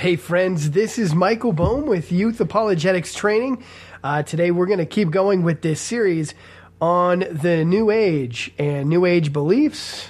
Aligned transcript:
Hey, 0.00 0.16
friends, 0.16 0.70
this 0.70 0.98
is 0.98 1.14
Michael 1.14 1.52
Bohm 1.52 1.84
with 1.84 2.10
Youth 2.10 2.40
Apologetics 2.40 3.12
Training. 3.12 3.62
Uh, 4.02 4.22
today, 4.22 4.50
we're 4.50 4.64
going 4.64 4.78
to 4.78 4.86
keep 4.86 5.10
going 5.10 5.42
with 5.42 5.60
this 5.60 5.78
series 5.78 6.32
on 6.80 7.18
the 7.30 7.66
New 7.66 7.90
Age 7.90 8.50
and 8.58 8.88
New 8.88 9.04
Age 9.04 9.30
beliefs. 9.30 10.08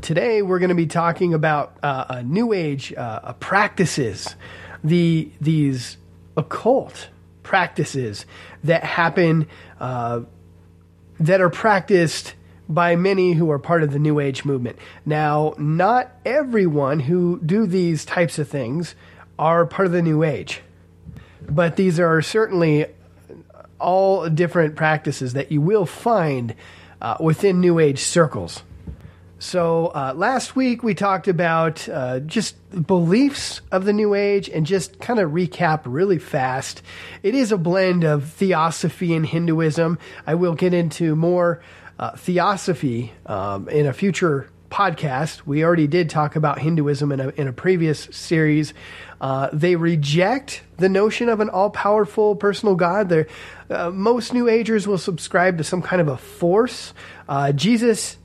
Today, 0.00 0.42
we're 0.42 0.60
going 0.60 0.68
to 0.68 0.76
be 0.76 0.86
talking 0.86 1.34
about 1.34 1.76
uh, 1.82 2.22
New 2.24 2.52
Age 2.52 2.94
uh, 2.96 3.32
practices, 3.32 4.36
the 4.84 5.28
these 5.40 5.96
occult 6.36 7.08
practices 7.42 8.26
that 8.62 8.84
happen 8.84 9.48
uh, 9.80 10.20
that 11.18 11.40
are 11.40 11.50
practiced 11.50 12.34
by 12.68 12.94
many 12.94 13.32
who 13.32 13.50
are 13.50 13.58
part 13.58 13.82
of 13.82 13.92
the 13.92 13.98
New 13.98 14.20
Age 14.20 14.44
movement. 14.44 14.78
Now, 15.04 15.54
not 15.58 16.12
everyone 16.24 17.00
who 17.00 17.40
do 17.44 17.66
these 17.66 18.04
types 18.04 18.38
of 18.38 18.48
things 18.48 18.94
are 19.38 19.66
part 19.66 19.86
of 19.86 19.92
the 19.92 20.02
New 20.02 20.22
Age, 20.22 20.62
but 21.48 21.76
these 21.76 22.00
are 22.00 22.22
certainly 22.22 22.86
all 23.78 24.28
different 24.28 24.76
practices 24.76 25.34
that 25.34 25.52
you 25.52 25.60
will 25.60 25.86
find 25.86 26.54
uh, 27.00 27.16
within 27.20 27.60
New 27.60 27.78
Age 27.78 28.00
circles. 28.00 28.62
So, 29.38 29.88
uh, 29.88 30.14
last 30.16 30.56
week 30.56 30.82
we 30.82 30.94
talked 30.94 31.28
about 31.28 31.86
uh, 31.90 32.20
just 32.20 32.56
beliefs 32.86 33.60
of 33.70 33.84
the 33.84 33.92
New 33.92 34.14
Age 34.14 34.48
and 34.48 34.64
just 34.64 34.98
kind 34.98 35.20
of 35.20 35.32
recap 35.32 35.82
really 35.84 36.18
fast. 36.18 36.80
It 37.22 37.34
is 37.34 37.52
a 37.52 37.58
blend 37.58 38.02
of 38.02 38.30
theosophy 38.30 39.14
and 39.14 39.26
Hinduism. 39.26 39.98
I 40.26 40.36
will 40.36 40.54
get 40.54 40.72
into 40.72 41.14
more 41.14 41.60
uh, 41.98 42.16
theosophy 42.16 43.12
um, 43.26 43.68
in 43.68 43.84
a 43.86 43.92
future 43.92 44.48
podcast. 44.70 45.42
We 45.46 45.64
already 45.64 45.86
did 45.86 46.10
talk 46.10 46.36
about 46.36 46.58
Hinduism 46.58 47.12
in 47.12 47.20
a, 47.20 47.28
in 47.30 47.48
a 47.48 47.52
previous 47.52 48.08
series. 48.10 48.74
Uh, 49.20 49.48
they 49.52 49.76
reject 49.76 50.62
the 50.76 50.88
notion 50.88 51.28
of 51.28 51.40
an 51.40 51.48
all 51.48 51.70
powerful 51.70 52.36
personal 52.36 52.74
God. 52.74 53.26
Uh, 53.70 53.90
most 53.90 54.32
New 54.32 54.48
Agers 54.48 54.86
will 54.86 54.98
subscribe 54.98 55.58
to 55.58 55.64
some 55.64 55.82
kind 55.82 56.00
of 56.00 56.08
a 56.08 56.16
force. 56.16 56.92
Uh, 57.28 57.52
Jesus 57.52 58.18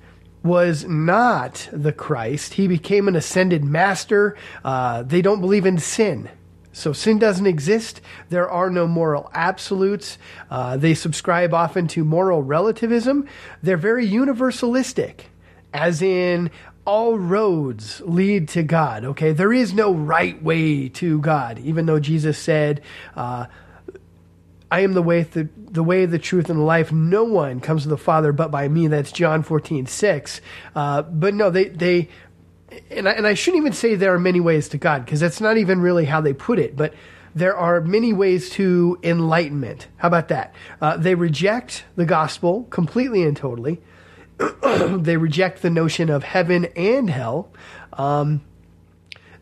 was 0.44 0.86
not 0.86 1.70
the 1.72 1.94
Christ. 1.94 2.56
He 2.56 2.68
became 2.68 3.08
an 3.08 3.16
ascended 3.16 3.64
master. 3.64 4.36
Uh, 4.64 5.04
they 5.04 5.22
don't 5.22 5.42
believe 5.42 5.66
in 5.66 5.78
sin. 5.78 6.30
So 6.74 6.94
sin 6.94 7.20
doesn't 7.20 7.46
exist. 7.46 8.02
There 8.30 8.50
are 8.50 8.70
no 8.70 8.88
moral 8.88 9.30
absolutes. 9.34 10.18
Uh, 10.50 10.78
they 10.78 10.94
subscribe 10.94 11.54
often 11.54 11.88
to 11.90 12.06
moral 12.06 12.42
relativism. 12.44 13.28
They're 13.62 13.78
very 13.78 14.08
universalistic, 14.08 15.26
as 15.74 16.02
in 16.02 16.52
all 16.86 17.18
roads 17.18 18.02
lead 18.02 18.48
to 18.50 18.64
God. 18.64 19.06
Okay, 19.06 19.32
there 19.32 19.54
is 19.54 19.74
no 19.74 19.94
right 19.94 20.42
way 20.42 20.90
to 20.90 21.20
God, 21.20 21.60
even 21.60 21.86
though 21.86 22.00
Jesus 22.00 22.38
said, 22.38 22.82
uh, 23.16 23.46
"I 24.72 24.80
am 24.82 24.94
the 24.94 25.02
way, 25.02 25.24
the, 25.24 25.48
the 25.56 25.84
way, 25.84 26.06
the 26.06 26.20
truth, 26.20 26.50
and 26.50 26.60
the 26.60 26.64
life. 26.64 26.92
No 26.92 27.24
one 27.24 27.60
comes 27.60 27.84
to 27.84 27.90
the 27.90 27.98
Father 27.98 28.32
but 28.32 28.52
by 28.52 28.68
me." 28.68 28.88
That's 28.88 29.12
John 29.12 29.44
fourteen 29.44 29.86
six. 29.86 30.42
Uh, 30.76 31.04
but 31.04 31.34
no, 31.34 31.50
they 31.50 31.70
they 31.70 32.10
and 32.90 33.08
I, 33.08 33.12
and 33.12 33.28
I 33.28 33.34
shouldn't 33.34 33.62
even 33.62 33.74
say 33.74 33.96
there 33.96 34.14
are 34.14 34.20
many 34.20 34.40
ways 34.40 34.70
to 34.70 34.78
God 34.78 35.06
because 35.06 35.20
that's 35.20 35.42
not 35.42 35.58
even 35.58 35.82
really 35.82 36.06
how 36.06 36.22
they 36.22 36.34
put 36.34 36.58
it, 36.58 36.76
but 36.76 36.94
there 37.36 37.56
are 37.56 37.80
many 37.82 38.12
ways 38.12 38.50
to 38.52 39.00
enlightenment. 39.04 39.88
How 39.98 40.08
about 40.08 40.30
that? 40.30 40.54
Uh, 40.82 40.98
they 40.98 41.16
reject 41.16 41.86
the 41.96 42.06
gospel 42.06 42.64
completely 42.64 43.24
and 43.24 43.38
totally. 43.38 43.82
they 44.98 45.18
reject 45.18 45.62
the 45.62 45.70
notion 45.70 46.10
of 46.10 46.24
heaven 46.24 46.66
and 46.76 47.10
hell. 47.10 47.52
Um, 47.94 48.42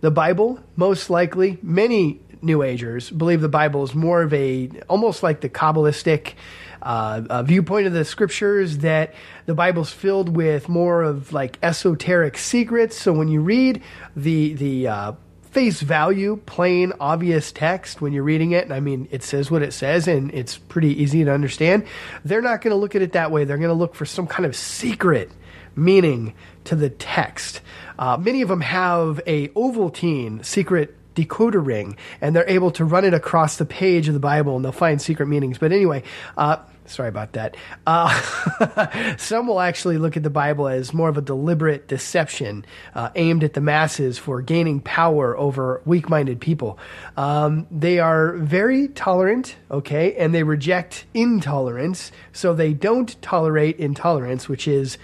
the 0.01 0.11
Bible, 0.11 0.59
most 0.75 1.09
likely, 1.09 1.57
many 1.61 2.21
New 2.41 2.63
Agers 2.63 3.09
believe 3.09 3.41
the 3.41 3.49
Bible 3.49 3.83
is 3.83 3.93
more 3.93 4.21
of 4.21 4.33
a 4.33 4.69
almost 4.87 5.23
like 5.23 5.41
the 5.41 5.49
Kabbalistic 5.49 6.33
uh, 6.81 7.43
viewpoint 7.43 7.87
of 7.87 7.93
the 7.93 8.05
scriptures 8.05 8.79
that 8.79 9.13
the 9.45 9.53
Bible's 9.53 9.91
filled 9.91 10.35
with 10.35 10.69
more 10.69 11.03
of 11.03 11.33
like 11.33 11.59
esoteric 11.61 12.37
secrets. 12.37 12.99
So 12.99 13.11
when 13.11 13.27
you 13.27 13.41
read 13.41 13.83
the 14.15 14.53
the 14.53 14.87
uh, 14.87 15.11
face 15.51 15.81
value, 15.81 16.39
plain, 16.45 16.93
obvious 16.99 17.51
text 17.51 18.01
when 18.01 18.13
you're 18.13 18.23
reading 18.23 18.51
it, 18.51 18.65
and 18.65 18.73
I 18.73 18.79
mean 18.79 19.07
it 19.11 19.23
says 19.23 19.49
what 19.49 19.61
it 19.61 19.73
says, 19.73 20.07
and 20.07 20.31
it's 20.33 20.57
pretty 20.57 21.01
easy 21.01 21.23
to 21.23 21.31
understand. 21.31 21.85
They're 22.23 22.41
not 22.41 22.61
going 22.61 22.71
to 22.71 22.77
look 22.77 22.95
at 22.95 23.01
it 23.01 23.13
that 23.13 23.31
way. 23.31 23.43
They're 23.43 23.57
going 23.57 23.69
to 23.69 23.73
look 23.73 23.95
for 23.95 24.05
some 24.05 24.27
kind 24.27 24.45
of 24.45 24.55
secret 24.55 25.31
meaning 25.75 26.33
to 26.65 26.75
the 26.75 26.89
text. 26.89 27.61
Uh, 27.97 28.17
many 28.17 28.41
of 28.41 28.49
them 28.49 28.61
have 28.61 29.21
a 29.25 29.47
Ovaltine 29.49 30.45
secret 30.45 30.95
decoder 31.15 31.65
ring, 31.65 31.97
and 32.21 32.35
they're 32.35 32.49
able 32.49 32.71
to 32.71 32.85
run 32.85 33.05
it 33.05 33.13
across 33.13 33.57
the 33.57 33.65
page 33.65 34.07
of 34.07 34.13
the 34.13 34.19
Bible, 34.19 34.55
and 34.55 34.63
they'll 34.63 34.71
find 34.71 35.01
secret 35.01 35.27
meanings. 35.27 35.57
But 35.57 35.71
anyway, 35.71 36.03
uh, 36.37 36.57
sorry 36.89 37.09
about 37.09 37.33
that. 37.33 37.55
Uh, 37.87 39.15
some 39.17 39.47
will 39.47 39.61
actually 39.61 39.97
look 39.97 40.17
at 40.17 40.23
the 40.23 40.29
Bible 40.29 40.67
as 40.67 40.93
more 40.93 41.09
of 41.09 41.17
a 41.17 41.21
deliberate 41.21 41.87
deception 41.87 42.65
uh, 42.95 43.09
aimed 43.15 43.43
at 43.43 43.53
the 43.53 43.61
masses 43.61 44.17
for 44.17 44.41
gaining 44.41 44.79
power 44.79 45.37
over 45.37 45.81
weak 45.85 46.09
minded 46.09 46.39
people. 46.39 46.79
Um, 47.17 47.67
they 47.71 47.99
are 47.99 48.33
very 48.33 48.89
tolerant, 48.89 49.55
okay, 49.69 50.15
and 50.15 50.33
they 50.33 50.43
reject 50.43 51.05
intolerance, 51.13 52.11
so 52.33 52.53
they 52.53 52.73
don't 52.73 53.21
tolerate 53.21 53.77
intolerance, 53.77 54.49
which 54.49 54.67
is 54.67 54.97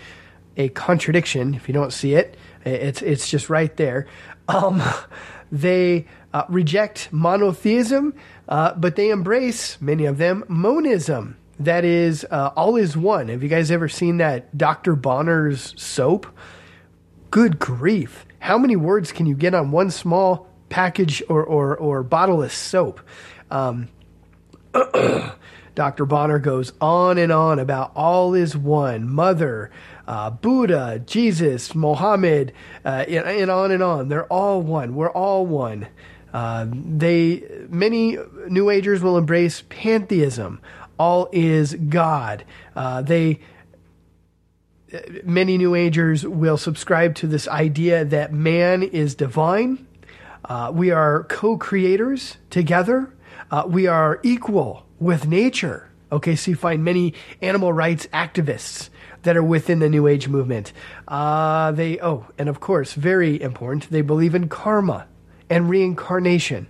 a 0.57 0.69
contradiction 0.69 1.53
if 1.53 1.67
you 1.67 1.73
don't 1.73 1.94
see 1.94 2.16
it. 2.16 2.38
It's, 2.66 3.02
it's 3.02 3.29
just 3.29 3.50
right 3.50 3.75
there. 3.78 4.07
Um, 4.47 4.81
they 5.52 6.07
uh, 6.34 6.44
reject 6.50 7.09
monotheism, 7.12 8.13
uh, 8.50 8.73
but 8.73 8.96
they 8.96 9.09
embrace, 9.09 9.79
many 9.81 10.06
of 10.06 10.17
them, 10.17 10.44
monism. 10.50 11.38
That 11.59 11.85
is, 11.85 12.25
uh, 12.29 12.51
all 12.55 12.75
is 12.75 12.97
one. 12.97 13.29
Have 13.29 13.41
you 13.41 13.49
guys 13.49 13.71
ever 13.71 13.88
seen 13.88 14.17
that 14.17 14.57
Dr. 14.57 14.95
Bronner's 14.95 15.73
soap? 15.81 16.27
Good 17.31 17.59
grief. 17.59 18.25
How 18.39 18.57
many 18.57 18.75
words 18.75 19.11
can 19.11 19.25
you 19.25 19.35
get 19.35 19.53
on 19.53 19.71
one 19.71 19.89
small 19.89 20.47
package 20.69 21.23
or, 21.29 21.43
or, 21.43 21.75
or 21.77 22.03
bottle 22.03 22.43
of 22.43 22.51
soap? 22.51 22.99
Um, 23.49 23.88
Dr. 25.75 26.05
Bonner 26.05 26.39
goes 26.39 26.71
on 26.79 27.17
and 27.17 27.31
on 27.31 27.59
about 27.59 27.91
all 27.95 28.33
is 28.33 28.55
one, 28.55 29.09
mother, 29.09 29.72
uh, 30.07 30.29
Buddha, 30.29 31.01
Jesus, 31.05 31.75
Mohammed, 31.75 32.53
uh, 32.85 33.05
and, 33.07 33.51
on 33.51 33.72
and 33.72 33.83
on. 33.83 34.07
They're 34.07 34.25
all 34.27 34.61
one. 34.61 34.95
We're 34.95 35.11
all 35.11 35.45
one. 35.45 35.87
Uh, 36.33 36.67
they 36.69 37.43
many 37.69 38.17
New 38.49 38.69
Agers 38.69 39.01
will 39.01 39.17
embrace 39.17 39.63
pantheism. 39.69 40.61
All 40.97 41.29
is 41.31 41.73
God. 41.75 42.45
Uh, 42.75 43.01
they 43.01 43.39
many 45.23 45.57
New 45.57 45.75
Agers 45.75 46.25
will 46.25 46.57
subscribe 46.57 47.16
to 47.16 47.28
this 47.28 47.47
idea 47.47 48.06
that 48.06 48.33
man 48.33 48.83
is 48.83 49.16
divine. 49.16 49.85
Uh, 50.44 50.72
we 50.73 50.91
are 50.91 51.23
co-creators 51.23 52.38
together. 52.50 53.13
Uh, 53.51 53.63
we 53.67 53.88
are 53.88 54.19
equal 54.23 54.85
with 55.00 55.28
nature. 55.28 55.89
Okay, 56.11 56.35
so 56.35 56.51
you 56.51 56.55
find 56.55 56.84
many 56.84 57.13
animal 57.41 57.73
rights 57.73 58.07
activists 58.13 58.89
that 59.23 59.35
are 59.35 59.44
within 59.44 59.79
the 59.79 59.89
New 59.89 60.07
Age 60.07 60.28
movement. 60.28 60.72
Uh, 61.07 61.72
they, 61.72 62.00
oh, 62.00 62.28
and 62.38 62.47
of 62.47 62.59
course, 62.59 62.94
very 62.94 63.41
important, 63.41 63.89
they 63.89 64.01
believe 64.01 64.35
in 64.35 64.47
karma 64.47 65.07
and 65.50 65.67
reincarnation. 65.69 66.67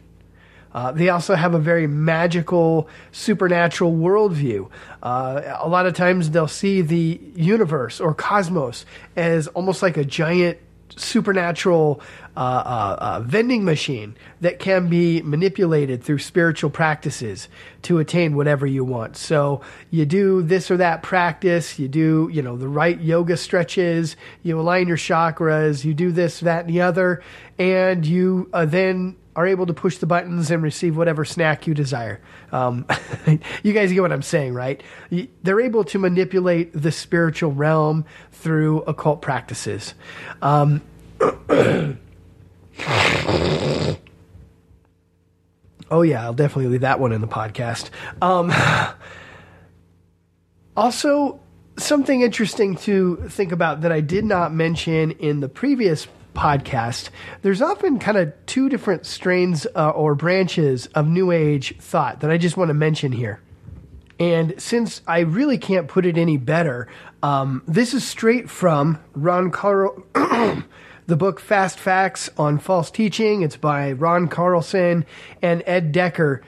Uh, 0.76 0.92
they 0.92 1.08
also 1.08 1.36
have 1.36 1.54
a 1.54 1.60
very 1.60 1.88
magical, 1.88 2.90
supernatural 3.14 3.94
worldview. 3.94 4.70
Uh, 5.02 5.42
a 5.62 5.70
lot 5.70 5.86
of 5.86 5.94
times 5.94 6.32
they'll 6.32 6.50
see 6.50 6.82
the 6.82 7.20
universe 7.34 8.02
or 8.02 8.14
cosmos 8.14 8.86
as 9.16 9.48
almost 9.48 9.82
like 9.82 9.96
a 9.96 10.04
giant 10.04 10.58
supernatural 10.98 12.02
uh, 12.36 12.40
uh, 12.40 12.98
uh, 13.00 13.20
vending 13.22 13.64
machine 13.64 14.16
that 14.42 14.60
can 14.60 14.90
be 14.90 15.22
manipulated 15.22 16.04
through 16.04 16.18
spiritual 16.20 16.70
practices 16.70 17.48
to 17.82 18.00
attain 18.00 18.36
whatever 18.36 18.68
you 18.68 18.84
want. 18.84 19.16
So 19.16 19.62
you 19.92 20.06
do 20.06 20.42
this 20.42 20.70
or 20.70 20.78
that 20.78 21.02
practice, 21.04 21.80
you 21.80 21.88
do 21.88 22.30
you 22.32 22.42
know 22.42 22.58
the 22.58 22.68
right 22.68 23.00
yoga 23.00 23.38
stretches, 23.38 24.18
you 24.44 24.60
align 24.60 24.90
your 24.90 24.98
chakras, 24.98 25.86
you 25.86 25.94
do 25.94 26.12
this, 26.12 26.42
that, 26.42 26.66
and 26.66 26.74
the 26.74 26.82
other, 26.82 27.24
and 27.58 28.06
you 28.06 28.50
uh, 28.54 28.66
then 28.66 29.16
are 29.36 29.46
able 29.46 29.66
to 29.66 29.74
push 29.74 29.98
the 29.98 30.06
buttons 30.06 30.50
and 30.50 30.64
receive 30.64 30.96
whatever 30.96 31.26
snack 31.26 31.68
you 31.68 31.74
desire. 31.74 32.22
Um, 32.52 32.86
you 33.64 33.74
guys 33.74 33.92
get 33.92 34.02
what 34.02 34.14
I'm 34.14 34.22
saying, 34.22 34.54
right? 34.54 34.82
They're 35.44 35.60
able 35.60 35.84
to 35.86 36.00
manipulate 36.00 36.72
the 36.74 36.92
spiritual 36.92 37.52
realm 37.52 38.06
through 38.32 38.84
occult 38.84 39.22
practices. 39.22 39.94
Um, 40.42 40.82
oh, 41.20 41.98
yeah, 46.02 46.24
I'll 46.24 46.34
definitely 46.34 46.68
leave 46.68 46.82
that 46.82 47.00
one 47.00 47.12
in 47.12 47.22
the 47.22 47.28
podcast. 47.28 47.90
Um, 48.22 48.54
also, 50.78 51.42
something 51.78 52.22
interesting 52.22 52.78
to 52.78 53.18
think 53.28 53.52
about 53.52 53.82
that 53.82 53.92
I 53.92 54.00
did 54.00 54.24
not 54.24 54.54
mention 54.54 55.12
in 55.12 55.42
the 55.42 55.50
previous 55.50 56.08
podcast, 56.36 57.10
there's 57.42 57.62
often 57.62 57.98
kind 57.98 58.18
of 58.18 58.34
two 58.46 58.70
different 58.70 59.06
strains 59.06 59.66
uh, 59.76 59.90
or 59.90 60.14
branches 60.14 60.86
of 60.88 61.08
New 61.08 61.32
Age 61.32 61.76
thought 61.80 62.20
that 62.20 62.30
I 62.30 62.38
just 62.38 62.58
want 62.58 62.70
to 62.70 62.74
mention 62.74 63.12
here. 63.12 63.42
And 64.20 64.54
since 64.62 65.02
I 65.08 65.20
really 65.20 65.58
can't 65.58 65.88
put 65.88 66.06
it 66.06 66.18
any 66.18 66.38
better, 66.38 66.88
um, 67.24 67.64
this 67.68 67.94
is 67.94 68.06
straight 68.06 68.50
from 68.50 69.00
Ron 69.14 69.52
Carl. 69.52 70.06
the 71.08 71.16
book 71.16 71.40
Fast 71.40 71.80
Facts 71.80 72.30
on 72.38 72.58
False 72.58 72.90
Teaching. 72.90 73.42
It's 73.42 73.58
by 73.58 73.92
Ron 73.92 74.28
Carlson 74.28 75.06
and 75.42 75.64
Ed 75.66 75.92
Decker. 75.92 76.42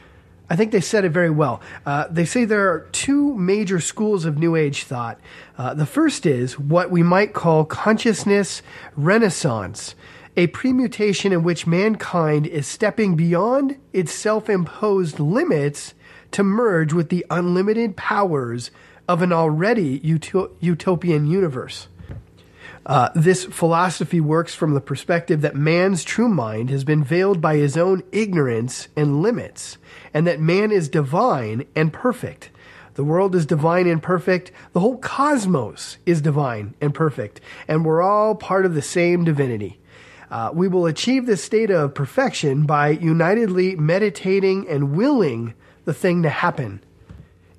I 0.50 0.56
think 0.56 0.72
they 0.72 0.82
said 0.82 1.04
it 1.04 1.10
very 1.10 1.30
well. 1.30 1.62
Uh, 1.86 2.08
they 2.10 2.24
say 2.24 2.46
there 2.46 2.72
are 2.72 2.88
two 2.92 3.34
major 3.36 3.82
schools 3.82 4.24
of 4.24 4.38
New 4.38 4.56
Age 4.56 4.84
thought. 4.84 5.20
Uh, 5.58 5.74
the 5.74 5.86
first 5.86 6.26
is 6.26 6.58
what 6.58 6.90
we 6.90 7.04
might 7.04 7.34
call 7.34 7.66
consciousness 7.66 8.62
renaissance, 8.96 9.94
a 10.38 10.48
premutation 10.48 11.34
in 11.34 11.44
which 11.44 11.68
mankind 11.68 12.48
is 12.48 12.66
stepping 12.66 13.16
beyond 13.16 13.78
its 13.92 14.14
self 14.14 14.50
imposed 14.50 15.20
limits 15.20 15.94
to 16.32 16.44
merge 16.44 16.94
with 16.94 17.10
the 17.10 17.26
unlimited 17.30 17.98
powers 17.98 18.72
of 19.08 19.22
an 19.22 19.34
already 19.34 20.00
utopian 20.04 21.28
universe. 21.28 21.88
Uh, 22.88 23.10
this 23.14 23.44
philosophy 23.44 24.22
works 24.22 24.56
from 24.56 24.74
the 24.74 24.80
perspective 24.80 25.42
that 25.42 25.58
man's 25.58 26.06
true 26.06 26.30
mind 26.30 26.70
has 26.70 26.86
been 26.86 27.04
veiled 27.04 27.42
by 27.42 27.58
his 27.58 27.76
own 27.76 28.02
ignorance 28.14 28.88
and 28.96 29.22
limits, 29.22 29.78
and 30.14 30.26
that 30.26 30.40
man 30.40 30.72
is 30.72 30.88
divine 30.88 31.66
and 31.76 31.92
perfect. 31.92 32.50
The 32.94 33.04
world 33.04 33.36
is 33.36 33.46
divine 33.46 33.88
and 33.88 34.02
perfect. 34.02 34.54
The 34.72 34.80
whole 34.80 34.98
cosmos 34.98 35.98
is 36.06 36.22
divine 36.22 36.76
and 36.80 36.94
perfect, 36.94 37.42
and 37.68 37.84
we're 37.84 38.02
all 38.02 38.36
part 38.36 38.66
of 38.66 38.74
the 38.74 38.82
same 38.82 39.26
divinity. 39.26 39.80
Uh, 40.32 40.52
we 40.54 40.70
will 40.70 40.86
achieve 40.86 41.26
this 41.26 41.44
state 41.44 41.70
of 41.70 41.94
perfection 41.94 42.66
by 42.66 42.90
unitedly 42.90 43.76
meditating 43.76 44.66
and 44.70 44.96
willing 44.96 45.54
the 45.84 45.94
thing 45.94 46.24
to 46.24 46.30
happen. 46.30 46.82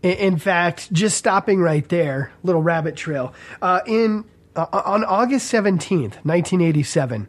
In 0.03 0.39
fact, 0.39 0.91
just 0.91 1.19
stopping 1.19 1.61
right 1.61 1.87
there, 1.89 2.33
little 2.43 2.63
rabbit 2.63 2.97
trail. 2.97 3.35
Uh, 3.61 3.81
in 3.85 4.25
uh, 4.57 4.67
on 4.73 5.05
August 5.05 5.53
17th, 5.53 6.25
1987, 6.25 7.29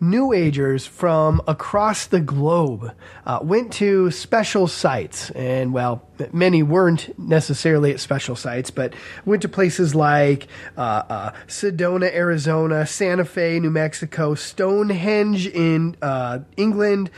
New 0.00 0.32
Agers 0.32 0.86
from 0.86 1.40
across 1.48 2.06
the 2.06 2.20
globe 2.20 2.92
uh, 3.24 3.38
went 3.42 3.72
to 3.74 4.10
special 4.10 4.66
sites. 4.66 5.30
And, 5.30 5.72
well, 5.72 6.06
many 6.32 6.62
weren't 6.62 7.18
necessarily 7.18 7.92
at 7.92 8.00
special 8.00 8.36
sites, 8.36 8.70
but 8.70 8.94
went 9.24 9.42
to 9.42 9.48
places 9.48 9.94
like 9.94 10.48
uh, 10.76 10.80
uh, 11.08 11.32
Sedona, 11.46 12.12
Arizona, 12.12 12.86
Santa 12.86 13.24
Fe, 13.24 13.58
New 13.58 13.70
Mexico, 13.70 14.34
Stonehenge 14.34 15.46
in 15.46 15.96
uh, 16.02 16.40
England, 16.56 17.10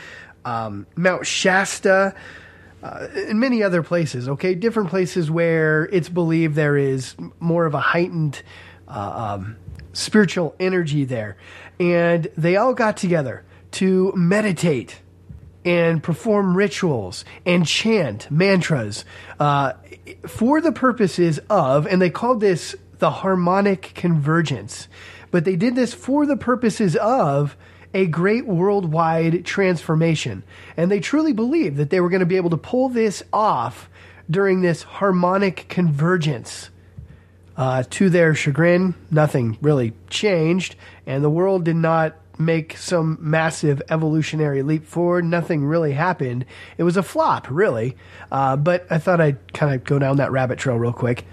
um, 0.44 0.86
Mount 0.96 1.26
Shasta. 1.26 2.14
Uh, 2.80 3.08
and 3.12 3.40
many 3.40 3.60
other 3.60 3.82
places, 3.82 4.28
okay? 4.28 4.54
Different 4.54 4.88
places 4.88 5.28
where 5.28 5.86
it's 5.86 6.08
believed 6.08 6.54
there 6.54 6.76
is 6.76 7.16
more 7.40 7.66
of 7.66 7.74
a 7.74 7.80
heightened 7.80 8.40
uh, 8.88 9.36
um, 9.38 9.56
spiritual 9.92 10.54
energy 10.58 11.04
there. 11.04 11.36
And 11.78 12.28
they 12.36 12.56
all 12.56 12.74
got 12.74 12.96
together 12.96 13.44
to 13.72 14.12
meditate 14.16 15.00
and 15.64 16.02
perform 16.02 16.56
rituals 16.56 17.24
and 17.44 17.66
chant 17.66 18.30
mantras 18.30 19.04
uh, 19.38 19.74
for 20.26 20.60
the 20.60 20.72
purposes 20.72 21.38
of, 21.50 21.86
and 21.86 22.00
they 22.00 22.10
called 22.10 22.40
this 22.40 22.74
the 22.98 23.10
harmonic 23.10 23.92
convergence. 23.94 24.88
But 25.30 25.44
they 25.44 25.56
did 25.56 25.74
this 25.74 25.92
for 25.94 26.26
the 26.26 26.36
purposes 26.36 26.96
of 26.96 27.56
a 27.94 28.06
great 28.06 28.46
worldwide 28.46 29.44
transformation. 29.44 30.42
And 30.76 30.90
they 30.90 31.00
truly 31.00 31.32
believed 31.32 31.76
that 31.76 31.90
they 31.90 32.00
were 32.00 32.10
going 32.10 32.20
to 32.20 32.26
be 32.26 32.36
able 32.36 32.50
to 32.50 32.56
pull 32.56 32.88
this 32.88 33.22
off 33.32 33.88
during 34.30 34.60
this 34.60 34.82
harmonic 34.82 35.66
convergence. 35.68 36.70
Uh, 37.58 37.82
to 37.90 38.08
their 38.08 38.34
chagrin, 38.36 38.94
nothing 39.10 39.58
really 39.60 39.92
changed, 40.08 40.76
and 41.06 41.22
the 41.24 41.28
world 41.28 41.64
did 41.64 41.76
not 41.76 42.14
make 42.38 42.76
some 42.76 43.18
massive 43.20 43.82
evolutionary 43.90 44.62
leap 44.62 44.86
forward. 44.86 45.24
Nothing 45.24 45.64
really 45.64 45.92
happened. 45.92 46.44
It 46.76 46.84
was 46.84 46.96
a 46.96 47.02
flop, 47.02 47.50
really. 47.50 47.96
Uh, 48.30 48.56
but 48.56 48.86
I 48.90 48.98
thought 48.98 49.20
I'd 49.20 49.52
kind 49.52 49.74
of 49.74 49.82
go 49.82 49.98
down 49.98 50.18
that 50.18 50.30
rabbit 50.30 50.60
trail 50.60 50.76
real 50.76 50.92
quick. 50.92 51.24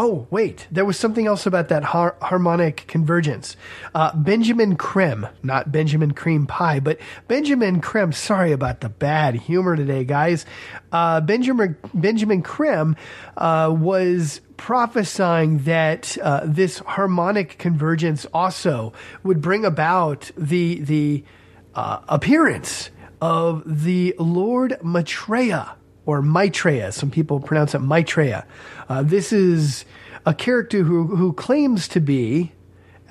Oh, 0.00 0.28
wait, 0.30 0.68
there 0.70 0.84
was 0.84 0.96
something 0.96 1.26
else 1.26 1.44
about 1.44 1.70
that 1.70 1.82
har- 1.82 2.14
harmonic 2.22 2.86
convergence. 2.86 3.56
Uh, 3.96 4.14
Benjamin 4.14 4.76
Creme, 4.76 5.26
not 5.42 5.72
Benjamin 5.72 6.12
Cream 6.12 6.46
Pie, 6.46 6.78
but 6.78 7.00
Benjamin 7.26 7.80
Creme. 7.80 8.12
Sorry 8.12 8.52
about 8.52 8.80
the 8.80 8.90
bad 8.90 9.34
humor 9.34 9.74
today, 9.74 10.04
guys. 10.04 10.46
Uh, 10.92 11.20
Benjamin 11.20 11.76
Benjamin 11.92 12.42
Creme 12.42 12.94
uh, 13.36 13.74
was 13.76 14.40
prophesying 14.56 15.58
that 15.64 16.16
uh, 16.22 16.42
this 16.44 16.78
harmonic 16.78 17.58
convergence 17.58 18.24
also 18.32 18.92
would 19.24 19.40
bring 19.40 19.64
about 19.64 20.30
the 20.36 20.78
the 20.78 21.24
uh, 21.74 22.02
appearance 22.06 22.90
of 23.20 23.64
the 23.66 24.14
Lord 24.20 24.78
Maitreya 24.80 25.74
or 26.08 26.22
Maitreya. 26.22 26.90
Some 26.90 27.10
people 27.10 27.38
pronounce 27.38 27.74
it 27.74 27.80
Maitreya. 27.80 28.46
Uh, 28.88 29.02
this 29.02 29.30
is 29.30 29.84
a 30.24 30.32
character 30.32 30.82
who, 30.82 31.04
who 31.16 31.34
claims 31.34 31.86
to 31.88 32.00
be 32.00 32.52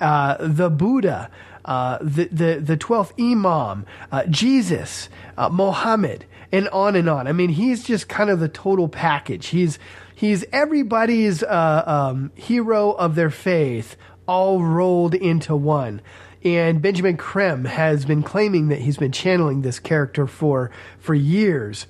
uh, 0.00 0.36
the 0.40 0.68
Buddha, 0.68 1.30
uh, 1.64 1.98
the, 2.00 2.24
the, 2.24 2.60
the 2.60 2.76
12th 2.76 3.12
Imam, 3.16 3.86
uh, 4.10 4.24
Jesus, 4.24 5.08
uh, 5.36 5.48
Mohammed, 5.48 6.24
and 6.50 6.68
on 6.70 6.96
and 6.96 7.08
on. 7.08 7.28
I 7.28 7.32
mean, 7.32 7.50
he's 7.50 7.84
just 7.84 8.08
kind 8.08 8.30
of 8.30 8.40
the 8.40 8.48
total 8.48 8.88
package. 8.88 9.46
He's, 9.46 9.78
he's 10.12 10.44
everybody's 10.50 11.44
uh, 11.44 11.84
um, 11.86 12.32
hero 12.34 12.90
of 12.90 13.14
their 13.14 13.30
faith, 13.30 13.96
all 14.26 14.60
rolled 14.60 15.14
into 15.14 15.54
one. 15.54 16.00
And 16.42 16.82
Benjamin 16.82 17.16
Creme 17.16 17.64
has 17.66 18.04
been 18.04 18.24
claiming 18.24 18.68
that 18.68 18.80
he's 18.80 18.96
been 18.96 19.12
channeling 19.12 19.62
this 19.62 19.78
character 19.78 20.26
for, 20.26 20.72
for 20.98 21.14
years. 21.14 21.86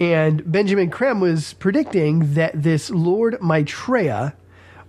And 0.00 0.50
Benjamin 0.50 0.90
Creme 0.90 1.20
was 1.20 1.52
predicting 1.52 2.32
that 2.32 2.62
this 2.62 2.88
Lord 2.88 3.36
Maitreya 3.42 4.34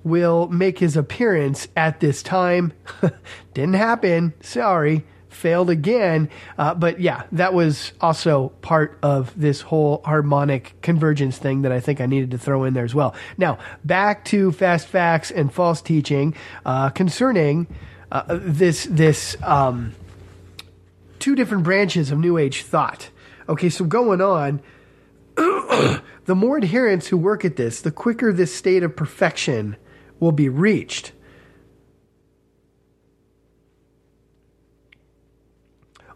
will 0.06 0.48
make 0.48 0.80
his 0.80 0.96
appearance 0.96 1.68
at 1.76 2.00
this 2.00 2.24
time. 2.24 2.72
Didn't 3.54 3.76
happen. 3.76 4.34
Sorry. 4.42 5.04
Failed 5.28 5.70
again. 5.70 6.30
Uh, 6.58 6.74
but 6.74 7.00
yeah, 7.00 7.24
that 7.34 7.54
was 7.54 7.92
also 8.00 8.50
part 8.62 8.98
of 9.04 9.38
this 9.40 9.62
whole 9.62 10.02
harmonic 10.06 10.82
convergence 10.82 11.38
thing 11.38 11.64
that 11.64 11.74
I 11.74 11.82
think 11.82 12.00
I 12.00 12.06
needed 12.06 12.32
to 12.32 12.38
throw 12.38 12.64
in 12.64 12.74
there 12.74 12.86
as 12.86 12.96
well. 12.96 13.14
Now, 13.38 13.60
back 13.84 14.24
to 14.26 14.52
fast 14.54 14.88
facts 14.88 15.30
and 15.30 15.54
false 15.54 15.82
teaching 15.82 16.36
uh, 16.66 16.90
concerning 16.90 17.68
uh, 18.12 18.24
this, 18.30 18.86
this 18.86 19.36
um, 19.44 19.94
two 21.20 21.36
different 21.36 21.64
branches 21.64 22.12
of 22.12 22.20
New 22.20 22.38
Age 22.38 22.64
thought. 22.64 23.10
Okay, 23.50 23.70
so 23.70 23.86
going 23.86 24.22
on, 24.22 24.62
the 26.26 26.36
more 26.36 26.58
adherents 26.58 27.08
who 27.08 27.18
work 27.18 27.46
at 27.46 27.56
this, 27.56 27.82
the 27.82 27.92
quicker 27.92 28.34
this 28.34 28.54
state 28.54 28.84
of 28.84 28.96
perfection 28.96 29.78
will 30.20 30.32
be 30.32 30.50
reached. 30.50 31.14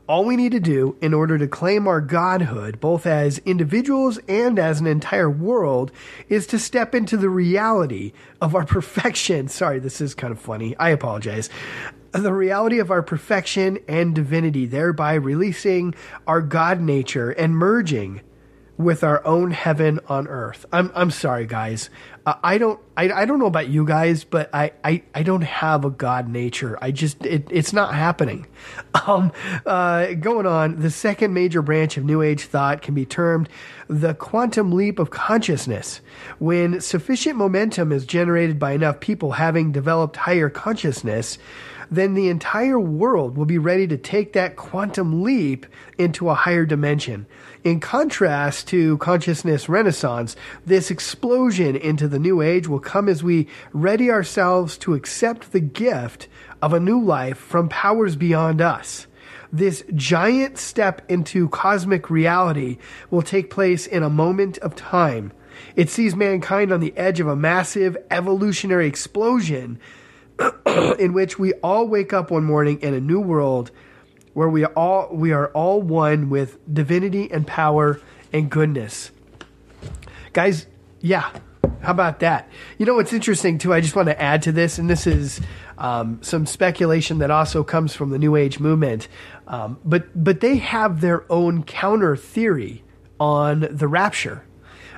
All 0.08 0.24
we 0.24 0.36
need 0.36 0.52
to 0.52 0.60
do 0.60 0.96
in 1.02 1.16
order 1.16 1.40
to 1.40 1.48
claim 1.48 1.88
our 1.88 2.00
godhood, 2.00 2.80
both 2.80 3.08
as 3.08 3.40
individuals 3.40 4.20
and 4.28 4.60
as 4.60 4.80
an 4.80 4.86
entire 4.86 5.30
world, 5.30 5.92
is 6.30 6.46
to 6.48 6.60
step 6.60 6.94
into 6.94 7.18
the 7.18 7.30
reality 7.30 8.14
of 8.40 8.54
our 8.54 8.66
perfection. 8.68 9.48
Sorry, 9.48 9.80
this 9.80 10.02
is 10.02 10.14
kind 10.14 10.32
of 10.32 10.40
funny. 10.40 10.76
I 10.78 10.90
apologize. 10.90 11.50
The 12.12 12.34
reality 12.34 12.78
of 12.78 12.92
our 12.92 13.02
perfection 13.02 13.80
and 13.88 14.14
divinity, 14.14 14.68
thereby 14.68 15.16
releasing 15.16 15.96
our 16.28 16.42
God 16.42 16.82
nature 16.82 17.32
and 17.32 17.58
merging 17.58 18.22
with 18.78 19.04
our 19.04 19.26
own 19.26 19.52
heaven 19.52 20.00
on 20.08 20.28
earth. 20.28 20.66
I'm 20.72 20.92
I'm 20.96 21.12
sorry, 21.12 21.46
guys. 21.46 21.90
Uh, 22.26 22.36
I 22.44 22.58
don't 22.58 22.80
I, 22.98 23.10
I 23.10 23.26
don't 23.26 23.40
know 23.40 23.46
about 23.46 23.68
you 23.68 23.86
guys, 23.86 24.24
but 24.24 24.50
I, 24.54 24.72
I, 24.84 25.04
I 25.14 25.24
don't 25.24 25.44
have 25.44 25.86
a 25.86 25.90
God 25.90 26.28
nature. 26.30 26.78
I 26.82 26.92
just 26.92 27.26
it, 27.26 27.48
it's 27.52 27.74
not 27.74 27.94
happening. 27.94 28.48
Um, 29.08 29.34
uh, 29.68 30.14
going 30.14 30.48
on, 30.48 30.80
the 30.80 30.90
second 30.90 31.32
major 31.32 31.62
branch 31.62 31.96
of 31.96 32.06
New 32.06 32.24
Age 32.24 32.46
thought 32.46 32.82
can 32.82 32.96
be 32.96 33.06
termed 33.06 33.50
the 33.88 34.16
quantum 34.16 34.72
leap 34.72 34.98
of 34.98 35.12
consciousness. 35.12 36.02
When 36.40 36.82
sufficient 36.82 37.36
momentum 37.36 37.92
is 37.92 38.06
generated 38.06 38.58
by 38.58 38.72
enough 38.72 39.00
people 39.02 39.34
having 39.34 39.72
developed 39.72 40.16
higher 40.16 40.50
consciousness, 40.50 41.38
then 41.92 42.14
the 42.14 42.30
entire 42.30 42.80
world 42.80 43.38
will 43.38 43.46
be 43.46 43.58
ready 43.58 43.88
to 43.88 43.98
take 43.98 44.34
that 44.34 44.56
quantum 44.56 45.24
leap 45.24 45.66
into 45.98 46.30
a 46.30 46.34
higher 46.34 46.66
dimension. 46.66 47.28
In 47.66 47.80
contrast 47.80 48.68
to 48.68 49.00
consciousness 49.00 49.68
renaissance, 49.68 50.36
this 50.68 50.92
explosion 50.92 51.76
into 51.76 52.08
the 52.08 52.20
new 52.20 52.40
age 52.40 52.68
will 52.68 52.80
come 52.80 53.10
as 53.10 53.24
we 53.24 53.48
ready 53.74 54.12
ourselves 54.12 54.78
to 54.78 54.94
accept 54.94 55.52
the 55.52 55.60
gift 55.60 56.28
of 56.62 56.74
a 56.74 56.80
new 56.80 57.02
life 57.02 57.40
from 57.40 57.68
powers 57.68 58.16
beyond 58.16 58.62
us. 58.62 59.08
This 59.52 59.84
giant 59.96 60.60
step 60.60 61.02
into 61.10 61.50
cosmic 61.50 62.12
reality 62.12 62.78
will 63.10 63.24
take 63.24 63.50
place 63.50 63.88
in 63.88 64.04
a 64.04 64.12
moment 64.12 64.60
of 64.60 64.76
time. 64.76 65.32
It 65.76 65.90
sees 65.90 66.16
mankind 66.16 66.72
on 66.72 66.82
the 66.82 66.96
edge 66.96 67.20
of 67.20 67.28
a 67.28 67.36
massive 67.36 67.98
evolutionary 68.12 68.86
explosion 68.86 69.80
in 71.00 71.14
which 71.14 71.40
we 71.40 71.54
all 71.64 71.88
wake 71.88 72.14
up 72.14 72.30
one 72.30 72.44
morning 72.44 72.80
in 72.82 72.94
a 72.94 73.02
new 73.02 73.20
world 73.20 73.72
where 74.36 74.50
we 74.50 74.66
are 74.66 74.74
all 74.74 75.08
we 75.12 75.32
are 75.32 75.48
all 75.48 75.82
one 75.82 76.30
with 76.30 76.60
divinity 76.72 77.32
and 77.32 77.48
power 77.48 78.00
and 78.32 78.52
goodness. 78.52 79.12
Guys, 80.34 80.68
yeah. 81.00 81.32
How 81.82 81.92
about 81.92 82.20
that? 82.20 82.50
You 82.78 82.86
know 82.86 82.96
what's 82.96 83.14
interesting 83.14 83.58
too? 83.58 83.74
I 83.74 83.80
just 83.80 83.96
want 83.96 84.08
to 84.10 84.22
add 84.22 84.42
to 84.44 84.52
this, 84.52 84.78
and 84.78 84.90
this 84.90 85.08
is 85.08 85.40
um, 85.78 86.20
some 86.22 86.46
speculation 86.46 87.20
that 87.20 87.32
also 87.32 87.64
comes 87.64 87.96
from 87.96 88.10
the 88.10 88.20
New 88.20 88.36
Age 88.36 88.60
movement. 88.60 89.08
Um, 89.48 89.80
but 89.86 90.08
but 90.22 90.42
they 90.42 90.58
have 90.58 91.00
their 91.00 91.32
own 91.32 91.64
counter 91.64 92.18
theory 92.18 92.84
on 93.20 93.68
the 93.72 93.88
rapture. 93.88 94.44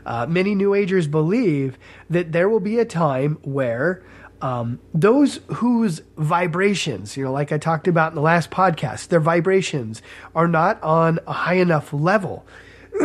Uh, 0.03 0.25
many 0.25 0.56
New 0.56 0.74
Agers 0.74 1.06
believe 1.06 1.77
that 2.10 2.32
there 2.32 2.50
will 2.50 2.62
be 2.62 2.79
a 2.79 2.86
time 2.86 3.38
where 3.44 4.01
um, 4.41 4.79
those 4.94 5.39
whose 5.48 6.01
vibrations, 6.17 7.17
you 7.17 7.25
know, 7.25 7.32
like 7.32 7.51
I 7.51 7.58
talked 7.58 7.88
about 7.88 8.12
in 8.12 8.15
the 8.15 8.22
last 8.22 8.51
podcast, 8.51 9.08
their 9.08 9.20
vibrations 9.20 10.01
are 10.36 10.48
not 10.48 10.82
on 10.84 11.20
a 11.25 11.34
high 11.34 11.56
enough 11.56 11.91
level 11.91 12.46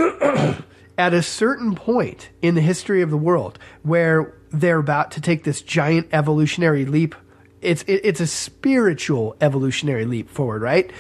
at 0.98 1.14
a 1.14 1.22
certain 1.22 1.74
point 1.74 2.28
in 2.42 2.54
the 2.54 2.60
history 2.60 3.02
of 3.02 3.10
the 3.10 3.16
world 3.16 3.58
where 3.82 4.34
they're 4.50 4.78
about 4.78 5.10
to 5.12 5.20
take 5.20 5.44
this 5.44 5.62
giant 5.62 6.08
evolutionary 6.12 6.84
leap. 6.84 7.14
It's 7.62 7.82
it, 7.84 8.00
it's 8.04 8.20
a 8.20 8.26
spiritual 8.26 9.36
evolutionary 9.40 10.04
leap 10.04 10.28
forward, 10.28 10.62
right? 10.62 10.90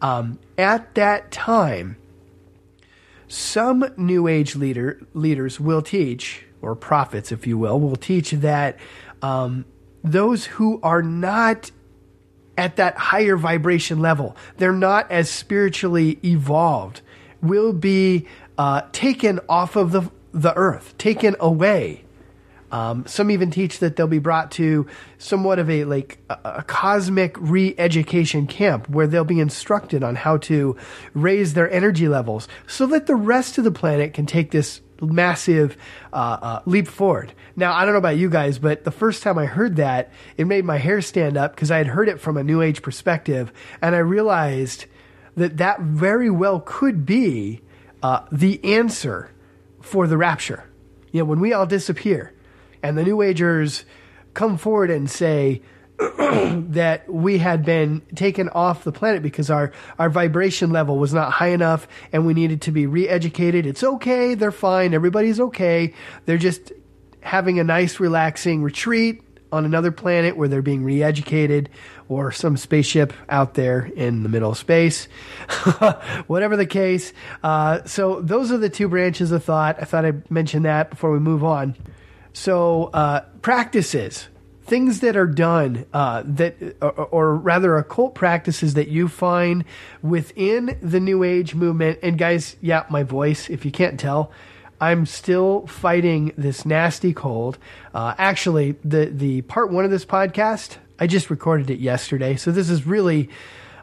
Um, 0.00 0.38
at 0.56 0.94
that 0.94 1.30
time, 1.30 1.96
some 3.28 3.84
New 3.96 4.26
Age 4.28 4.56
leader 4.56 5.00
leaders 5.14 5.60
will 5.60 5.82
teach, 5.82 6.44
or 6.62 6.74
prophets, 6.74 7.32
if 7.32 7.46
you 7.46 7.58
will, 7.58 7.78
will 7.80 7.96
teach 7.96 8.30
that 8.30 8.78
um, 9.20 9.64
those 10.04 10.46
who 10.46 10.80
are 10.82 11.02
not 11.02 11.70
at 12.56 12.76
that 12.76 12.96
higher 12.96 13.36
vibration 13.36 14.00
level, 14.00 14.36
they're 14.58 14.72
not 14.72 15.10
as 15.10 15.30
spiritually 15.30 16.18
evolved, 16.24 17.00
will 17.40 17.72
be 17.72 18.26
uh, 18.58 18.82
taken 18.92 19.40
off 19.48 19.76
of 19.76 19.92
the 19.92 20.10
the 20.32 20.54
earth, 20.56 20.96
taken 20.98 21.36
away. 21.40 22.04
Um, 22.70 23.04
some 23.06 23.30
even 23.30 23.50
teach 23.50 23.80
that 23.80 23.96
they'll 23.96 24.06
be 24.06 24.18
brought 24.18 24.50
to 24.52 24.86
somewhat 25.18 25.58
of 25.58 25.68
a 25.68 25.84
like 25.84 26.18
a, 26.30 26.38
a 26.44 26.62
cosmic 26.62 27.36
re-education 27.38 28.46
camp 28.46 28.88
where 28.88 29.06
they'll 29.06 29.24
be 29.24 29.40
instructed 29.40 30.02
on 30.02 30.14
how 30.14 30.38
to 30.38 30.76
raise 31.12 31.52
their 31.52 31.70
energy 31.70 32.08
levels 32.08 32.48
so 32.66 32.86
that 32.86 33.06
the 33.06 33.14
rest 33.14 33.58
of 33.58 33.64
the 33.64 33.70
planet 33.70 34.14
can 34.14 34.24
take 34.24 34.52
this 34.52 34.80
massive 35.02 35.76
uh, 36.12 36.38
uh, 36.40 36.62
leap 36.64 36.88
forward. 36.88 37.32
Now, 37.56 37.74
I 37.74 37.84
don't 37.84 37.92
know 37.92 37.98
about 37.98 38.16
you 38.16 38.30
guys, 38.30 38.58
but 38.58 38.84
the 38.84 38.90
first 38.90 39.22
time 39.22 39.38
I 39.38 39.46
heard 39.46 39.76
that, 39.76 40.10
it 40.36 40.46
made 40.46 40.64
my 40.64 40.78
hair 40.78 41.00
stand 41.02 41.36
up 41.36 41.54
because 41.54 41.70
I 41.70 41.78
had 41.78 41.88
heard 41.88 42.08
it 42.08 42.20
from 42.20 42.36
a 42.36 42.44
New 42.44 42.62
Age 42.62 42.82
perspective, 42.82 43.52
and 43.80 43.94
I 43.94 43.98
realized 43.98 44.86
that 45.36 45.56
that 45.58 45.80
very 45.80 46.30
well 46.30 46.60
could 46.60 47.04
be 47.04 47.60
uh, 48.02 48.24
the 48.30 48.62
answer 48.64 49.30
for 49.80 50.06
the 50.06 50.16
rapture. 50.16 50.64
You 51.10 51.20
know, 51.20 51.24
when 51.26 51.40
we 51.40 51.52
all 51.52 51.66
disappear, 51.66 52.32
and 52.82 52.96
the 52.96 53.02
New 53.02 53.22
Agers 53.22 53.84
come 54.34 54.56
forward 54.56 54.90
and 54.90 55.10
say, 55.10 55.62
that 56.72 57.08
we 57.08 57.38
had 57.38 57.64
been 57.64 58.02
taken 58.14 58.48
off 58.50 58.84
the 58.84 58.92
planet 58.92 59.22
because 59.22 59.50
our, 59.50 59.72
our 59.98 60.10
vibration 60.10 60.70
level 60.70 60.98
was 60.98 61.12
not 61.12 61.32
high 61.32 61.48
enough 61.48 61.86
and 62.12 62.26
we 62.26 62.34
needed 62.34 62.62
to 62.62 62.72
be 62.72 62.86
re 62.86 63.08
educated. 63.08 63.66
It's 63.66 63.84
okay. 63.84 64.34
They're 64.34 64.52
fine. 64.52 64.94
Everybody's 64.94 65.40
okay. 65.40 65.94
They're 66.26 66.38
just 66.38 66.72
having 67.20 67.58
a 67.58 67.64
nice, 67.64 68.00
relaxing 68.00 68.62
retreat 68.62 69.22
on 69.52 69.66
another 69.66 69.92
planet 69.92 70.36
where 70.36 70.48
they're 70.48 70.62
being 70.62 70.82
re 70.82 71.02
educated 71.02 71.68
or 72.08 72.32
some 72.32 72.56
spaceship 72.56 73.12
out 73.28 73.54
there 73.54 73.90
in 73.96 74.22
the 74.22 74.28
middle 74.28 74.50
of 74.50 74.58
space. 74.58 75.06
Whatever 76.26 76.56
the 76.56 76.66
case. 76.66 77.12
Uh, 77.42 77.84
so, 77.84 78.20
those 78.20 78.50
are 78.50 78.58
the 78.58 78.70
two 78.70 78.88
branches 78.88 79.30
of 79.30 79.44
thought. 79.44 79.76
I 79.80 79.84
thought 79.84 80.04
I'd 80.04 80.30
mention 80.30 80.62
that 80.62 80.90
before 80.90 81.12
we 81.12 81.18
move 81.18 81.44
on. 81.44 81.76
So, 82.32 82.84
uh, 82.84 83.20
practices, 83.42 84.28
things 84.64 85.00
that 85.00 85.16
are 85.16 85.26
done 85.26 85.86
uh, 85.92 86.22
that, 86.24 86.76
or, 86.80 86.92
or, 86.92 87.34
rather, 87.36 87.76
occult 87.76 88.14
practices 88.14 88.74
that 88.74 88.88
you 88.88 89.08
find 89.08 89.64
within 90.02 90.78
the 90.80 91.00
New 91.00 91.24
Age 91.24 91.54
movement. 91.54 91.98
And 92.02 92.16
guys, 92.16 92.56
yeah, 92.60 92.84
my 92.88 93.02
voice, 93.02 93.50
if 93.50 93.64
you 93.64 93.70
can't 93.70 93.98
tell, 93.98 94.30
I'm 94.80 95.06
still 95.06 95.66
fighting 95.66 96.32
this 96.36 96.64
nasty 96.64 97.12
cold. 97.12 97.58
Uh, 97.94 98.14
actually, 98.18 98.76
the 98.84 99.06
the 99.06 99.42
part 99.42 99.70
one 99.70 99.84
of 99.84 99.90
this 99.90 100.04
podcast, 100.04 100.76
I 100.98 101.06
just 101.06 101.30
recorded 101.30 101.70
it 101.70 101.78
yesterday, 101.78 102.36
so 102.36 102.50
this 102.50 102.68
is 102.68 102.86
really. 102.86 103.30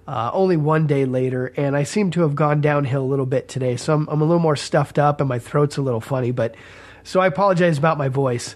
Uh, 0.08 0.32
only 0.34 0.58
one 0.58 0.88
day 0.88 1.06
later, 1.06 1.54
and 1.56 1.78
I 1.78 1.84
seem 1.84 2.10
to 2.12 2.22
have 2.22 2.34
gone 2.34 2.62
downhill 2.62 3.04
a 3.04 3.06
little 3.06 3.28
bit 3.28 3.48
today. 3.48 3.76
So 3.78 3.94
I'm, 3.94 4.08
I'm 4.10 4.22
a 4.22 4.26
little 4.26 4.42
more 4.42 4.56
stuffed 4.56 4.98
up, 4.98 5.22
and 5.22 5.30
my 5.30 5.38
throat's 5.38 5.78
a 5.78 5.84
little 5.84 6.02
funny. 6.02 6.32
But 6.32 6.56
so 7.04 7.20
I 7.20 7.28
apologize 7.28 7.78
about 7.78 8.00
my 8.00 8.08
voice. 8.08 8.56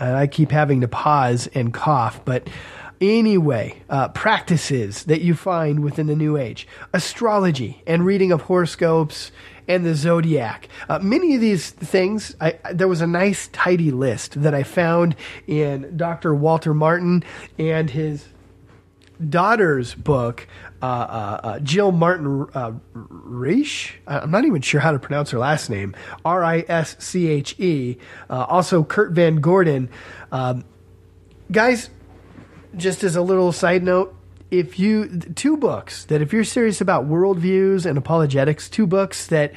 Uh, 0.00 0.12
I 0.14 0.26
keep 0.26 0.50
having 0.50 0.80
to 0.80 0.88
pause 0.88 1.48
and 1.54 1.72
cough, 1.72 2.24
but 2.24 2.48
anyway, 3.00 3.82
uh, 3.88 4.08
practices 4.08 5.04
that 5.04 5.20
you 5.20 5.34
find 5.34 5.80
within 5.80 6.06
the 6.06 6.16
New 6.16 6.36
Age, 6.36 6.66
astrology 6.92 7.82
and 7.86 8.04
reading 8.04 8.32
of 8.32 8.42
horoscopes 8.42 9.32
and 9.66 9.84
the 9.84 9.94
zodiac. 9.94 10.68
Uh, 10.88 10.98
many 10.98 11.34
of 11.34 11.40
these 11.40 11.70
things, 11.70 12.34
I, 12.40 12.58
there 12.72 12.88
was 12.88 13.00
a 13.00 13.06
nice, 13.06 13.48
tidy 13.48 13.90
list 13.90 14.40
that 14.42 14.54
I 14.54 14.62
found 14.62 15.14
in 15.46 15.96
Dr. 15.96 16.34
Walter 16.34 16.72
Martin 16.72 17.22
and 17.58 17.90
his 17.90 18.26
daughter's 19.28 19.94
book, 19.94 20.46
uh, 20.82 20.86
uh, 20.86 21.40
uh, 21.42 21.58
Jill 21.60 21.92
Martin 21.92 22.46
uh, 22.54 22.72
Rische. 22.94 23.92
I'm 24.06 24.30
not 24.30 24.44
even 24.44 24.62
sure 24.62 24.80
how 24.80 24.92
to 24.92 24.98
pronounce 24.98 25.30
her 25.30 25.38
last 25.38 25.70
name. 25.70 25.94
R 26.24 26.44
I 26.44 26.64
S 26.68 26.96
C 26.98 27.28
H 27.28 27.58
E. 27.58 27.98
Uh, 28.30 28.46
also, 28.48 28.84
Kurt 28.84 29.12
Van 29.12 29.40
Gorden. 29.40 29.88
Um, 30.30 30.64
guys, 31.50 31.90
just 32.76 33.02
as 33.02 33.16
a 33.16 33.22
little 33.22 33.52
side 33.52 33.82
note, 33.82 34.14
if 34.50 34.78
you 34.78 35.18
two 35.18 35.56
books 35.56 36.04
that 36.06 36.22
if 36.22 36.32
you're 36.32 36.44
serious 36.44 36.80
about 36.80 37.08
worldviews 37.08 37.84
and 37.84 37.98
apologetics, 37.98 38.68
two 38.68 38.86
books 38.86 39.26
that 39.26 39.52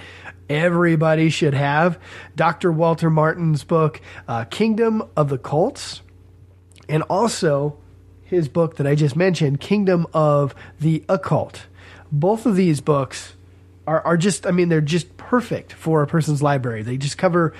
everybody 0.50 1.30
should 1.30 1.54
have. 1.54 1.98
Dr. 2.36 2.72
Walter 2.72 3.10
Martin's 3.10 3.64
book, 3.64 4.02
uh, 4.28 4.46
Kingdom 4.46 5.04
of 5.16 5.30
the 5.30 5.38
Cults, 5.38 6.02
and 6.90 7.04
also 7.04 7.78
his 8.32 8.48
book 8.48 8.78
that 8.78 8.88
I 8.88 8.96
just 8.96 9.16
mentioned, 9.16 9.60
Kingdom 9.60 10.08
of 10.14 10.56
the 10.80 11.04
Occult. 11.08 11.68
Both 12.12 12.46
of 12.46 12.56
these 12.56 12.82
books 12.82 13.34
are, 13.86 14.02
are 14.02 14.18
just, 14.18 14.48
I 14.48 14.52
mean, 14.52 14.70
they're 14.70 14.82
just 14.82 15.16
perfect 15.18 15.74
for 15.74 16.02
a 16.02 16.08
person's 16.08 16.42
library. 16.42 16.82
They 16.82 16.98
just 16.98 17.18
cover 17.18 17.54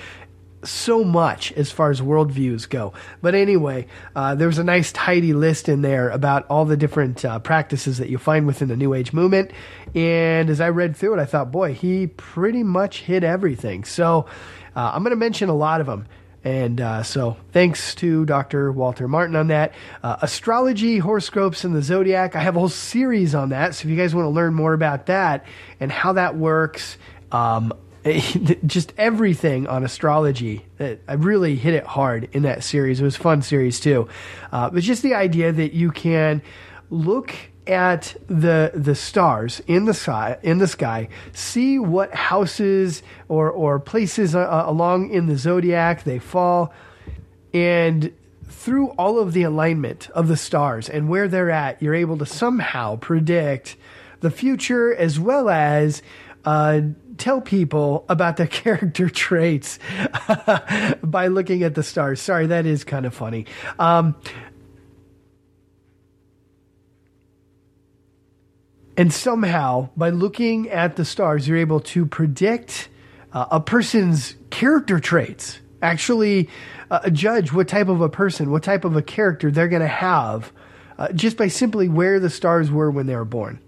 so 0.64 1.04
much 1.04 1.52
as 1.54 1.72
far 1.72 1.90
as 1.90 2.02
worldviews 2.02 2.70
go. 2.70 2.94
But 3.22 3.36
anyway, 3.36 3.88
uh, 4.16 4.36
there 4.36 4.48
was 4.48 4.60
a 4.60 4.64
nice 4.64 4.92
tidy 4.92 5.34
list 5.34 5.68
in 5.68 5.82
there 5.82 6.10
about 6.10 6.46
all 6.50 6.66
the 6.66 6.78
different 6.78 7.26
uh, 7.26 7.40
practices 7.40 7.98
that 7.98 8.10
you 8.10 8.18
find 8.18 8.48
within 8.48 8.68
the 8.68 8.78
New 8.78 8.94
Age 8.94 9.12
movement. 9.12 9.52
And 9.96 10.50
as 10.50 10.62
I 10.62 10.70
read 10.70 10.96
through 10.96 11.16
it, 11.16 11.20
I 11.20 11.26
thought, 11.26 11.52
boy, 11.52 11.74
he 11.74 12.08
pretty 12.08 12.64
much 12.64 13.02
hit 13.02 13.24
everything. 13.24 13.84
So 13.84 14.28
uh, 14.76 14.92
I'm 14.94 15.04
going 15.04 15.12
to 15.12 15.18
mention 15.18 15.50
a 15.50 15.56
lot 15.56 15.82
of 15.82 15.88
them. 15.88 16.06
And 16.44 16.82
uh, 16.82 17.04
so, 17.04 17.38
thanks 17.52 17.94
to 17.96 18.26
Dr. 18.26 18.72
Walter 18.72 19.08
Martin 19.08 19.36
on 19.36 19.48
that. 19.48 19.74
Uh, 20.02 20.18
astrology, 20.22 20.98
horoscopes, 20.98 21.64
and 21.64 21.76
the 21.76 21.84
zodiac. 21.84 22.36
I 22.36 22.40
have 22.40 22.56
a 22.56 22.60
whole 22.60 22.70
series 22.70 23.36
on 23.36 23.50
that. 23.50 23.76
So, 23.76 23.86
if 23.86 23.92
you 23.92 23.98
guys 23.98 24.16
want 24.16 24.26
to 24.26 24.30
learn 24.30 24.56
more 24.56 24.74
about 24.74 25.06
that 25.06 25.46
and 25.80 25.92
how 25.92 26.14
that 26.14 26.36
works, 26.36 26.98
um, 27.32 27.74
just 28.66 28.94
everything 28.98 29.68
on 29.68 29.84
astrology. 29.84 30.66
I 30.80 31.14
really 31.14 31.56
hit 31.56 31.76
it 31.76 31.84
hard 31.84 32.30
in 32.32 32.44
that 32.44 32.64
series. 32.64 33.00
It 33.00 33.04
was 33.04 33.16
fun 33.16 33.44
series 33.44 33.80
too. 33.80 34.08
Uh, 34.52 34.72
but 34.72 34.82
just 34.82 35.04
the 35.04 35.14
idea 35.14 35.52
that 35.52 35.74
you 35.74 35.92
can 35.92 36.42
look 36.90 37.36
at 37.68 38.16
the 38.28 38.72
the 38.74 38.96
stars 38.96 39.62
in 39.68 39.86
the 39.86 39.94
sky 39.94 40.38
in 40.42 40.58
the 40.58 40.68
sky, 40.68 41.08
see 41.34 41.80
what 41.80 42.14
houses 42.14 43.04
or 43.28 43.50
or 43.50 43.80
places 43.80 44.36
uh, 44.36 44.64
along 44.66 45.10
in 45.12 45.28
the 45.28 45.38
zodiac 45.38 46.04
they 46.04 46.20
fall, 46.20 46.74
and 47.54 48.12
through 48.48 48.90
all 48.90 49.20
of 49.20 49.34
the 49.34 49.44
alignment 49.44 50.10
of 50.12 50.28
the 50.28 50.38
stars 50.38 50.90
and 50.90 51.10
where 51.10 51.28
they're 51.28 51.50
at, 51.50 51.82
you're 51.82 51.96
able 51.96 52.18
to 52.18 52.26
somehow 52.26 52.96
predict 52.98 53.76
the 54.20 54.30
future 54.30 54.94
as 54.94 55.20
well 55.20 55.50
as 55.50 56.02
uh, 56.46 56.82
tell 57.18 57.42
people 57.42 58.06
about 58.10 58.38
their 58.38 58.48
character 58.62 59.10
traits 59.10 59.80
by 61.04 61.28
looking 61.28 61.64
at 61.64 61.76
the 61.76 61.84
stars. 61.84 62.22
Sorry, 62.22 62.48
that 62.48 62.66
is 62.66 62.84
kind 62.84 63.06
of 63.06 63.14
funny. 63.14 63.46
Um, 63.80 64.16
and 69.02 69.12
somehow, 69.12 69.90
by 69.98 70.12
looking 70.12 70.70
at 70.70 70.96
the 70.96 71.06
stars, 71.06 71.48
you're 71.48 71.58
able 71.58 71.80
to 71.80 72.06
predict 72.06 72.88
uh, 73.34 73.48
a 73.50 73.60
person's 73.60 74.36
character 74.52 75.00
traits. 75.00 75.60
Actually, 75.82 76.50
uh, 76.92 77.10
judge 77.10 77.52
what 77.52 77.68
type 77.68 77.88
of 77.88 78.02
a 78.02 78.10
person, 78.10 78.52
what 78.52 78.62
type 78.62 78.86
of 78.86 78.96
a 78.96 79.02
character 79.02 79.50
they're 79.50 79.68
going 79.70 79.82
to 79.82 79.88
have 79.88 80.54
uh, 81.00 81.12
just 81.14 81.36
by 81.36 81.48
simply 81.48 81.90
where 81.90 82.20
the 82.20 82.30
stars 82.30 82.70
were 82.70 82.92
when 82.92 83.08
they 83.08 83.16
were 83.16 83.26
born. 83.26 83.60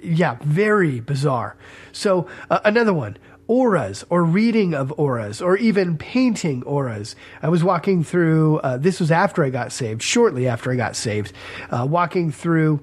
Yeah, 0.00 0.36
very 0.44 1.00
bizarre. 1.00 1.56
So, 1.90 2.28
uh, 2.48 2.60
another 2.64 2.94
one 2.94 3.18
auras 3.48 4.04
or 4.10 4.22
reading 4.22 4.74
of 4.74 4.92
auras 4.96 5.42
or 5.42 5.56
even 5.56 5.98
painting 5.98 6.62
auras. 6.62 7.16
I 7.42 7.48
was 7.48 7.64
walking 7.64 8.04
through, 8.04 8.58
uh, 8.58 8.76
this 8.76 9.00
was 9.00 9.10
after 9.10 9.42
I 9.42 9.50
got 9.50 9.72
saved, 9.72 10.02
shortly 10.02 10.46
after 10.46 10.70
I 10.70 10.76
got 10.76 10.94
saved, 10.94 11.32
uh, 11.68 11.84
walking 11.90 12.30
through 12.30 12.78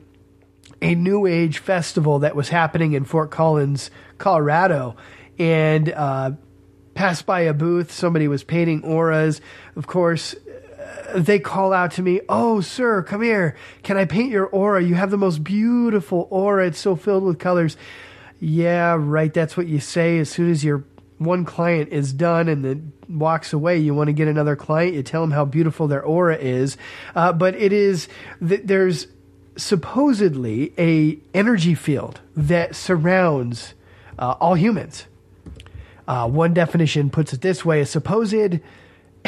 a 0.82 0.96
New 0.96 1.26
Age 1.28 1.60
festival 1.60 2.20
that 2.20 2.36
was 2.36 2.50
happening 2.50 2.94
in 2.94 3.06
Fort 3.06 3.32
Collins, 3.32 3.92
Colorado. 4.18 4.96
And 5.38 5.92
uh, 5.92 6.32
passed 6.94 7.26
by 7.26 7.42
a 7.42 7.54
booth. 7.54 7.92
Somebody 7.92 8.28
was 8.28 8.44
painting 8.44 8.84
auras. 8.84 9.42
Of 9.76 9.88
course, 9.88 10.36
uh, 10.36 11.20
they 11.20 11.40
call 11.40 11.74
out 11.74 11.92
to 11.94 12.02
me, 12.02 12.22
Oh, 12.30 12.62
sir, 12.62 13.04
come 13.04 13.22
here. 13.22 13.56
Can 13.84 13.98
I 13.98 14.06
paint 14.06 14.32
your 14.32 14.46
aura? 14.46 14.84
You 14.84 14.96
have 14.96 15.12
the 15.12 15.18
most 15.18 15.44
beautiful 15.44 16.28
aura. 16.30 16.68
It's 16.68 16.80
so 16.80 16.96
filled 16.96 17.24
with 17.24 17.40
colors. 17.40 17.78
Yeah, 18.40 18.98
right. 19.00 19.34
That's 19.34 19.56
what 19.56 19.68
you 19.68 19.80
say. 19.80 20.20
As 20.20 20.30
soon 20.30 20.50
as 20.52 20.64
your 20.64 20.84
one 21.18 21.46
client 21.46 21.90
is 21.90 22.12
done 22.12 22.48
and 22.48 22.66
then 22.66 22.94
walks 23.08 23.54
away, 23.54 23.78
you 23.78 23.94
want 23.94 24.08
to 24.08 24.14
get 24.14 24.28
another 24.28 24.56
client. 24.56 24.96
You 24.96 25.04
tell 25.04 25.22
them 25.22 25.32
how 25.32 25.46
beautiful 25.46 25.88
their 25.88 26.04
aura 26.04 26.36
is. 26.36 26.78
Uh, 27.16 27.34
but 27.34 27.56
it 27.56 27.72
is, 27.72 28.08
th- 28.46 28.62
there's 28.64 29.08
supposedly 29.56 30.74
a 30.78 31.18
energy 31.34 31.76
field 31.76 32.20
that 32.36 32.76
surrounds 32.76 33.74
uh, 34.18 34.36
all 34.40 34.56
humans. 34.56 35.06
Uh, 36.08 36.28
one 36.28 36.54
definition 36.54 37.10
puts 37.10 37.34
it 37.34 37.42
this 37.42 37.64
way: 37.64 37.82
a 37.82 37.86
supposed 37.86 38.34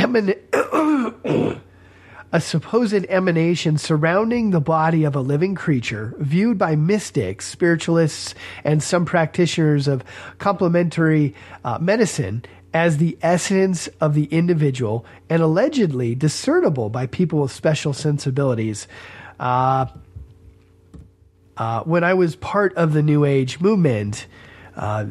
a 2.33 2.41
supposed 2.41 3.05
emanation 3.09 3.77
surrounding 3.77 4.49
the 4.49 4.59
body 4.59 5.03
of 5.03 5.15
a 5.15 5.21
living 5.21 5.53
creature, 5.53 6.15
viewed 6.17 6.57
by 6.57 6.75
mystics, 6.75 7.45
spiritualists, 7.45 8.33
and 8.63 8.81
some 8.81 9.05
practitioners 9.05 9.87
of 9.87 10.03
complementary 10.39 11.35
uh, 11.63 11.77
medicine 11.79 12.43
as 12.73 12.97
the 12.97 13.15
essence 13.21 13.87
of 14.01 14.15
the 14.15 14.25
individual 14.25 15.05
and 15.29 15.43
allegedly 15.43 16.15
discernible 16.15 16.89
by 16.89 17.05
people 17.05 17.39
with 17.39 17.51
special 17.51 17.93
sensibilities. 17.93 18.87
Uh, 19.39 19.85
uh, 21.57 21.81
when 21.83 22.03
I 22.03 22.13
was 22.13 22.35
part 22.35 22.75
of 22.75 22.93
the 22.93 23.03
New 23.03 23.25
Age 23.25 23.59
movement, 23.59 24.27
uh, 24.75 25.05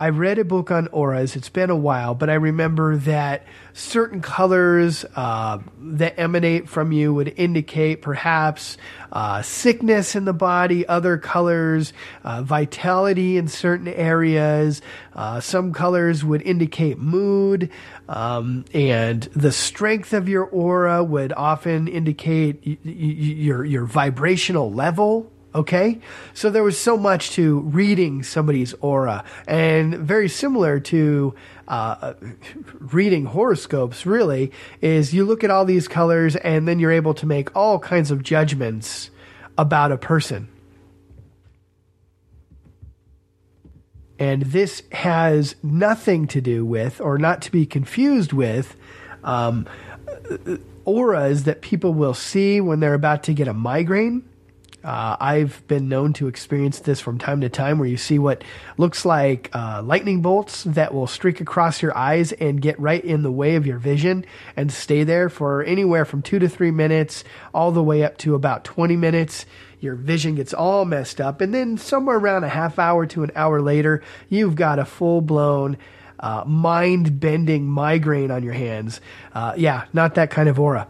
I 0.00 0.08
read 0.08 0.38
a 0.38 0.44
book 0.44 0.70
on 0.70 0.88
auras. 0.88 1.36
It's 1.36 1.48
been 1.48 1.70
a 1.70 1.76
while, 1.76 2.14
but 2.14 2.28
I 2.28 2.34
remember 2.34 2.96
that 2.96 3.44
certain 3.72 4.20
colors 4.20 5.04
uh, 5.14 5.58
that 5.78 6.18
emanate 6.18 6.68
from 6.68 6.90
you 6.90 7.14
would 7.14 7.32
indicate 7.36 8.02
perhaps 8.02 8.78
uh, 9.12 9.42
sickness 9.42 10.16
in 10.16 10.24
the 10.24 10.32
body, 10.32 10.86
other 10.88 11.18
colors, 11.18 11.92
uh, 12.24 12.42
vitality 12.42 13.36
in 13.36 13.46
certain 13.46 13.88
areas. 13.88 14.82
Uh, 15.14 15.38
some 15.38 15.72
colors 15.72 16.24
would 16.24 16.42
indicate 16.42 16.98
mood, 16.98 17.70
um, 18.08 18.64
and 18.74 19.22
the 19.36 19.52
strength 19.52 20.12
of 20.12 20.28
your 20.28 20.44
aura 20.46 21.04
would 21.04 21.32
often 21.34 21.86
indicate 21.86 22.60
y- 22.66 22.78
y- 22.84 22.90
your, 22.90 23.64
your 23.64 23.84
vibrational 23.84 24.72
level 24.72 25.30
Okay? 25.54 26.00
So 26.34 26.50
there 26.50 26.62
was 26.62 26.78
so 26.78 26.96
much 26.96 27.30
to 27.32 27.60
reading 27.60 28.22
somebody's 28.22 28.74
aura, 28.80 29.24
and 29.46 29.94
very 29.96 30.28
similar 30.28 30.78
to 30.80 31.34
uh, 31.66 32.14
reading 32.78 33.26
horoscopes, 33.26 34.04
really, 34.04 34.52
is 34.80 35.14
you 35.14 35.24
look 35.24 35.44
at 35.44 35.50
all 35.50 35.64
these 35.64 35.88
colors 35.88 36.36
and 36.36 36.66
then 36.66 36.78
you're 36.78 36.92
able 36.92 37.14
to 37.14 37.26
make 37.26 37.54
all 37.56 37.78
kinds 37.78 38.10
of 38.10 38.22
judgments 38.22 39.10
about 39.56 39.92
a 39.92 39.96
person. 39.96 40.48
And 44.18 44.42
this 44.42 44.82
has 44.92 45.56
nothing 45.62 46.26
to 46.28 46.40
do 46.40 46.64
with, 46.64 47.00
or 47.00 47.16
not 47.18 47.40
to 47.42 47.52
be 47.52 47.64
confused 47.64 48.32
with, 48.32 48.76
um, 49.24 49.66
auras 50.84 51.44
that 51.44 51.62
people 51.62 51.94
will 51.94 52.14
see 52.14 52.60
when 52.60 52.80
they're 52.80 52.94
about 52.94 53.22
to 53.24 53.32
get 53.32 53.48
a 53.48 53.54
migraine 53.54 54.28
uh, 54.82 55.16
I've 55.20 55.66
been 55.68 55.88
known 55.88 56.12
to 56.14 56.28
experience 56.28 56.80
this 56.80 57.00
from 57.00 57.18
time 57.18 57.42
to 57.42 57.48
time 57.48 57.78
where 57.78 57.88
you 57.88 57.98
see 57.98 58.18
what 58.18 58.42
looks 58.78 59.04
like 59.04 59.50
uh, 59.52 59.82
lightning 59.84 60.22
bolts 60.22 60.64
that 60.64 60.94
will 60.94 61.06
streak 61.06 61.40
across 61.40 61.82
your 61.82 61.96
eyes 61.96 62.32
and 62.32 62.62
get 62.62 62.80
right 62.80 63.04
in 63.04 63.22
the 63.22 63.30
way 63.30 63.56
of 63.56 63.66
your 63.66 63.78
vision 63.78 64.24
and 64.56 64.72
stay 64.72 65.04
there 65.04 65.28
for 65.28 65.62
anywhere 65.64 66.04
from 66.04 66.22
two 66.22 66.38
to 66.38 66.48
three 66.48 66.70
minutes, 66.70 67.24
all 67.52 67.72
the 67.72 67.82
way 67.82 68.02
up 68.02 68.16
to 68.18 68.34
about 68.34 68.64
20 68.64 68.96
minutes. 68.96 69.44
Your 69.80 69.94
vision 69.94 70.34
gets 70.34 70.54
all 70.54 70.84
messed 70.84 71.20
up. 71.20 71.40
And 71.40 71.52
then 71.52 71.76
somewhere 71.76 72.16
around 72.16 72.44
a 72.44 72.48
half 72.48 72.78
hour 72.78 73.06
to 73.06 73.22
an 73.22 73.32
hour 73.34 73.60
later, 73.60 74.02
you've 74.28 74.54
got 74.54 74.78
a 74.78 74.84
full 74.84 75.20
blown 75.20 75.76
uh, 76.18 76.44
mind 76.46 77.20
bending 77.20 77.66
migraine 77.66 78.30
on 78.30 78.42
your 78.42 78.52
hands. 78.52 79.00
Uh, 79.34 79.54
yeah, 79.56 79.84
not 79.92 80.14
that 80.14 80.30
kind 80.30 80.48
of 80.48 80.58
aura. 80.58 80.88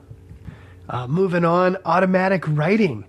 Uh, 0.88 1.07
moving 1.07 1.44
on, 1.44 1.76
automatic 1.85 2.44
writing. 2.48 3.05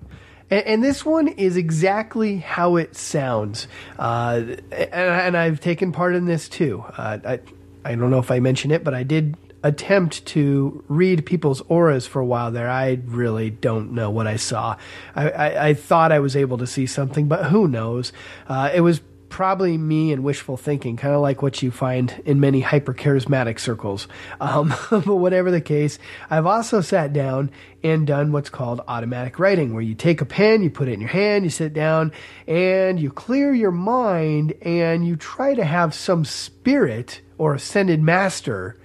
And, 0.51 0.65
and 0.67 0.83
this 0.83 1.03
one 1.03 1.29
is 1.29 1.57
exactly 1.57 2.37
how 2.37 2.75
it 2.75 2.95
sounds. 2.95 3.67
Uh, 3.97 4.43
and, 4.71 4.93
and, 4.93 5.37
I've 5.37 5.59
taken 5.59 5.91
part 5.91 6.13
in 6.13 6.25
this 6.25 6.47
too. 6.47 6.83
Uh, 6.97 7.17
I, 7.25 7.39
I 7.83 7.95
don't 7.95 8.11
know 8.11 8.19
if 8.19 8.29
I 8.29 8.39
mentioned 8.39 8.73
it, 8.73 8.83
but 8.83 8.93
I 8.93 9.03
did 9.03 9.37
attempt 9.63 10.25
to 10.25 10.83
read 10.87 11.25
people's 11.25 11.61
auras 11.61 12.07
for 12.07 12.19
a 12.19 12.25
while 12.25 12.51
there. 12.51 12.69
I 12.69 12.99
really 13.05 13.49
don't 13.49 13.93
know 13.93 14.09
what 14.09 14.27
I 14.27 14.35
saw. 14.35 14.77
I, 15.15 15.29
I, 15.29 15.67
I 15.67 15.73
thought 15.73 16.11
I 16.11 16.19
was 16.19 16.35
able 16.35 16.57
to 16.59 16.67
see 16.67 16.85
something, 16.85 17.27
but 17.27 17.45
who 17.45 17.67
knows? 17.67 18.11
Uh, 18.47 18.71
it 18.73 18.81
was 18.81 19.01
probably 19.31 19.77
me 19.77 20.11
and 20.11 20.23
wishful 20.23 20.57
thinking, 20.57 20.97
kind 20.97 21.15
of 21.15 21.21
like 21.21 21.41
what 21.41 21.63
you 21.63 21.71
find 21.71 22.21
in 22.25 22.39
many 22.39 22.59
hyper 22.59 22.93
charismatic 22.93 23.59
circles. 23.59 24.07
Um, 24.39 24.73
but 24.91 25.07
whatever 25.07 25.49
the 25.49 25.61
case, 25.61 25.97
I've 26.29 26.45
also 26.45 26.81
sat 26.81 27.13
down 27.13 27.49
and 27.83 28.05
done 28.05 28.31
what's 28.31 28.49
called 28.49 28.81
automatic 28.87 29.39
writing, 29.39 29.73
where 29.73 29.81
you 29.81 29.95
take 29.95 30.21
a 30.21 30.25
pen, 30.25 30.61
you 30.61 30.69
put 30.69 30.87
it 30.87 30.93
in 30.93 30.99
your 30.99 31.09
hand, 31.09 31.45
you 31.45 31.49
sit 31.49 31.73
down, 31.73 32.11
and 32.45 32.99
you 32.99 33.09
clear 33.09 33.53
your 33.53 33.71
mind 33.71 34.53
and 34.61 35.07
you 35.07 35.15
try 35.15 35.55
to 35.55 35.63
have 35.63 35.95
some 35.95 36.25
spirit 36.25 37.21
or 37.39 37.55
ascended 37.55 38.01
master 38.01 38.77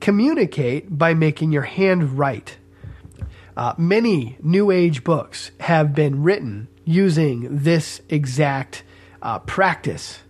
communicate 0.00 0.98
by 0.98 1.14
making 1.14 1.52
your 1.52 1.62
hand 1.62 2.18
write. 2.18 2.56
Uh, 3.56 3.74
many 3.76 4.38
New 4.42 4.70
Age 4.70 5.04
books 5.04 5.50
have 5.60 5.94
been 5.94 6.22
written 6.22 6.68
using 6.84 7.58
this 7.58 8.00
exact 8.08 8.82
uh, 9.22 9.38
practice. 9.40 10.20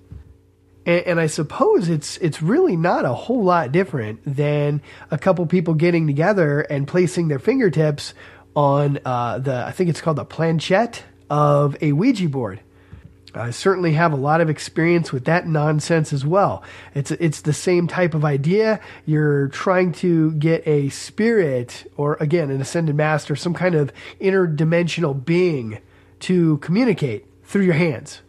And, 0.87 1.07
and, 1.07 1.21
I 1.21 1.27
suppose 1.27 1.89
it's 1.89 2.17
it's 2.19 2.43
really 2.43 2.77
not 2.77 3.05
a 3.05 3.13
whole 3.13 3.45
lot 3.45 3.71
different 3.71 4.21
than 4.25 4.83
a 5.11 5.19
couple 5.19 5.45
people 5.47 5.75
getting 5.75 6.07
together 6.07 6.63
and 6.63 6.89
placing 6.89 7.29
their 7.29 7.39
fingertips 7.39 8.15
on 8.57 8.99
uh, 9.05 9.39
the 9.39 9.65
I 9.67 9.73
think 9.73 9.91
it's 9.91 10.01
called 10.01 10.17
the 10.17 10.25
planchette 10.25 11.05
of 11.29 11.77
a 11.81 11.93
Ouija 11.93 12.29
board. 12.29 12.61
I 13.33 13.53
certainly 13.53 13.93
have 13.93 14.13
a 14.13 14.17
lot 14.17 14.41
of 14.41 14.51
experience 14.51 15.13
with 15.13 15.27
that 15.27 15.47
nonsense 15.47 16.13
as 16.13 16.27
well. 16.27 16.65
It's 16.95 17.13
it's 17.13 17.43
the 17.43 17.53
same 17.53 17.87
type 17.87 18.15
of 18.15 18.25
idea. 18.25 18.81
You're 19.07 19.49
trying 19.49 19.93
to 19.95 20.33
get 20.33 20.67
a 20.67 20.89
spirit 20.89 21.91
or 21.97 22.17
again 22.21 22.51
an 22.51 22.61
ascended 22.61 22.97
master, 22.97 23.37
some 23.37 23.55
kind 23.55 23.75
of 23.75 23.93
interdimensional 24.21 25.25
being 25.25 25.79
to 26.21 26.57
communicate 26.59 27.27
through 27.45 27.63
your 27.63 27.75
hands 27.75 28.23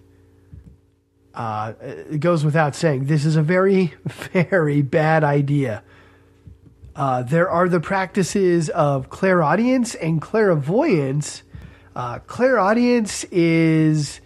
uh, 1.33 1.73
it 1.81 2.19
goes 2.19 2.43
without 2.43 2.75
saying, 2.75 3.05
this 3.05 3.25
is 3.25 3.35
a 3.35 3.41
very, 3.41 3.93
very 4.05 4.81
bad 4.81 5.23
idea. 5.23 5.83
Uh, 6.95 7.23
there 7.23 7.49
are 7.49 7.69
the 7.69 7.79
practices 7.79 8.69
of 8.69 9.09
clairaudience 9.09 9.95
and 9.95 10.21
clairvoyance. 10.21 11.43
Uh, 11.95 12.19
clairaudience 12.19 13.23
is 13.25 14.21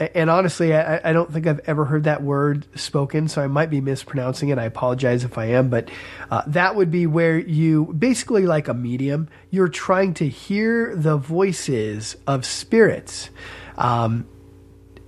and 0.00 0.30
honestly, 0.30 0.74
I, 0.74 1.00
I, 1.02 1.12
don't 1.12 1.32
think 1.32 1.46
I've 1.46 1.60
ever 1.66 1.84
heard 1.84 2.04
that 2.04 2.22
word 2.22 2.66
spoken, 2.78 3.26
so 3.26 3.42
I 3.42 3.48
might 3.48 3.68
be 3.68 3.80
mispronouncing 3.80 4.50
it. 4.50 4.58
I 4.58 4.64
apologize 4.64 5.24
if 5.24 5.36
I 5.36 5.46
am, 5.46 5.70
but 5.70 5.90
uh, 6.30 6.42
that 6.46 6.76
would 6.76 6.90
be 6.90 7.06
where 7.06 7.38
you 7.38 7.86
basically, 7.98 8.46
like 8.46 8.68
a 8.68 8.74
medium, 8.74 9.28
you're 9.50 9.68
trying 9.68 10.14
to 10.14 10.28
hear 10.28 10.94
the 10.94 11.16
voices 11.16 12.16
of 12.26 12.46
spirits, 12.46 13.30
um, 13.76 14.28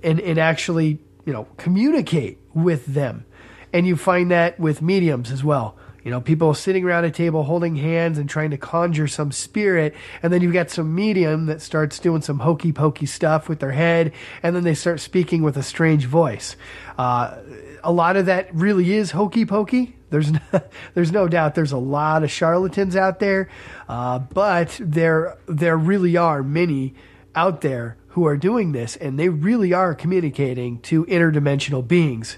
and 0.03 0.19
and 0.19 0.37
actually, 0.37 0.99
you 1.25 1.33
know, 1.33 1.47
communicate 1.57 2.39
with 2.53 2.85
them, 2.85 3.25
and 3.73 3.87
you 3.87 3.95
find 3.95 4.31
that 4.31 4.59
with 4.59 4.81
mediums 4.81 5.31
as 5.31 5.43
well. 5.43 5.77
You 6.03 6.09
know, 6.09 6.19
people 6.19 6.53
sitting 6.55 6.83
around 6.83 7.05
a 7.05 7.11
table 7.11 7.43
holding 7.43 7.75
hands 7.75 8.17
and 8.17 8.27
trying 8.27 8.49
to 8.51 8.57
conjure 8.57 9.07
some 9.07 9.31
spirit. 9.31 9.93
And 10.23 10.33
then 10.33 10.41
you've 10.41 10.53
got 10.53 10.71
some 10.71 10.95
medium 10.95 11.45
that 11.45 11.61
starts 11.61 11.99
doing 11.99 12.23
some 12.23 12.39
hokey 12.39 12.71
pokey 12.71 13.05
stuff 13.05 13.47
with 13.47 13.59
their 13.59 13.71
head. 13.71 14.11
And 14.41 14.55
then 14.55 14.63
they 14.63 14.73
start 14.73 14.99
speaking 14.99 15.43
with 15.43 15.57
a 15.57 15.63
strange 15.63 16.05
voice. 16.05 16.55
Uh, 16.97 17.37
a 17.83 17.91
lot 17.91 18.15
of 18.17 18.25
that 18.25 18.53
really 18.53 18.93
is 18.93 19.11
hokey 19.11 19.45
pokey. 19.45 19.95
There's 20.09 20.31
no, 20.31 20.39
there's 20.95 21.11
no 21.11 21.27
doubt 21.27 21.53
there's 21.53 21.71
a 21.71 21.77
lot 21.77 22.23
of 22.23 22.31
charlatans 22.31 22.95
out 22.95 23.19
there. 23.19 23.49
Uh, 23.87 24.19
but 24.19 24.79
there, 24.81 25.37
there 25.45 25.77
really 25.77 26.17
are 26.17 26.41
many 26.41 26.95
out 27.35 27.61
there 27.61 27.97
who 28.11 28.25
are 28.25 28.37
doing 28.37 28.71
this 28.71 28.95
and 28.97 29.17
they 29.17 29.29
really 29.29 29.73
are 29.73 29.95
communicating 29.95 30.79
to 30.81 31.05
interdimensional 31.05 31.85
beings. 31.85 32.37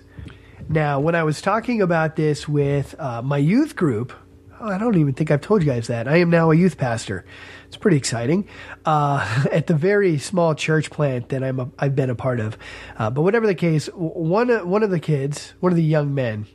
Now, 0.69 0.99
when 0.99 1.15
I 1.15 1.23
was 1.23 1.41
talking 1.41 1.81
about 1.81 2.15
this 2.15 2.47
with 2.47 2.95
uh, 2.99 3.21
my 3.21 3.37
youth 3.37 3.75
group, 3.75 4.13
oh, 4.59 4.69
I 4.69 4.77
don't 4.77 4.97
even 4.97 5.13
think 5.13 5.31
I've 5.31 5.41
told 5.41 5.63
you 5.63 5.69
guys 5.69 5.87
that. 5.87 6.07
I 6.07 6.17
am 6.17 6.29
now 6.29 6.51
a 6.51 6.55
youth 6.55 6.77
pastor. 6.77 7.25
It's 7.67 7.75
pretty 7.75 7.97
exciting 7.97 8.47
uh, 8.85 9.45
at 9.51 9.67
the 9.67 9.73
very 9.73 10.19
small 10.19 10.55
church 10.55 10.89
plant 10.89 11.29
that 11.29 11.43
I'm 11.43 11.59
a, 11.59 11.69
I've 11.79 11.95
been 11.95 12.09
a 12.09 12.15
part 12.15 12.39
of. 12.39 12.57
Uh, 12.97 13.09
but 13.09 13.23
whatever 13.23 13.47
the 13.47 13.55
case, 13.55 13.87
one 13.87 14.49
one 14.69 14.83
of 14.83 14.91
the 14.91 14.99
kids, 14.99 15.53
one 15.59 15.71
of 15.71 15.75
the 15.75 15.83
young 15.83 16.13
men, 16.13 16.45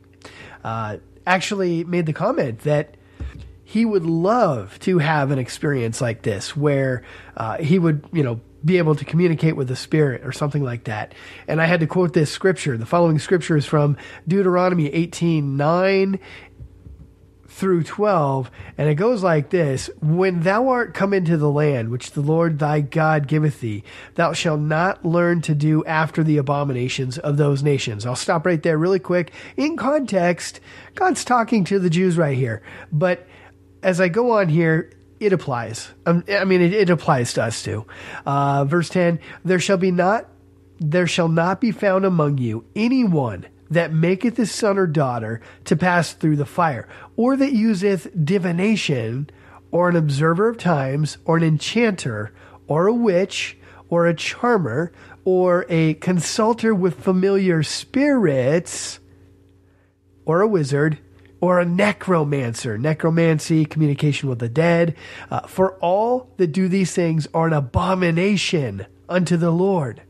uh, 0.63 0.97
actually 1.27 1.83
made 1.83 2.05
the 2.05 2.13
comment 2.13 2.59
that 2.59 2.95
he 3.63 3.85
would 3.85 4.05
love 4.05 4.79
to 4.79 4.97
have 4.97 5.29
an 5.29 5.37
experience 5.37 6.01
like 6.01 6.23
this 6.23 6.57
where 6.57 7.03
uh, 7.37 7.57
he 7.57 7.77
would, 7.77 8.03
you 8.11 8.23
know, 8.23 8.39
be 8.63 8.77
able 8.77 8.95
to 8.95 9.05
communicate 9.05 9.55
with 9.55 9.67
the 9.67 9.75
spirit 9.75 10.25
or 10.25 10.31
something 10.31 10.63
like 10.63 10.85
that. 10.85 11.13
And 11.47 11.61
I 11.61 11.65
had 11.65 11.79
to 11.79 11.87
quote 11.87 12.13
this 12.13 12.31
scripture. 12.31 12.77
The 12.77 12.85
following 12.85 13.19
scripture 13.19 13.57
is 13.57 13.65
from 13.65 13.97
Deuteronomy 14.27 14.87
18 14.87 15.57
9 15.57 16.19
through 17.59 17.83
12, 17.83 18.49
and 18.77 18.87
it 18.87 18.95
goes 18.95 19.21
like 19.21 19.49
this 19.49 19.89
When 20.01 20.41
thou 20.41 20.69
art 20.69 20.93
come 20.93 21.13
into 21.13 21.35
the 21.35 21.49
land 21.49 21.89
which 21.89 22.11
the 22.11 22.21
Lord 22.21 22.57
thy 22.57 22.79
God 22.79 23.27
giveth 23.27 23.59
thee, 23.59 23.83
thou 24.15 24.31
shalt 24.33 24.61
not 24.61 25.03
learn 25.03 25.41
to 25.41 25.53
do 25.53 25.83
after 25.85 26.23
the 26.23 26.37
abominations 26.37 27.17
of 27.17 27.37
those 27.37 27.61
nations. 27.61 28.05
I'll 28.05 28.15
stop 28.15 28.45
right 28.45 28.63
there 28.63 28.77
really 28.77 28.99
quick. 28.99 29.33
In 29.57 29.75
context, 29.75 30.61
God's 30.95 31.25
talking 31.25 31.65
to 31.65 31.79
the 31.79 31.89
Jews 31.89 32.17
right 32.17 32.37
here. 32.37 32.61
But 32.91 33.27
as 33.83 33.99
I 33.99 34.07
go 34.07 34.31
on 34.31 34.47
here, 34.47 34.91
it 35.19 35.33
applies. 35.33 35.89
Um, 36.05 36.23
I 36.29 36.45
mean, 36.45 36.61
it, 36.61 36.73
it, 36.73 36.89
applies 36.89 37.33
to 37.33 37.43
us 37.43 37.63
too. 37.63 37.85
Uh, 38.25 38.65
verse 38.65 38.89
10 38.89 39.19
There 39.43 39.59
shall 39.59 39.77
be 39.77 39.91
not, 39.91 40.27
there 40.79 41.07
shall 41.07 41.27
not 41.27 41.59
be 41.59 41.71
found 41.71 42.05
among 42.05 42.37
you 42.37 42.65
anyone 42.75 43.45
that 43.69 43.93
maketh 43.93 44.37
his 44.37 44.51
son 44.51 44.77
or 44.77 44.87
daughter 44.87 45.41
to 45.65 45.75
pass 45.75 46.13
through 46.13 46.37
the 46.37 46.45
fire, 46.45 46.87
or 47.15 47.35
that 47.35 47.51
useth 47.51 48.07
divination, 48.25 49.29
or 49.71 49.89
an 49.89 49.95
observer 49.95 50.49
of 50.49 50.57
times, 50.57 51.17
or 51.25 51.37
an 51.37 51.43
enchanter, 51.43 52.33
or 52.67 52.87
a 52.87 52.93
witch, 52.93 53.57
or 53.89 54.07
a 54.07 54.13
charmer, 54.13 54.91
or 55.23 55.65
a 55.69 55.93
consulter 55.95 56.73
with 56.73 57.03
familiar 57.03 57.61
spirits, 57.61 58.99
or 60.25 60.41
a 60.41 60.47
wizard 60.47 60.97
or 61.41 61.59
a 61.59 61.65
necromancer, 61.65 62.77
necromancy, 62.77 63.65
communication 63.65 64.29
with 64.29 64.39
the 64.39 64.49
dead. 64.49 64.95
Uh, 65.31 65.41
for 65.41 65.73
all 65.75 66.29
that 66.37 66.47
do 66.47 66.67
these 66.67 66.93
things 66.93 67.27
are 67.33 67.47
an 67.47 67.53
abomination 67.53 68.85
unto 69.07 69.37
the 69.37 69.51
Lord. 69.51 70.01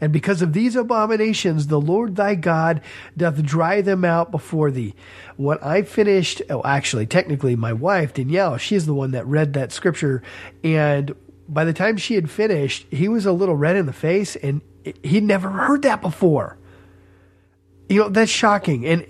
And 0.00 0.12
because 0.12 0.42
of 0.42 0.52
these 0.52 0.76
abominations, 0.76 1.66
the 1.66 1.80
Lord 1.80 2.16
thy 2.16 2.34
God 2.34 2.82
doth 3.16 3.42
dry 3.42 3.80
them 3.80 4.04
out 4.04 4.30
before 4.30 4.70
thee. 4.70 4.94
When 5.36 5.58
I 5.62 5.82
finished, 5.82 6.42
oh, 6.50 6.62
actually, 6.64 7.06
technically, 7.06 7.56
my 7.56 7.72
wife, 7.72 8.14
Danielle, 8.14 8.58
she's 8.58 8.86
the 8.86 8.94
one 8.94 9.12
that 9.12 9.26
read 9.26 9.54
that 9.54 9.72
scripture. 9.72 10.22
And 10.62 11.14
by 11.48 11.64
the 11.64 11.72
time 11.72 11.96
she 11.96 12.14
had 12.14 12.30
finished, 12.30 12.86
he 12.90 13.08
was 13.08 13.26
a 13.26 13.32
little 13.32 13.56
red 13.56 13.76
in 13.76 13.86
the 13.86 13.92
face 13.92 14.36
and 14.36 14.60
he'd 15.02 15.24
never 15.24 15.48
heard 15.48 15.82
that 15.82 16.02
before. 16.02 16.58
You 17.88 18.02
know, 18.02 18.08
that's 18.08 18.30
shocking. 18.30 18.84
And 18.84 19.06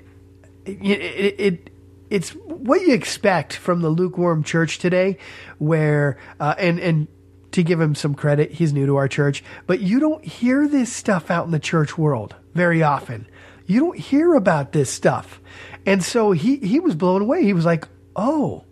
it, 0.67 1.35
it, 1.39 1.71
it's 2.11 2.31
what 2.31 2.81
you 2.81 2.95
expect 2.95 3.55
from 3.55 3.81
the 3.81 3.89
lukewarm 3.89 4.43
church 4.43 4.79
today, 4.79 5.19
where 5.59 6.19
uh, 6.41 6.55
and 6.59 6.79
and 6.79 7.09
to 7.53 7.63
give 7.63 7.81
him 7.81 7.95
some 7.95 8.15
credit, 8.15 8.53
he's 8.53 8.73
new 8.73 8.87
to 8.87 8.97
our 8.97 9.09
church, 9.09 9.43
but 9.67 9.81
you 9.81 9.99
don't 9.99 10.25
hear 10.25 10.69
this 10.69 10.93
stuff 10.93 11.31
out 11.31 11.47
in 11.47 11.53
the 11.53 11.59
church 11.59 11.97
world 11.97 12.35
very 12.55 12.83
often. 12.83 13.27
You 13.67 13.81
don't 13.81 13.99
hear 13.99 14.35
about 14.35 14.73
this 14.73 14.91
stuff, 14.91 15.41
and 15.85 16.03
so 16.03 16.33
he 16.33 16.57
he 16.57 16.81
was 16.81 16.95
blown 16.95 17.23
away. 17.23 17.45
He 17.45 17.53
was 17.53 17.65
like, 17.65 17.87
"Oh." 18.15 18.65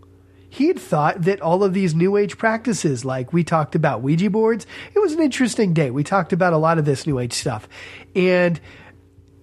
He 0.51 0.69
had 0.69 0.79
thought 0.79 1.23
that 1.23 1.41
all 1.41 1.65
of 1.65 1.75
these 1.75 1.97
new 1.97 2.17
age 2.17 2.39
practices, 2.39 3.05
like 3.05 3.33
we 3.33 3.43
talked 3.43 3.75
about 3.75 4.03
Ouija 4.03 4.31
boards, 4.31 4.69
it 4.95 5.01
was 5.01 5.13
an 5.13 5.21
interesting 5.21 5.75
day. 5.75 5.91
We 5.91 6.05
talked 6.05 6.33
about 6.33 6.53
a 6.53 6.59
lot 6.59 6.79
of 6.79 6.85
this 6.85 7.09
new 7.09 7.19
age 7.19 7.33
stuff. 7.33 7.69
And 8.15 8.61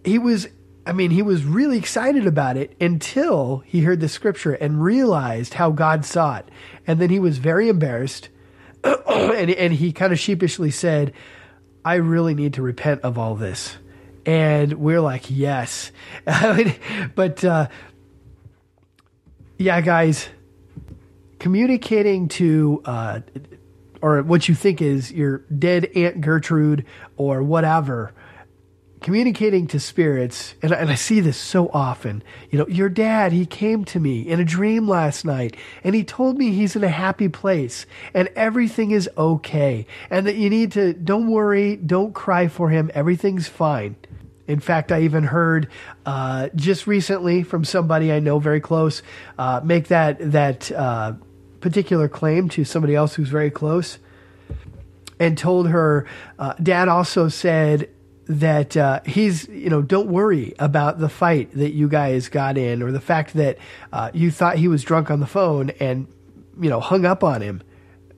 he 0.06 0.18
was 0.18 0.48
I 0.86 0.94
mean, 0.94 1.12
he 1.12 1.22
was 1.22 1.46
really 1.46 1.78
excited 1.78 2.26
about 2.26 2.58
it 2.58 2.76
until 2.82 3.60
he 3.65 3.82
heard 3.82 4.00
the 4.00 4.10
scripture 4.10 4.54
and 4.54 4.82
realized 4.82 5.54
how 5.54 5.70
God 5.72 6.06
saw 6.06 6.38
it. 6.38 6.50
And 6.88 7.00
then 7.00 7.10
he 7.10 7.20
was 7.20 7.38
very 7.38 7.70
embarrassed. 7.70 8.30
and, 8.84 9.52
and 9.52 9.74
he 9.74 9.91
kind 9.94 10.12
of 10.12 10.20
sheepishly 10.20 10.72
said, 10.72 11.13
I 11.86 11.96
really 11.96 12.34
need 12.34 12.56
to 12.56 12.63
repent 12.63 13.02
of 13.02 13.17
all 13.17 13.36
this. 13.36 13.78
And 14.26 14.74
we're 14.74 15.02
like, 15.02 15.30
yes. 15.30 15.91
but, 17.15 17.44
uh, 17.44 17.67
yeah, 19.58 19.82
guys, 19.82 20.28
communicating 21.38 22.28
to, 22.30 22.82
uh, 22.86 23.20
or 24.02 24.24
what 24.24 24.50
you 24.50 24.56
think 24.56 24.82
is 24.82 25.12
your 25.12 25.39
dead 25.58 25.91
Aunt 25.96 26.22
Gertrude 26.22 26.86
or 27.17 27.44
whatever, 27.44 28.13
communicating 29.02 29.66
to 29.68 29.80
spirits, 29.80 30.54
and, 30.62 30.72
and 30.72 30.90
I 30.90 30.96
see 30.96 31.20
this 31.20 31.38
so 31.38 31.70
often. 31.74 32.24
You 32.52 32.60
know, 32.60 32.68
your 32.68 32.88
dad, 32.88 33.32
he 33.32 33.46
came 33.48 33.84
to 33.86 34.00
me 34.00 34.22
in 34.22 34.40
a 34.40 34.46
dream 34.46 34.88
last 34.88 35.26
night, 35.26 35.58
and 35.84 35.96
he 35.96 36.04
told 36.04 36.38
me 36.38 36.52
he's 36.52 36.76
in 36.76 36.84
a 36.84 36.90
happy 36.90 37.28
place, 37.28 37.88
and 38.14 38.30
everything 38.36 38.92
is 38.92 39.10
okay, 39.18 39.88
and 40.10 40.28
that 40.28 40.36
you 40.36 40.50
need 40.50 40.72
to, 40.74 40.94
don't 40.94 41.28
worry, 41.28 41.76
don't 41.76 42.14
cry 42.14 42.48
for 42.48 42.70
him, 42.70 42.92
everything's 42.94 43.48
fine. 43.48 43.96
In 44.48 44.60
fact, 44.60 44.92
I 44.92 45.02
even 45.02 45.24
heard 45.24 45.68
uh, 46.06 46.50
just 46.56 46.86
recently 46.86 47.42
from 47.42 47.64
somebody 47.64 48.12
I 48.12 48.20
know 48.20 48.38
very 48.38 48.60
close 48.60 49.02
uh, 49.38 49.62
make 49.64 49.88
that 49.88 50.18
that 50.32 50.72
uh, 50.72 51.14
particular 51.60 52.10
claim 52.10 52.50
to 52.50 52.66
somebody 52.66 52.94
else 52.96 53.16
who's 53.16 53.30
very 53.30 53.52
close, 53.52 53.98
and 55.20 55.38
told 55.38 55.70
her, 55.70 56.06
uh, 56.38 56.54
"Dad 56.62 56.90
also 56.90 57.30
said 57.30 57.90
that 58.39 58.78
uh, 58.78 59.02
he's, 59.06 59.48
you 59.50 59.70
know, 59.70 59.82
don't 59.82 60.08
worry 60.08 60.54
about 60.58 61.00
the 61.00 61.10
fight 61.10 61.52
that 61.54 61.72
you 61.72 61.89
guys 61.89 62.30
got 62.30 62.58
in 62.58 62.82
or 62.82 62.91
the 62.91 63.02
fact 63.02 63.34
that 63.34 63.58
uh, 63.91 64.10
you 64.13 64.32
thought 64.32 64.56
he 64.56 64.67
was 64.70 64.84
drunk 64.84 65.12
on 65.12 65.20
the 65.20 65.28
phone 65.28 65.72
and, 65.82 66.08
you 66.60 66.70
know, 66.70 66.80
hung 66.80 67.06
up 67.06 67.24
on 67.24 67.41
him 67.41 67.62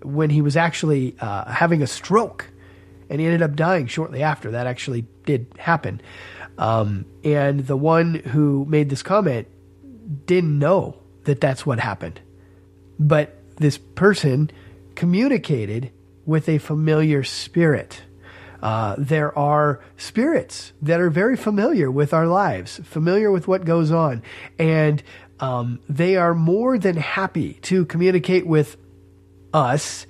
when 0.03 0.29
he 0.29 0.41
was 0.41 0.55
actually 0.55 1.15
uh, 1.19 1.45
having 1.51 1.81
a 1.81 1.87
stroke 1.87 2.49
and 3.09 3.19
he 3.19 3.25
ended 3.25 3.41
up 3.41 3.55
dying 3.55 3.87
shortly 3.87 4.21
after. 4.21 4.51
That 4.51 4.67
actually 4.67 5.05
did 5.25 5.47
happen. 5.57 5.99
Um, 6.59 7.05
and 7.23 7.65
the 7.65 7.77
one 7.77 8.15
who 8.15 8.65
made 8.69 8.89
this 8.89 9.01
comment 9.01 9.47
didn't 10.27 10.59
know 10.59 10.99
that 11.23 11.41
that's 11.41 11.65
what 11.65 11.79
happened. 11.79 12.21
But 12.99 13.35
this 13.57 13.79
person 13.79 14.51
communicated 14.93 15.91
with 16.25 16.47
a 16.47 16.59
familiar 16.59 17.23
spirit 17.23 18.03
uh, 18.63 18.95
there 18.97 19.37
are 19.37 19.81
spirits 19.97 20.71
that 20.81 21.01
are 21.01 21.09
very 21.09 21.35
familiar 21.35 21.91
with 21.91 22.13
our 22.13 22.25
lives, 22.25 22.79
familiar 22.85 23.29
with 23.29 23.45
what 23.45 23.65
goes 23.65 23.91
on, 23.91 24.23
and 24.57 25.03
um, 25.41 25.81
they 25.89 26.15
are 26.15 26.33
more 26.33 26.77
than 26.77 26.95
happy 26.95 27.55
to 27.55 27.83
communicate 27.83 28.47
with 28.47 28.77
us 29.53 30.07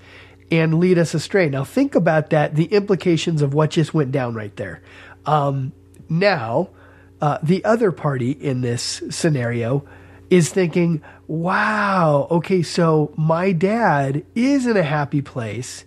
and 0.52 0.80
lead 0.80 1.00
us 1.00 1.16
astray. 1.16 1.50
Now, 1.50 1.63
think 1.63 1.96
about 1.96 2.30
that, 2.30 2.54
the 2.54 2.66
implications 2.66 3.42
of 3.42 3.56
what 3.56 3.72
just 3.72 3.92
went 3.92 4.12
down 4.12 4.36
right 4.36 4.56
there. 4.56 4.84
Um, 5.26 5.74
now, 6.08 6.70
uh, 7.22 7.39
the 7.42 7.66
other 7.66 7.92
party 7.92 8.30
in 8.30 8.62
this 8.62 9.02
scenario 9.10 9.84
is 10.30 10.52
thinking, 10.52 11.02
wow, 11.26 12.28
okay, 12.30 12.62
so 12.62 13.12
my 13.18 13.52
dad 13.52 14.24
is 14.36 14.68
in 14.68 14.78
a 14.78 14.84
happy 14.84 15.24
place 15.24 15.86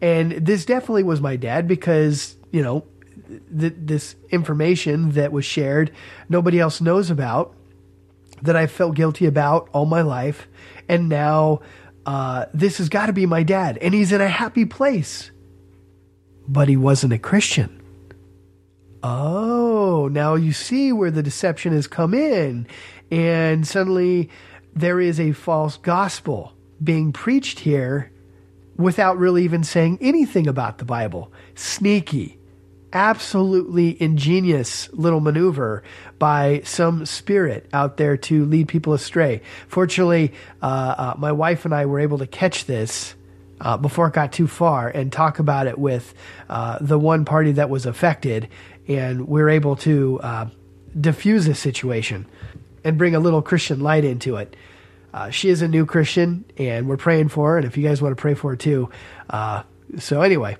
and 0.00 0.32
this 0.32 0.64
definitely 0.64 1.02
was 1.02 1.20
my 1.20 1.36
dad 1.36 1.66
because 1.66 2.36
you 2.56 2.62
know, 2.62 2.84
th- 3.58 3.74
this 3.76 4.16
information 4.30 5.10
that 5.10 5.30
was 5.30 5.44
shared, 5.44 5.92
nobody 6.28 6.58
else 6.58 6.80
knows 6.80 7.10
about, 7.10 7.54
that 8.40 8.56
I 8.56 8.66
felt 8.66 8.94
guilty 8.94 9.26
about 9.26 9.68
all 9.72 9.84
my 9.84 10.00
life. 10.00 10.48
And 10.88 11.10
now 11.10 11.60
uh, 12.06 12.46
this 12.54 12.78
has 12.78 12.88
got 12.88 13.06
to 13.06 13.12
be 13.12 13.26
my 13.26 13.42
dad. 13.42 13.76
And 13.82 13.92
he's 13.92 14.10
in 14.10 14.22
a 14.22 14.28
happy 14.28 14.64
place. 14.64 15.30
But 16.48 16.68
he 16.68 16.78
wasn't 16.78 17.12
a 17.12 17.18
Christian. 17.18 17.82
Oh, 19.02 20.08
now 20.10 20.34
you 20.34 20.52
see 20.52 20.92
where 20.92 21.10
the 21.10 21.22
deception 21.22 21.74
has 21.74 21.86
come 21.86 22.14
in. 22.14 22.66
And 23.10 23.66
suddenly 23.66 24.30
there 24.74 24.98
is 24.98 25.20
a 25.20 25.32
false 25.32 25.76
gospel 25.76 26.54
being 26.82 27.12
preached 27.12 27.60
here 27.60 28.12
without 28.76 29.18
really 29.18 29.44
even 29.44 29.64
saying 29.64 29.98
anything 30.00 30.46
about 30.46 30.78
the 30.78 30.84
Bible. 30.84 31.32
Sneaky, 31.54 32.38
absolutely 32.92 34.00
ingenious 34.00 34.88
little 34.92 35.20
maneuver 35.20 35.82
by 36.18 36.62
some 36.64 37.04
spirit 37.06 37.68
out 37.72 37.96
there 37.96 38.16
to 38.16 38.44
lead 38.44 38.68
people 38.68 38.92
astray. 38.92 39.42
Fortunately, 39.68 40.32
uh, 40.62 40.94
uh, 40.96 41.14
my 41.18 41.32
wife 41.32 41.64
and 41.64 41.74
I 41.74 41.86
were 41.86 42.00
able 42.00 42.18
to 42.18 42.26
catch 42.26 42.66
this. 42.66 43.14
Uh, 43.58 43.74
before 43.74 44.06
it 44.08 44.12
got 44.12 44.32
too 44.32 44.46
far, 44.46 44.86
and 44.86 45.10
talk 45.10 45.38
about 45.38 45.66
it 45.66 45.78
with 45.78 46.12
uh, 46.50 46.76
the 46.78 46.98
one 46.98 47.24
party 47.24 47.52
that 47.52 47.70
was 47.70 47.86
affected, 47.86 48.50
and 48.86 49.20
we 49.26 49.40
we're 49.40 49.48
able 49.48 49.76
to 49.76 50.20
uh, 50.22 50.46
diffuse 51.00 51.46
this 51.46 51.58
situation 51.58 52.26
and 52.84 52.98
bring 52.98 53.14
a 53.14 53.18
little 53.18 53.40
Christian 53.40 53.80
light 53.80 54.04
into 54.04 54.36
it. 54.36 54.54
Uh, 55.16 55.30
she 55.30 55.48
is 55.48 55.62
a 55.62 55.68
new 55.68 55.86
Christian, 55.86 56.44
and 56.58 56.86
we're 56.86 56.98
praying 56.98 57.30
for 57.30 57.52
her. 57.52 57.56
And 57.56 57.64
if 57.64 57.78
you 57.78 57.82
guys 57.88 58.02
want 58.02 58.14
to 58.14 58.20
pray 58.20 58.34
for 58.34 58.50
her 58.50 58.56
too, 58.56 58.90
uh, 59.30 59.62
so 59.98 60.20
anyway, 60.20 60.58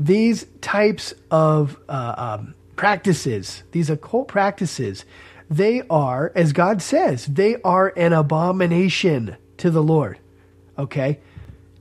these 0.00 0.46
types 0.62 1.12
of 1.30 1.78
uh, 1.90 2.14
um, 2.16 2.54
practices, 2.74 3.62
these 3.72 3.90
occult 3.90 4.28
practices, 4.28 5.04
they 5.50 5.82
are, 5.90 6.32
as 6.34 6.54
God 6.54 6.80
says, 6.80 7.26
they 7.26 7.60
are 7.60 7.92
an 7.94 8.14
abomination 8.14 9.36
to 9.58 9.70
the 9.70 9.82
Lord. 9.82 10.18
Okay, 10.78 11.20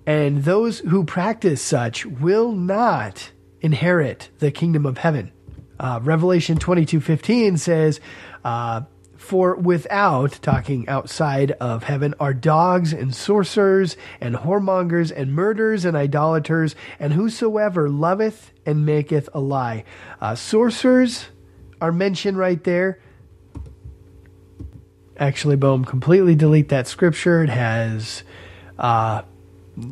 and 0.05 0.43
those 0.43 0.79
who 0.79 1.05
practice 1.05 1.61
such 1.61 2.05
will 2.05 2.51
not 2.51 3.31
inherit 3.61 4.27
the 4.39 4.51
kingdom 4.51 4.85
of 4.85 4.97
heaven. 4.97 5.31
Uh, 5.79 6.01
Revelation 6.03 6.57
twenty 6.57 6.85
two 6.85 6.99
fifteen 6.99 7.55
says. 7.55 8.01
For 9.21 9.55
without, 9.55 10.39
talking 10.41 10.89
outside 10.89 11.51
of 11.51 11.83
heaven, 11.83 12.15
are 12.19 12.33
dogs 12.33 12.91
and 12.91 13.15
sorcerers 13.15 13.95
and 14.19 14.35
whoremongers 14.35 15.09
and 15.15 15.33
murderers 15.33 15.85
and 15.85 15.95
idolaters 15.95 16.75
and 16.99 17.13
whosoever 17.13 17.87
loveth 17.87 18.51
and 18.65 18.85
maketh 18.85 19.29
a 19.33 19.39
lie. 19.39 19.85
Uh, 20.19 20.35
sorcerers 20.35 21.27
are 21.79 21.93
mentioned 21.93 22.37
right 22.37 22.61
there. 22.63 22.99
Actually, 25.15 25.55
boom, 25.55 25.85
completely 25.85 26.35
delete 26.35 26.69
that 26.69 26.87
scripture. 26.87 27.43
It 27.43 27.49
has, 27.49 28.23
uh, 28.79 29.21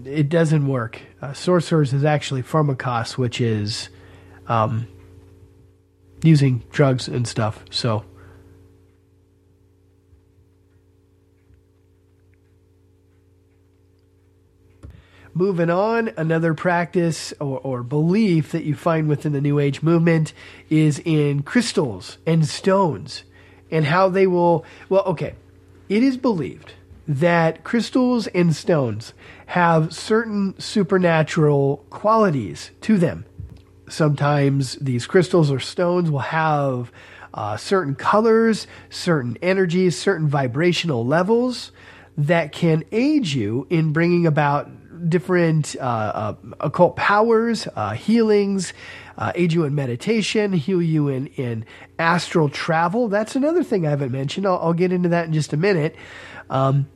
it 0.06 0.28
doesn't 0.28 0.68
work. 0.68 1.02
Uh, 1.22 1.34
sorcerers 1.34 1.94
is 1.94 2.04
actually 2.04 2.42
pharmakos, 2.42 3.18
which 3.18 3.40
is 3.40 3.90
um, 4.48 4.88
using 6.24 6.64
drugs 6.72 7.08
and 7.08 7.26
stuff. 7.28 7.64
So, 7.70 8.04
Moving 15.34 15.70
on, 15.70 16.12
another 16.18 16.54
practice 16.54 17.34
or, 17.40 17.60
or, 17.60 17.84
belief 17.84 18.52
that 18.52 18.64
you 18.64 18.76
find 18.76 19.08
within 19.08 19.32
the 19.32 19.42
New 19.42 19.60
Age 19.60 19.84
movement 19.84 20.34
is 20.70 21.00
in 21.06 21.44
crystals 21.44 22.18
and 22.26 22.48
stones 22.48 23.24
and 23.70 23.86
how 23.86 24.10
they 24.10 24.26
will. 24.26 24.66
Well, 24.90 25.04
okay. 25.04 25.36
It 25.88 26.04
is 26.04 26.18
believed 26.18 26.74
that 27.08 27.64
crystals 27.64 28.28
and 28.28 28.56
stones 28.56 29.14
have 29.48 29.94
certain 29.94 30.60
supernatural 30.60 31.86
qualities 31.90 32.72
to 32.82 32.98
them. 32.98 33.26
Sometimes 33.88 34.76
these 34.76 35.08
crystals 35.08 35.52
or 35.52 35.60
stones 35.60 36.12
will 36.12 36.20
have 36.20 36.92
uh, 37.34 37.58
certain 37.58 37.96
colors, 37.96 38.68
certain 38.90 39.38
energies, 39.42 39.98
certain 39.98 40.28
vibrational 40.28 41.06
levels 41.06 41.72
that 42.18 42.52
can 42.52 42.84
aid 42.92 43.28
you 43.28 43.66
in 43.70 43.94
bringing 43.94 44.28
about 44.28 44.70
different 45.08 45.76
uh, 45.80 45.84
uh, 45.84 46.36
occult 46.60 46.96
powers, 46.96 47.68
uh, 47.76 47.92
healings, 47.92 48.74
uh, 49.18 49.32
aid 49.36 49.54
you 49.54 49.64
in 49.66 49.76
meditation, 49.76 50.54
heal 50.54 50.82
you 50.82 51.08
in, 51.08 51.28
in 51.28 51.66
astral 51.98 52.50
travel. 52.50 53.08
That's 53.08 53.36
another 53.36 53.64
thing 53.64 53.86
I 53.86 53.92
haven't 53.92 54.12
mentioned. 54.12 54.46
I'll, 54.46 54.60
I'll 54.60 54.74
get 54.74 54.92
into 54.92 55.10
that 55.10 55.26
in 55.26 55.34
just 55.34 55.54
a 55.54 55.58
minute. 55.58 55.96
Um, 56.50 56.88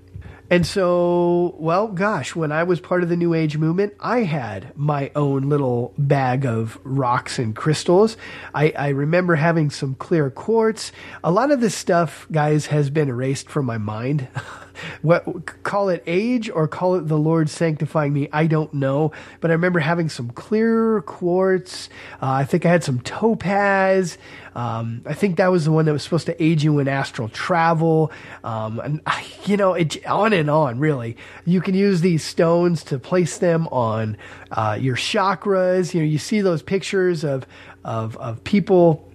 and 0.54 0.68
so, 0.68 1.56
well, 1.58 1.88
gosh, 1.88 2.36
when 2.36 2.52
I 2.52 2.62
was 2.62 2.80
part 2.80 3.02
of 3.02 3.10
the 3.10 3.16
New 3.16 3.34
Age 3.34 3.58
movement, 3.58 3.96
I 4.00 4.20
had 4.20 4.72
my 4.78 5.10
own 5.16 5.50
little 5.50 5.96
bag 5.98 6.46
of 6.46 6.78
rocks 6.84 7.39
and 7.39 7.56
crystals. 7.56 8.18
I, 8.54 8.72
I, 8.78 8.89
remember 8.89 9.34
having 9.34 9.72
some 9.72 9.96
clear 9.96 10.30
quartz. 10.30 10.92
A 11.24 11.32
lot 11.32 11.50
of 11.50 11.60
this 11.60 11.74
stuff, 11.74 12.28
guys, 12.32 12.68
has 12.68 12.92
been 12.92 13.10
erased 13.10 13.50
from 13.50 13.66
my 13.66 13.80
mind. 13.80 14.28
what 15.02 15.63
call 15.63 15.89
it 15.89 16.04
age 16.06 16.52
or 16.52 16.68
call 16.68 16.96
it 16.96 17.08
the 17.08 17.18
Lord 17.18 17.50
sanctifying 17.50 18.13
me? 18.13 18.30
I 18.32 18.46
don't 18.46 18.76
know, 18.76 19.12
but 19.42 19.50
I 19.50 19.56
remember 19.56 19.80
having 19.80 20.08
some 20.08 20.30
clear 20.30 21.02
quartz. 21.02 21.89
Uh, 22.22 22.30
I 22.30 22.46
think 22.46 22.63
I 22.63 22.70
had 22.70 22.84
some 22.84 23.00
topaz. 23.00 24.20
Um, 24.56 25.02
I 25.06 25.13
think 25.13 25.38
that 25.38 25.52
was 25.52 25.66
the 25.66 25.72
one 25.72 25.86
that 25.86 25.94
was 25.94 26.04
supposed 26.04 26.28
to 26.28 26.44
aid 26.44 26.62
you 26.62 26.80
in 26.80 26.88
astral 26.88 27.30
travel. 27.30 28.12
Um, 28.44 28.80
and 28.80 29.02
you 29.46 29.58
know, 29.58 29.74
it 29.74 30.06
on 30.06 30.34
and 30.34 30.50
on. 30.50 30.80
Really, 30.80 31.18
you 31.46 31.62
can 31.62 31.76
use 31.76 32.02
these 32.02 32.24
stones 32.24 32.84
to 32.86 33.00
place 33.00 33.38
them 33.38 33.68
on 33.68 34.18
uh, 34.52 34.78
your 34.80 34.96
chakras. 34.96 35.94
You 35.94 36.02
know, 36.02 36.08
you 36.08 36.18
see 36.18 36.42
those 36.42 36.62
pictures 36.62 37.24
of 37.24 37.46
of 37.84 38.18
of 38.18 38.44
people. 38.44 39.10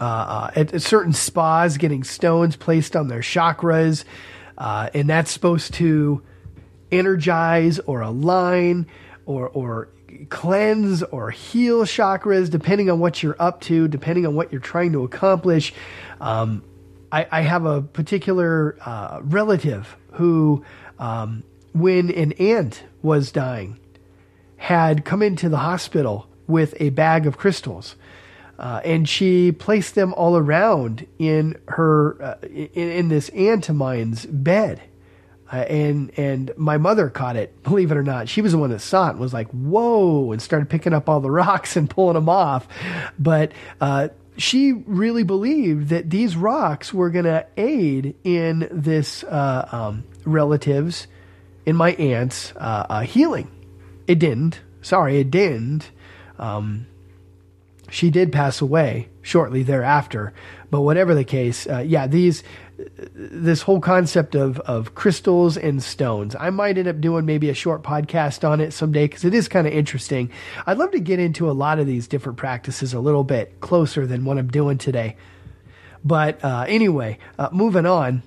Uh, 0.00 0.04
uh 0.04 0.50
at, 0.54 0.74
at, 0.74 0.82
certain 0.82 1.12
spas, 1.12 1.76
getting 1.76 2.04
stones 2.04 2.54
placed 2.54 2.94
on 2.94 3.08
their 3.08 3.18
chakras. 3.18 4.04
Uh, 4.56 4.88
and 4.94 5.08
that's 5.08 5.30
supposed 5.30 5.74
to 5.74 6.22
energize 6.92 7.78
or 7.80 8.00
align 8.02 8.86
or, 9.26 9.48
or 9.48 9.88
cleanse 10.28 11.02
or 11.04 11.30
heal 11.30 11.84
chakras, 11.84 12.50
depending 12.50 12.90
on 12.90 13.00
what 13.00 13.22
you're 13.22 13.36
up 13.38 13.60
to, 13.62 13.88
depending 13.88 14.26
on 14.26 14.34
what 14.34 14.52
you're 14.52 14.60
trying 14.60 14.92
to 14.92 15.04
accomplish. 15.04 15.72
Um, 16.20 16.62
I, 17.10 17.26
I, 17.30 17.40
have 17.42 17.64
a 17.64 17.80
particular 17.80 18.76
uh, 18.84 19.20
relative 19.22 19.96
who, 20.12 20.64
um, 20.98 21.42
when 21.72 22.10
an 22.10 22.32
aunt 22.32 22.82
was 23.02 23.32
dying, 23.32 23.78
had 24.56 25.04
come 25.04 25.22
into 25.22 25.48
the 25.48 25.58
hospital 25.58 26.28
with 26.46 26.74
a 26.80 26.90
bag 26.90 27.26
of 27.26 27.38
crystals. 27.38 27.94
Uh, 28.58 28.80
and 28.84 29.08
she 29.08 29.52
placed 29.52 29.94
them 29.94 30.12
all 30.14 30.36
around 30.36 31.06
in 31.18 31.56
her 31.68 32.20
uh, 32.20 32.34
in, 32.42 32.90
in, 32.90 33.08
this 33.08 33.28
aunt 33.28 33.68
of 33.68 33.76
mine's 33.76 34.26
bed. 34.26 34.82
Uh, 35.50 35.56
and 35.56 36.10
and 36.18 36.52
my 36.56 36.76
mother 36.76 37.08
caught 37.08 37.36
it. 37.36 37.62
Believe 37.62 37.90
it 37.90 37.96
or 37.96 38.02
not, 38.02 38.28
she 38.28 38.42
was 38.42 38.52
the 38.52 38.58
one 38.58 38.70
that 38.70 38.80
saw 38.80 39.08
it 39.08 39.12
and 39.12 39.20
was 39.20 39.32
like, 39.32 39.48
"Whoa!" 39.50 40.32
and 40.32 40.42
started 40.42 40.68
picking 40.68 40.92
up 40.92 41.08
all 41.08 41.20
the 41.20 41.30
rocks 41.42 41.76
and 41.76 41.88
pulling 41.88 42.14
them 42.14 42.28
off. 42.28 42.68
But 43.18 43.52
uh, 43.80 44.08
she 44.36 44.72
really 44.72 45.24
believed 45.24 45.88
that 45.88 46.10
these 46.10 46.36
rocks 46.36 46.92
were 46.92 47.10
going 47.10 47.24
to 47.24 47.46
aid 47.56 48.14
in 48.24 48.68
this 48.70 49.24
uh, 49.24 49.68
um, 49.72 50.04
relatives, 50.24 51.06
in 51.66 51.76
my 51.76 51.92
aunt's 51.92 52.52
uh, 52.56 53.00
healing. 53.00 53.50
It 54.06 54.18
didn't. 54.18 54.60
Sorry, 54.80 55.18
it 55.18 55.30
didn't. 55.30 55.90
Um, 56.38 56.86
she 57.90 58.10
did 58.10 58.32
pass 58.32 58.60
away 58.60 59.08
shortly 59.22 59.62
thereafter. 59.62 60.32
But 60.70 60.82
whatever 60.82 61.14
the 61.14 61.24
case, 61.24 61.66
uh, 61.66 61.78
yeah, 61.78 62.06
these 62.06 62.42
this 63.14 63.62
whole 63.62 63.80
concept 63.80 64.34
of 64.34 64.58
of 64.60 64.94
crystals 64.94 65.56
and 65.56 65.82
stones. 65.82 66.34
I 66.38 66.50
might 66.50 66.78
end 66.78 66.88
up 66.88 67.00
doing 67.00 67.26
maybe 67.26 67.48
a 67.48 67.54
short 67.54 67.82
podcast 67.82 68.48
on 68.48 68.60
it 68.60 68.72
someday 68.72 69.06
because 69.06 69.24
it 69.24 69.34
is 69.34 69.48
kind 69.48 69.66
of 69.66 69.72
interesting. 69.72 70.30
I'd 70.66 70.78
love 70.78 70.90
to 70.92 71.00
get 71.00 71.18
into 71.20 71.50
a 71.50 71.52
lot 71.52 71.78
of 71.78 71.86
these 71.86 72.08
different 72.08 72.38
practices 72.38 72.94
a 72.94 73.00
little 73.00 73.24
bit 73.24 73.60
closer 73.60 74.06
than 74.06 74.24
what 74.24 74.38
I'm 74.38 74.48
doing 74.48 74.78
today. 74.78 75.16
But 76.04 76.42
uh, 76.44 76.64
anyway, 76.68 77.18
uh, 77.38 77.48
moving 77.52 77.86
on, 77.86 78.22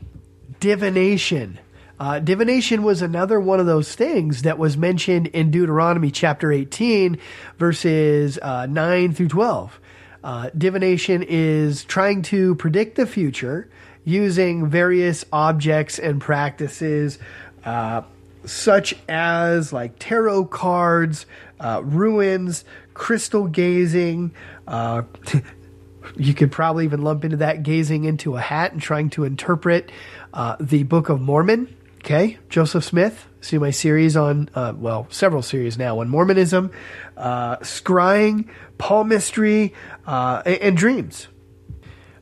divination. 0.60 1.60
Uh, 2.00 2.20
divination 2.20 2.82
was 2.82 3.02
another 3.02 3.40
one 3.40 3.60
of 3.60 3.68
those 3.68 3.94
things 3.94 4.42
that 4.42 4.58
was 4.58 4.76
mentioned 4.76 5.28
in 5.28 5.52
Deuteronomy 5.52 6.10
chapter 6.10 6.52
18, 6.52 7.18
verses 7.60 8.40
uh, 8.42 8.66
9 8.66 9.14
through 9.14 9.28
12. 9.28 9.80
Uh, 10.24 10.50
divination 10.58 11.24
is 11.28 11.84
trying 11.84 12.22
to 12.22 12.56
predict 12.56 12.96
the 12.96 13.06
future 13.06 13.70
using 14.04 14.68
various 14.68 15.26
objects 15.32 16.00
and 16.00 16.20
practices, 16.20 17.20
uh, 17.66 18.02
such 18.46 18.96
as 19.08 19.72
like 19.72 20.00
tarot 20.00 20.46
cards, 20.46 21.26
uh, 21.60 21.82
runes, 21.84 22.66
crystal 22.94 23.48
gazing. 23.48 24.32
Uh, 24.68 25.04
you 26.16 26.34
could 26.34 26.52
probably 26.52 26.86
even 26.86 27.04
lump 27.04 27.24
into 27.24 27.38
that 27.38 27.64
gazing 27.64 28.04
into 28.06 28.36
a 28.36 28.42
hat 28.42 28.74
and 28.74 28.82
trying 28.82 29.10
to 29.12 29.24
interpret 29.24 29.92
uh, 30.34 30.56
the 30.60 30.84
Book 30.84 31.10
of 31.10 31.22
Mormon. 31.22 31.76
Okay, 32.00 32.40
Joseph 32.50 32.84
Smith. 32.84 33.28
See 33.42 33.60
my 33.60 33.70
series 33.70 34.18
on, 34.18 34.50
uh, 34.56 34.74
well, 34.76 35.06
several 35.12 35.44
series 35.44 35.78
now 35.78 36.00
on 36.00 36.10
Mormonism, 36.10 36.72
uh, 37.16 37.58
scrying, 37.58 38.48
palmistry, 38.80 39.74
uh, 40.08 40.42
and, 40.46 40.58
and, 40.58 40.78
dreams. 40.78 41.28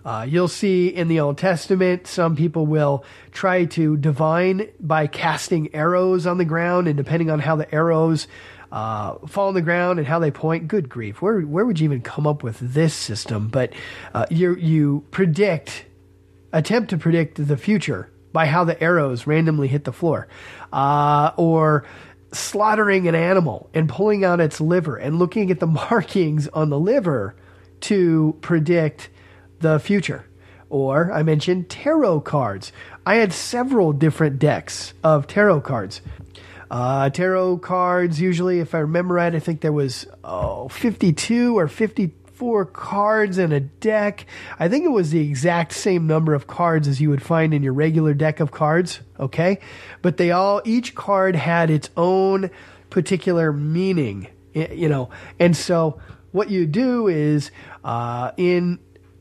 Uh, 0.05 0.25
you'll 0.27 0.47
see 0.47 0.87
in 0.87 1.07
the 1.07 1.19
Old 1.19 1.37
Testament, 1.37 2.07
some 2.07 2.35
people 2.35 2.65
will 2.65 3.03
try 3.31 3.65
to 3.65 3.97
divine 3.97 4.69
by 4.79 5.07
casting 5.07 5.73
arrows 5.75 6.25
on 6.25 6.37
the 6.37 6.45
ground, 6.45 6.87
and 6.87 6.95
depending 6.95 7.29
on 7.29 7.39
how 7.39 7.55
the 7.55 7.73
arrows 7.73 8.27
uh, 8.71 9.15
fall 9.27 9.47
on 9.49 9.53
the 9.53 9.61
ground 9.61 9.99
and 9.99 10.07
how 10.07 10.19
they 10.19 10.31
point. 10.31 10.67
Good 10.67 10.89
grief, 10.89 11.21
where 11.21 11.41
where 11.41 11.65
would 11.65 11.79
you 11.79 11.85
even 11.85 12.01
come 12.01 12.27
up 12.27 12.43
with 12.43 12.59
this 12.59 12.93
system? 12.93 13.47
But 13.49 13.73
uh, 14.13 14.25
you 14.29 14.55
you 14.55 15.05
predict, 15.11 15.85
attempt 16.53 16.91
to 16.91 16.97
predict 16.97 17.45
the 17.45 17.57
future 17.57 18.09
by 18.31 18.45
how 18.45 18.63
the 18.63 18.81
arrows 18.81 19.25
randomly 19.25 19.67
hit 19.67 19.83
the 19.83 19.93
floor, 19.93 20.27
uh, 20.71 21.31
or 21.35 21.85
slaughtering 22.31 23.07
an 23.07 23.15
animal 23.15 23.69
and 23.73 23.89
pulling 23.89 24.23
out 24.23 24.39
its 24.39 24.61
liver 24.61 24.95
and 24.97 25.17
looking 25.17 25.49
at 25.51 25.59
the 25.59 25.67
markings 25.89 26.47
on 26.49 26.69
the 26.69 26.79
liver 26.79 27.35
to 27.81 28.37
predict 28.41 29.09
the 29.59 29.79
future. 29.79 30.25
Or 30.69 31.11
I 31.11 31.23
mentioned 31.23 31.69
tarot 31.69 32.21
cards. 32.21 32.71
I 33.05 33.15
had 33.15 33.33
several 33.33 33.91
different 33.91 34.39
decks 34.39 34.93
of 35.03 35.25
tarot 35.27 35.61
cards. 35.61 36.01
Uh, 36.69 37.09
tarot 37.09 37.57
cards, 37.57 38.21
usually, 38.21 38.59
if 38.59 38.75
I 38.75 38.79
remember 38.79 39.15
right, 39.15 39.33
I 39.33 39.39
think 39.39 39.61
there 39.61 39.71
was 39.71 40.05
oh, 40.23 40.67
52 40.67 41.57
or 41.57 41.67
54 41.67 42.65
cards 42.65 43.39
in 43.39 43.51
a 43.51 43.59
deck. 43.59 44.27
I 44.59 44.69
think 44.69 44.85
it 44.85 44.89
was 44.89 45.09
the 45.09 45.27
exact 45.27 45.73
same 45.73 46.05
number 46.05 46.35
of 46.35 46.45
cards 46.45 46.87
as 46.87 47.01
you 47.01 47.09
would 47.09 47.23
find 47.23 47.55
in 47.55 47.63
your 47.63 47.73
regular 47.73 48.13
deck 48.13 48.39
of 48.39 48.51
cards, 48.51 48.99
okay? 49.19 49.59
But 50.03 50.17
they 50.17 50.29
all, 50.29 50.61
each 50.63 50.93
card 50.93 51.35
had 51.35 51.71
its 51.71 51.89
own 51.97 52.51
particular 52.91 53.51
meaning, 53.51 54.27
you 54.53 54.89
know. 54.89 55.09
And 55.39 55.57
so 55.57 55.99
what 56.31 56.51
you 56.51 56.67
do 56.67 57.07
is 57.07 57.49
uh, 57.83 58.31
in 58.37 58.77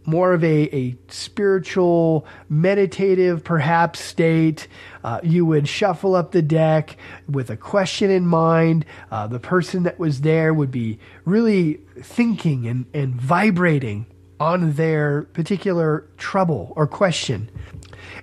more 0.08 0.32
of 0.32 0.42
a, 0.42 0.74
a 0.74 0.96
spiritual, 1.08 2.26
meditative, 2.48 3.44
perhaps 3.44 4.00
state. 4.00 4.66
Uh, 5.04 5.20
you 5.22 5.44
would 5.44 5.68
shuffle 5.68 6.14
up 6.14 6.32
the 6.32 6.40
deck 6.40 6.96
with 7.28 7.50
a 7.50 7.56
question 7.56 8.10
in 8.10 8.26
mind. 8.26 8.86
Uh, 9.10 9.26
the 9.26 9.38
person 9.38 9.82
that 9.82 9.98
was 9.98 10.22
there 10.22 10.54
would 10.54 10.70
be 10.70 10.98
really 11.26 11.80
thinking 12.00 12.66
and, 12.66 12.86
and 12.94 13.14
vibrating 13.20 14.06
on 14.40 14.72
their 14.72 15.24
particular 15.34 16.08
trouble 16.16 16.72
or 16.74 16.86
question. 16.86 17.50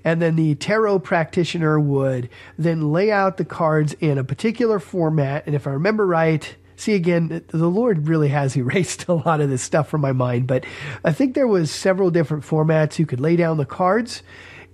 And 0.04 0.20
then 0.20 0.36
the 0.36 0.56
tarot 0.56 1.00
practitioner 1.00 1.80
would 1.80 2.30
then 2.58 2.92
lay 2.92 3.12
out 3.12 3.38
the 3.38 3.46
cards 3.46 3.94
in 4.00 4.18
a 4.18 4.24
particular 4.24 4.80
format. 4.80 5.46
And 5.46 5.54
if 5.54 5.68
I 5.68 5.72
remember 5.72 6.08
right, 6.08 6.56
see 6.76 6.94
again 6.94 7.44
the 7.48 7.70
lord 7.70 8.08
really 8.08 8.30
has 8.30 8.56
erased 8.58 9.08
a 9.08 9.14
lot 9.14 9.42
of 9.42 9.50
this 9.50 9.62
stuff 9.62 9.88
from 9.90 10.02
my 10.02 10.12
mind 10.12 10.48
but 10.48 10.66
i 11.04 11.12
think 11.12 11.34
there 11.36 11.48
was 11.48 11.72
several 11.72 12.12
different 12.12 12.44
formats 12.44 13.00
you 13.00 13.06
could 13.06 13.20
lay 13.20 13.36
down 13.36 13.58
the 13.58 13.66
cards 13.66 14.24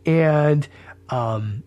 and 0.06 0.68
um, 1.10 1.64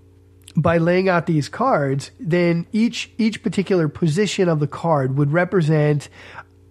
by 0.56 0.78
laying 0.78 1.08
out 1.08 1.26
these 1.26 1.48
cards 1.48 2.10
then 2.18 2.66
each 2.72 3.10
each 3.18 3.42
particular 3.42 3.88
position 3.88 4.48
of 4.48 4.60
the 4.60 4.66
card 4.66 5.16
would 5.16 5.32
represent 5.32 6.08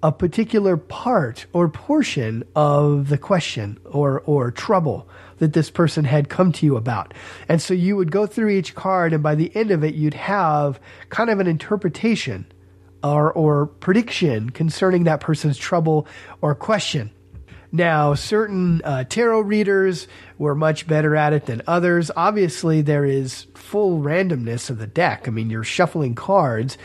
a 0.04 0.12
particular 0.12 0.76
part 0.76 1.46
or 1.54 1.70
portion 1.70 2.44
of 2.56 3.08
the 3.08 3.18
question 3.18 3.80
or 3.86 4.22
or 4.26 4.52
trouble 4.52 5.08
that 5.38 5.54
this 5.54 5.72
person 5.72 6.04
had 6.06 6.30
come 6.30 6.52
to 6.52 6.66
you 6.66 6.76
about. 6.76 7.14
And 7.50 7.62
so 7.62 7.74
you 7.74 7.96
would 7.96 8.12
go 8.12 8.26
through 8.26 8.50
each 8.50 8.76
card 8.76 9.14
and 9.14 9.24
by 9.24 9.36
the 9.36 9.54
end 9.56 9.72
of 9.72 9.84
it 9.84 9.96
you'd 9.96 10.14
have 10.14 10.80
kind 11.10 11.30
of 11.30 11.40
an 11.40 11.48
interpretation 11.48 12.46
or, 13.04 13.32
or 13.32 13.66
prediction 13.68 14.50
concerning 14.50 15.04
that 15.04 15.20
person's 15.20 15.58
trouble 15.58 16.08
or 16.42 16.56
question. 16.56 17.12
Now, 17.76 18.14
certain 18.14 18.82
uh, 18.84 19.04
tarot 19.06 19.42
readers 19.42 20.08
were 20.38 20.54
much 20.54 20.86
better 20.86 21.16
at 21.16 21.34
it 21.34 21.48
than 21.48 21.64
others. 21.66 22.12
Obviously, 22.16 22.84
there 22.84 23.04
is 23.04 23.48
full 23.56 24.00
randomness 24.00 24.70
of 24.70 24.78
the 24.78 24.86
deck. 24.86 25.28
I 25.28 25.32
mean, 25.32 25.50
you're 25.50 25.64
shuffling 25.64 26.14
cards. 26.14 26.78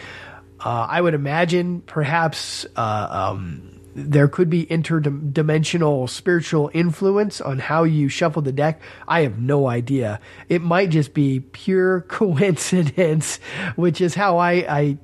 Uh, 0.59 0.87
I 0.89 1.03
would 1.03 1.13
imagine 1.13 1.83
perhaps 1.83 2.65
uh, 2.75 3.09
um, 3.11 3.79
there 3.95 4.29
could 4.29 4.49
be 4.49 4.65
interdimensional 4.65 6.09
spiritual 6.09 6.71
influence 6.73 7.41
on 7.41 7.59
how 7.59 7.85
you 7.85 8.09
shuffle 8.09 8.43
the 8.43 8.53
deck. 8.53 8.81
I 9.07 9.21
have 9.21 9.39
no 9.39 9.69
idea. 9.69 10.21
It 10.49 10.63
might 10.63 10.89
just 10.89 11.13
be 11.13 11.41
pure 11.41 12.01
coincidence, 12.09 13.41
which 13.77 14.01
is 14.01 14.15
how 14.15 14.39
I, 14.39 14.53
I 14.53 14.99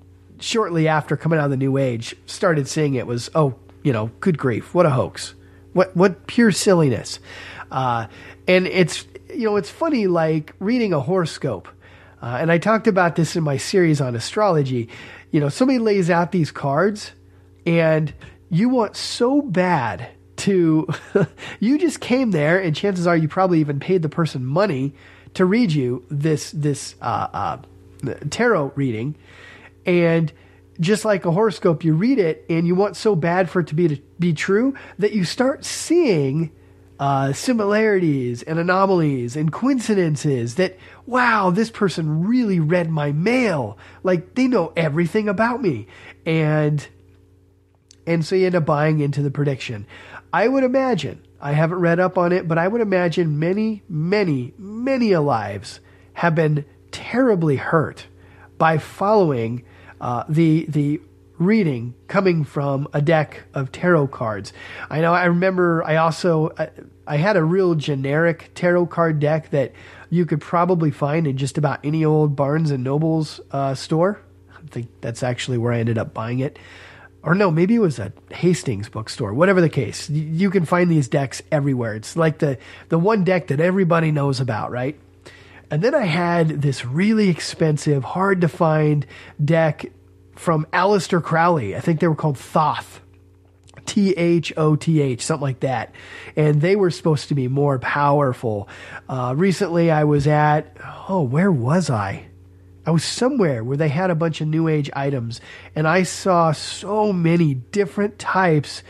shortly 0.44 0.87
after 0.87 1.16
coming 1.16 1.38
out 1.38 1.46
of 1.46 1.50
the 1.50 1.57
new 1.57 1.78
age, 1.78 2.14
started 2.26 2.68
seeing 2.68 2.94
it 2.94 3.07
was, 3.07 3.30
oh, 3.35 3.54
you 3.83 3.92
know, 3.92 4.11
good 4.20 4.37
grief, 4.37 4.74
what 4.74 4.85
a 4.85 4.90
hoax. 4.90 5.35
What, 5.72 5.96
what 5.96 6.26
pure 6.26 6.52
silliness. 6.52 7.18
Uh, 7.70 8.07
and 8.46 8.66
it's, 8.66 9.07
you 9.30 9.44
know, 9.44 9.57
it's 9.57 9.70
funny 9.70 10.07
like 10.07 10.54
reading 10.61 10.92
a 10.92 11.00
horoscope. 11.00 11.66
Uh, 12.22 12.37
and 12.40 12.52
I 12.52 12.59
talked 12.59 12.87
about 12.87 13.16
this 13.16 13.37
in 13.37 13.42
my 13.42 13.57
series 13.57 14.00
on 14.00 14.14
astrology. 14.14 14.90
You 15.30 15.40
know, 15.40 15.48
somebody 15.48 15.78
lays 15.78 16.11
out 16.11 16.30
these 16.30 16.52
cards 16.52 17.12
and 17.66 18.12
you 18.50 18.68
want 18.68 18.96
so 18.96 19.40
bad 19.40 20.09
to, 20.37 20.87
you 21.59 21.78
just 21.78 22.00
came 22.00 22.30
there 22.30 22.61
and 22.61 22.76
chances 22.76 23.07
are 23.07 23.16
you 23.16 23.28
probably 23.28 23.61
even 23.61 23.80
paid 23.80 24.02
the 24.02 24.09
person 24.09 24.44
money 24.44 24.94
to 25.35 25.44
read 25.46 25.72
you 25.72 26.04
this, 26.11 26.52
this, 26.52 26.94
uh, 27.00 27.28
uh 27.33 27.59
tarot 28.28 28.70
reading 28.76 29.16
and 29.86 30.32
just 30.80 31.04
like 31.04 31.24
a 31.24 31.30
horoscope, 31.30 31.84
you 31.84 31.94
read 31.94 32.18
it 32.18 32.44
and 32.48 32.66
you 32.66 32.74
want 32.74 32.96
so 32.96 33.14
bad 33.14 33.48
for 33.48 33.60
it 33.60 33.68
to 33.68 33.74
be 33.74 33.88
to 33.88 34.02
be 34.18 34.32
true 34.32 34.74
that 34.98 35.12
you 35.12 35.24
start 35.24 35.64
seeing 35.64 36.50
uh, 36.98 37.32
similarities 37.32 38.42
and 38.42 38.58
anomalies 38.58 39.36
and 39.36 39.52
coincidences 39.52 40.56
that 40.56 40.76
wow, 41.06 41.50
this 41.50 41.70
person 41.70 42.26
really 42.26 42.60
read 42.60 42.90
my 42.90 43.12
mail. 43.12 43.78
Like 44.02 44.34
they 44.34 44.46
know 44.46 44.72
everything 44.76 45.28
about 45.28 45.62
me, 45.62 45.86
and 46.24 46.86
and 48.06 48.24
so 48.24 48.34
you 48.34 48.46
end 48.46 48.54
up 48.54 48.66
buying 48.66 49.00
into 49.00 49.22
the 49.22 49.30
prediction. 49.30 49.86
I 50.32 50.48
would 50.48 50.64
imagine. 50.64 51.22
I 51.40 51.52
haven't 51.52 51.80
read 51.80 52.00
up 52.00 52.16
on 52.16 52.32
it, 52.32 52.48
but 52.48 52.58
I 52.58 52.66
would 52.66 52.80
imagine 52.80 53.38
many, 53.38 53.82
many, 53.88 54.54
many 54.56 55.14
lives 55.16 55.80
have 56.14 56.34
been 56.34 56.64
terribly 56.90 57.56
hurt 57.56 58.06
by 58.56 58.78
following 58.78 59.64
uh, 60.00 60.24
the 60.28 60.66
the 60.68 61.00
reading 61.38 61.94
coming 62.07 62.44
from 62.44 62.87
a 62.92 63.02
deck 63.02 63.44
of 63.54 63.72
tarot 63.72 64.09
cards. 64.09 64.52
I 64.88 65.00
know 65.00 65.12
I 65.12 65.24
remember 65.24 65.83
I 65.85 65.96
also 65.96 66.52
I, 66.59 66.70
I, 67.07 67.16
had 67.16 67.37
a 67.37 67.42
real 67.42 67.74
generic 67.74 68.50
tarot 68.54 68.87
card 68.87 69.18
deck 69.18 69.50
that 69.50 69.72
you 70.11 70.26
could 70.26 70.40
probably 70.40 70.90
find 70.90 71.26
in 71.26 71.37
just 71.37 71.59
about 71.59 71.80
any 71.83 72.04
old 72.04 72.37
Barnes 72.37 72.70
and 72.70 72.85
Nobles 72.85 73.40
uh, 73.50 73.74
store. 73.74 74.20
I 74.57 74.66
think 74.68 74.88
that's 75.00 75.22
actually 75.22 75.59
where 75.59 75.72
I 75.72 75.80
ended 75.80 75.98
up 75.98 76.14
buying 76.14 76.38
it. 76.38 76.59
Or 77.22 77.35
no, 77.35 77.50
maybe 77.50 77.74
it 77.74 77.80
was 77.80 77.98
a 77.98 78.12
Hastings 78.30 78.88
bookstore. 78.88 79.33
Whatever 79.33 79.61
the 79.61 79.70
case, 79.70 80.11
you 80.11 80.50
can 80.50 80.66
find 80.66 80.90
these 80.90 81.09
decks 81.09 81.42
everywhere. 81.50 81.94
It's 81.94 82.16
like 82.16 82.38
the 82.38 82.59
the 82.90 82.98
one 82.98 83.24
deck 83.24 83.48
that 83.48 83.61
everybody 83.61 84.12
knows 84.12 84.40
about, 84.40 84.70
right? 84.70 84.98
And 85.70 85.83
then 85.83 85.94
I 85.94 86.05
had 86.05 86.62
this 86.62 86.85
really 86.85 87.29
expensive, 87.29 88.05
hard 88.05 88.40
to 88.42 88.48
find 88.48 89.07
deck 89.42 89.87
from 90.37 90.66
Aleister 90.72 91.22
Crowley. 91.22 91.77
I 91.77 91.81
think 91.81 92.00
they 92.00 92.09
were 92.09 92.14
called 92.14 92.38
Thoth. 92.38 93.00
T 93.87 94.12
H 94.12 94.53
O 94.57 94.77
T 94.77 95.03
H, 95.03 95.22
something 95.22 95.42
like 95.42 95.61
that. 95.61 95.94
And 96.37 96.61
they 96.61 96.74
were 96.74 96.90
supposed 96.90 97.29
to 97.29 97.35
be 97.35 97.48
more 97.48 97.79
powerful. 97.79 98.68
Uh, 99.09 99.35
recently, 99.37 99.90
I 99.90 100.05
was 100.05 100.27
at, 100.27 100.77
oh, 101.09 101.22
where 101.22 101.53
was 101.53 101.90
I? 101.90 102.27
I 102.87 102.90
was 102.90 103.05
somewhere 103.05 103.62
where 103.62 103.77
they 103.77 103.88
had 103.88 104.11
a 104.11 104.14
bunch 104.14 104.40
of 104.40 104.48
new 104.48 104.68
age 104.68 104.90
items, 104.94 105.40
and 105.74 105.88
I 105.88 106.03
saw 106.03 106.53
so 106.53 107.12
many 107.12 107.55
different 107.55 108.18
types. 108.18 108.83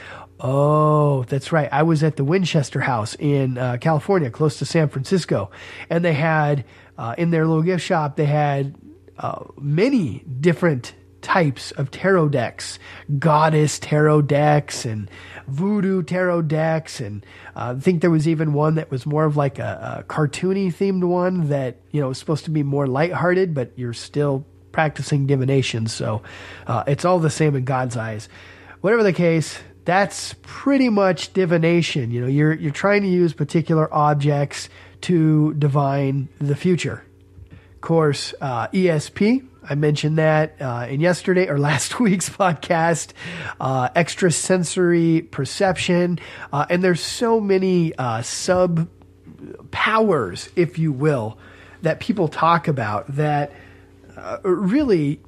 Oh, 0.47 1.25
that's 1.25 1.53
right. 1.53 1.71
I 1.73 1.85
was 1.85 2.03
at 2.03 2.17
the 2.17 2.25
Winchester 2.25 2.79
House 2.79 3.15
in 3.15 3.57
uh, 3.57 3.79
California, 3.81 4.31
close 4.31 4.59
to 4.59 4.67
San 4.67 4.91
Francisco, 4.91 5.51
and 5.89 6.05
they 6.05 6.13
had 6.13 6.67
uh, 6.99 7.15
in 7.17 7.31
their 7.31 7.47
little 7.47 7.63
gift 7.63 7.83
shop 7.83 8.17
they 8.17 8.27
had 8.27 8.75
uh, 9.19 9.43
many 9.59 10.23
different 10.41 10.93
types 11.23 11.71
of 11.71 11.91
tarot 11.91 12.29
decks. 12.29 12.79
Goddess 13.19 13.79
tarot 13.79 14.23
decks 14.23 14.85
and 14.85 15.11
voodoo 15.49 16.03
tarot 16.03 16.43
decks. 16.43 17.01
And 17.01 17.25
uh, 17.57 17.75
i 17.75 17.81
think 17.81 18.03
there 18.03 18.11
was 18.11 18.29
even 18.29 18.53
one 18.53 18.75
that 18.75 18.91
was 18.91 19.07
more 19.07 19.25
of 19.25 19.39
like 19.39 19.59
a, 19.59 20.05
a 20.07 20.13
cartoony 20.13 20.67
themed 20.67 21.05
one 21.05 21.49
that 21.49 21.79
you 21.91 22.03
know 22.03 22.09
was 22.09 22.19
supposed 22.19 22.45
to 22.45 22.51
be 22.51 22.63
more 22.63 22.87
lighthearted 22.87 23.55
but 23.55 23.73
you're 23.77 23.95
still 23.95 24.45
practicing 24.73 25.27
divination. 25.27 25.87
So 25.87 26.21
uh, 26.67 26.85
it's 26.87 27.07
all 27.07 27.19
the 27.19 27.31
same 27.31 27.57
in 27.57 27.65
god's 27.65 27.97
eyes. 27.97 28.29
Whatever 28.83 29.03
the 29.03 29.15
case, 29.15 29.59
that's 29.85 30.35
pretty 30.43 30.89
much 30.89 31.33
divination. 31.33 32.11
You 32.11 32.23
know, 32.23 32.27
you're 32.27 32.55
you're 32.55 32.73
trying 32.73 33.03
to 33.03 33.09
use 33.09 33.33
particular 33.33 33.93
objects 33.93 34.69
to 35.03 35.55
divine 35.55 36.29
the 36.39 36.57
future. 36.57 37.05
Of 37.51 37.81
course, 37.81 38.35
uh, 38.41 38.69
ESP. 38.69 39.47
I 39.69 39.75
mentioned 39.75 40.19
that 40.19 40.61
uh, 40.61 40.87
in 40.89 41.01
yesterday 41.01 41.49
or 41.49 41.59
last 41.71 42.01
week's 42.01 42.29
podcast. 42.29 43.13
Uh, 43.61 43.89
extrasensory 43.95 45.23
perception, 45.23 46.19
uh, 46.53 46.67
and 46.71 46.83
there's 46.83 47.01
so 47.01 47.41
many 47.41 47.95
uh, 47.97 48.23
sub 48.23 48.89
powers, 49.71 50.49
if 50.57 50.79
you 50.79 50.93
will, 50.93 51.39
that 51.83 52.01
people 52.01 52.29
talk 52.29 52.69
about 52.69 53.07
that 53.17 53.53
uh, 54.17 54.39
really, 54.43 55.21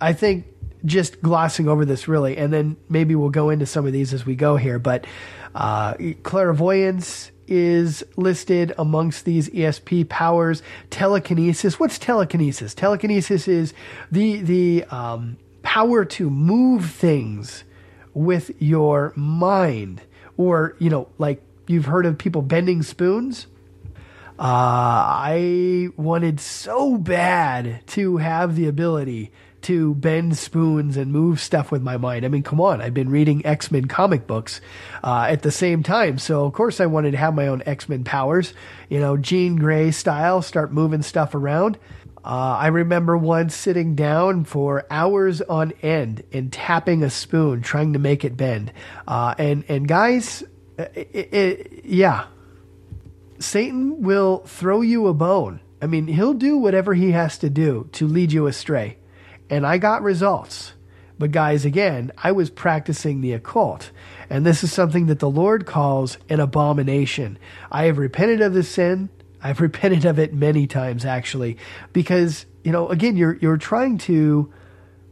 I 0.00 0.12
think 0.12 0.46
just 0.84 1.20
glossing 1.22 1.68
over 1.68 1.84
this 1.84 2.08
really, 2.08 2.36
and 2.36 2.52
then 2.52 2.76
maybe 2.88 3.14
we'll 3.14 3.30
go 3.30 3.50
into 3.50 3.66
some 3.66 3.86
of 3.86 3.92
these 3.92 4.12
as 4.12 4.24
we 4.24 4.34
go 4.34 4.56
here. 4.56 4.78
But 4.78 5.06
uh, 5.54 5.94
clairvoyance 6.22 7.30
is 7.48 8.04
listed 8.16 8.74
amongst 8.78 9.24
these 9.24 9.48
ESP 9.50 10.08
powers. 10.08 10.62
Telekinesis. 10.90 11.80
What's 11.80 11.98
telekinesis? 11.98 12.74
Telekinesis 12.74 13.48
is 13.48 13.74
the 14.12 14.40
the 14.42 14.84
um, 14.84 15.38
power 15.62 16.04
to 16.04 16.30
move 16.30 16.90
things 16.90 17.64
with 18.14 18.50
your 18.60 19.12
mind, 19.16 20.02
or 20.36 20.76
you 20.78 20.90
know, 20.90 21.08
like 21.18 21.42
you've 21.66 21.86
heard 21.86 22.06
of 22.06 22.18
people 22.18 22.42
bending 22.42 22.82
spoons. 22.82 23.46
Uh, 24.38 24.44
I 24.44 25.88
wanted 25.96 26.38
so 26.38 26.96
bad 26.96 27.84
to 27.88 28.18
have 28.18 28.54
the 28.54 28.68
ability 28.68 29.32
to 29.68 29.94
bend 29.96 30.34
spoons 30.38 30.96
and 30.96 31.12
move 31.12 31.38
stuff 31.38 31.70
with 31.70 31.82
my 31.82 31.98
mind. 31.98 32.24
I 32.24 32.28
mean, 32.28 32.42
come 32.42 32.58
on, 32.58 32.80
I've 32.80 32.94
been 32.94 33.10
reading 33.10 33.44
X 33.44 33.70
Men 33.70 33.84
comic 33.84 34.26
books 34.26 34.62
uh, 35.04 35.26
at 35.28 35.42
the 35.42 35.50
same 35.50 35.82
time, 35.82 36.16
so 36.16 36.46
of 36.46 36.54
course 36.54 36.80
I 36.80 36.86
wanted 36.86 37.10
to 37.10 37.18
have 37.18 37.34
my 37.34 37.48
own 37.48 37.62
X 37.66 37.86
Men 37.86 38.02
powers, 38.02 38.54
you 38.88 38.98
know, 38.98 39.18
Jean 39.18 39.56
Grey 39.56 39.90
style, 39.90 40.40
start 40.40 40.72
moving 40.72 41.02
stuff 41.02 41.34
around. 41.34 41.78
Uh, 42.24 42.56
I 42.58 42.68
remember 42.68 43.18
once 43.18 43.54
sitting 43.54 43.94
down 43.94 44.44
for 44.44 44.86
hours 44.90 45.42
on 45.42 45.74
end 45.82 46.22
and 46.32 46.50
tapping 46.50 47.02
a 47.02 47.10
spoon, 47.10 47.60
trying 47.60 47.92
to 47.92 47.98
make 47.98 48.24
it 48.24 48.38
bend. 48.38 48.72
Uh, 49.06 49.34
and 49.36 49.66
and 49.68 49.86
guys, 49.86 50.42
it, 50.78 51.10
it, 51.14 51.84
yeah, 51.84 52.24
Satan 53.38 54.00
will 54.00 54.38
throw 54.46 54.80
you 54.80 55.08
a 55.08 55.12
bone. 55.12 55.60
I 55.82 55.88
mean, 55.88 56.06
he'll 56.06 56.32
do 56.32 56.56
whatever 56.56 56.94
he 56.94 57.10
has 57.10 57.36
to 57.36 57.50
do 57.50 57.90
to 57.92 58.08
lead 58.08 58.32
you 58.32 58.46
astray 58.46 58.96
and 59.50 59.66
I 59.66 59.78
got 59.78 60.02
results. 60.02 60.72
But 61.18 61.32
guys, 61.32 61.64
again, 61.64 62.12
I 62.16 62.32
was 62.32 62.48
practicing 62.48 63.20
the 63.20 63.32
occult. 63.32 63.90
And 64.30 64.46
this 64.46 64.62
is 64.62 64.72
something 64.72 65.06
that 65.06 65.18
the 65.18 65.30
Lord 65.30 65.66
calls 65.66 66.16
an 66.28 66.38
abomination. 66.38 67.38
I 67.72 67.84
have 67.84 67.98
repented 67.98 68.40
of 68.40 68.54
this 68.54 68.68
sin. 68.68 69.08
I've 69.42 69.60
repented 69.62 70.04
of 70.04 70.18
it 70.18 70.32
many 70.32 70.66
times 70.66 71.04
actually, 71.04 71.58
because, 71.92 72.46
you 72.62 72.72
know, 72.72 72.88
again, 72.88 73.16
you're, 73.16 73.36
you're 73.36 73.56
trying 73.56 73.98
to 73.98 74.52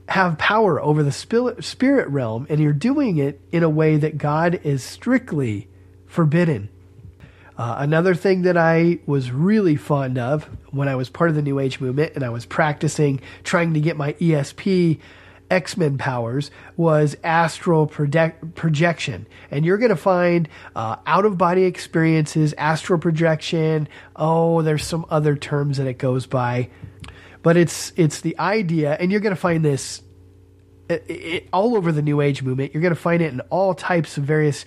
have 0.09 0.39
power 0.39 0.81
over 0.81 1.03
the 1.03 1.11
spirit 1.11 2.09
realm 2.09 2.47
and 2.49 2.61
you're 2.61 2.73
doing 2.73 3.19
it 3.19 3.41
in 3.51 3.65
a 3.65 3.69
way 3.69 3.97
that 3.97 4.19
God 4.19 4.61
is 4.63 4.85
strictly 4.85 5.69
forbidden. 6.07 6.69
Uh, 7.59 7.77
another 7.79 8.15
thing 8.15 8.43
that 8.43 8.57
I 8.57 8.99
was 9.07 9.31
really 9.31 9.77
fond 9.77 10.19
of 10.19 10.45
when 10.71 10.89
I 10.89 10.95
was 10.97 11.09
part 11.09 11.31
of 11.31 11.37
the 11.37 11.43
New 11.43 11.59
Age 11.59 11.81
movement 11.81 12.13
and 12.15 12.23
I 12.23 12.29
was 12.29 12.45
practicing 12.45 13.21
trying 13.45 13.75
to 13.75 13.81
get 13.81 13.97
my 13.97 14.13
ESP 14.15 15.01
X 15.51 15.77
Men 15.77 15.97
powers 15.97 16.51
was 16.77 17.17
astral 17.23 17.87
project- 17.87 18.55
projection. 18.55 19.27
And 19.51 19.65
you're 19.65 19.79
going 19.79 19.91
to 19.91 19.97
find 19.97 20.49
uh, 20.75 20.97
out 21.07 21.25
of 21.25 21.39
body 21.39 21.65
experiences, 21.65 22.55
astral 22.59 22.99
projection. 22.99 23.89
Oh, 24.15 24.63
there's 24.63 24.85
some 24.85 25.07
other 25.09 25.37
terms 25.37 25.79
that 25.79 25.87
it 25.87 25.99
goes 25.99 26.27
by. 26.27 26.69
But 27.43 27.57
it's 27.57 27.93
it's 27.97 28.23
the 28.23 28.37
idea, 28.41 28.97
and 28.99 29.13
you're 29.13 29.21
going 29.21 29.35
to 29.35 29.41
find 29.41 29.65
this 29.65 30.03
it, 30.89 31.05
it, 31.09 31.49
all 31.53 31.77
over 31.77 31.93
the 31.93 32.03
New 32.03 32.21
Age 32.21 32.43
movement. 32.43 32.75
You're 32.75 32.83
going 32.83 32.95
to 32.95 33.01
find 33.01 33.23
it 33.23 33.33
in 33.33 33.41
all 33.51 33.75
types 33.75 34.17
of 34.17 34.25
various 34.25 34.65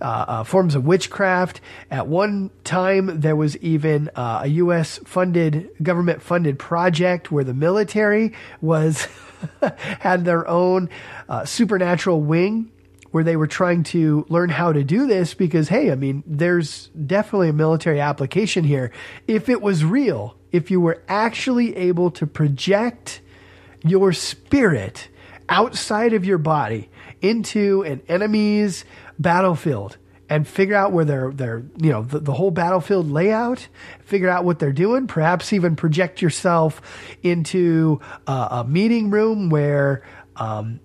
uh, 0.00 0.24
uh, 0.28 0.44
forms 0.44 0.74
of 0.74 0.84
witchcraft. 0.84 1.60
At 1.90 2.06
one 2.06 2.50
time, 2.64 3.20
there 3.20 3.36
was 3.36 3.56
even 3.58 4.10
uh, 4.14 4.40
a 4.44 4.48
U.S. 4.48 4.98
funded, 5.04 5.70
government 5.82 6.22
funded 6.22 6.58
project 6.58 7.30
where 7.32 7.44
the 7.44 7.54
military 7.54 8.32
was 8.60 9.08
had 10.00 10.24
their 10.24 10.46
own 10.48 10.88
uh, 11.28 11.44
supernatural 11.44 12.20
wing 12.20 12.70
where 13.10 13.24
they 13.24 13.36
were 13.36 13.46
trying 13.46 13.82
to 13.82 14.26
learn 14.28 14.50
how 14.50 14.72
to 14.72 14.84
do 14.84 15.06
this 15.06 15.34
because, 15.34 15.68
hey, 15.68 15.90
I 15.90 15.94
mean, 15.94 16.22
there's 16.26 16.88
definitely 16.88 17.48
a 17.48 17.54
military 17.54 18.00
application 18.00 18.64
here. 18.64 18.92
If 19.26 19.48
it 19.48 19.62
was 19.62 19.84
real, 19.84 20.36
if 20.52 20.70
you 20.70 20.80
were 20.80 21.02
actually 21.08 21.74
able 21.76 22.10
to 22.12 22.26
project 22.26 23.20
your 23.82 24.12
spirit 24.12 25.08
outside 25.48 26.12
of 26.12 26.24
your 26.24 26.38
body 26.38 26.90
into 27.20 27.82
an 27.82 28.02
enemy's 28.08 28.84
battlefield 29.18 29.96
and 30.28 30.46
figure 30.46 30.74
out 30.74 30.92
where 30.92 31.04
they're, 31.04 31.30
they're 31.32 31.64
you 31.80 31.90
know, 31.90 32.02
the, 32.02 32.20
the, 32.20 32.32
whole 32.32 32.50
battlefield 32.50 33.10
layout, 33.10 33.66
figure 34.04 34.28
out 34.28 34.44
what 34.44 34.58
they're 34.58 34.72
doing, 34.72 35.06
perhaps 35.06 35.52
even 35.52 35.74
project 35.74 36.20
yourself 36.20 36.82
into 37.22 38.00
a, 38.26 38.48
a 38.50 38.64
meeting 38.68 39.10
room 39.10 39.48
where, 39.48 40.02
um, 40.36 40.80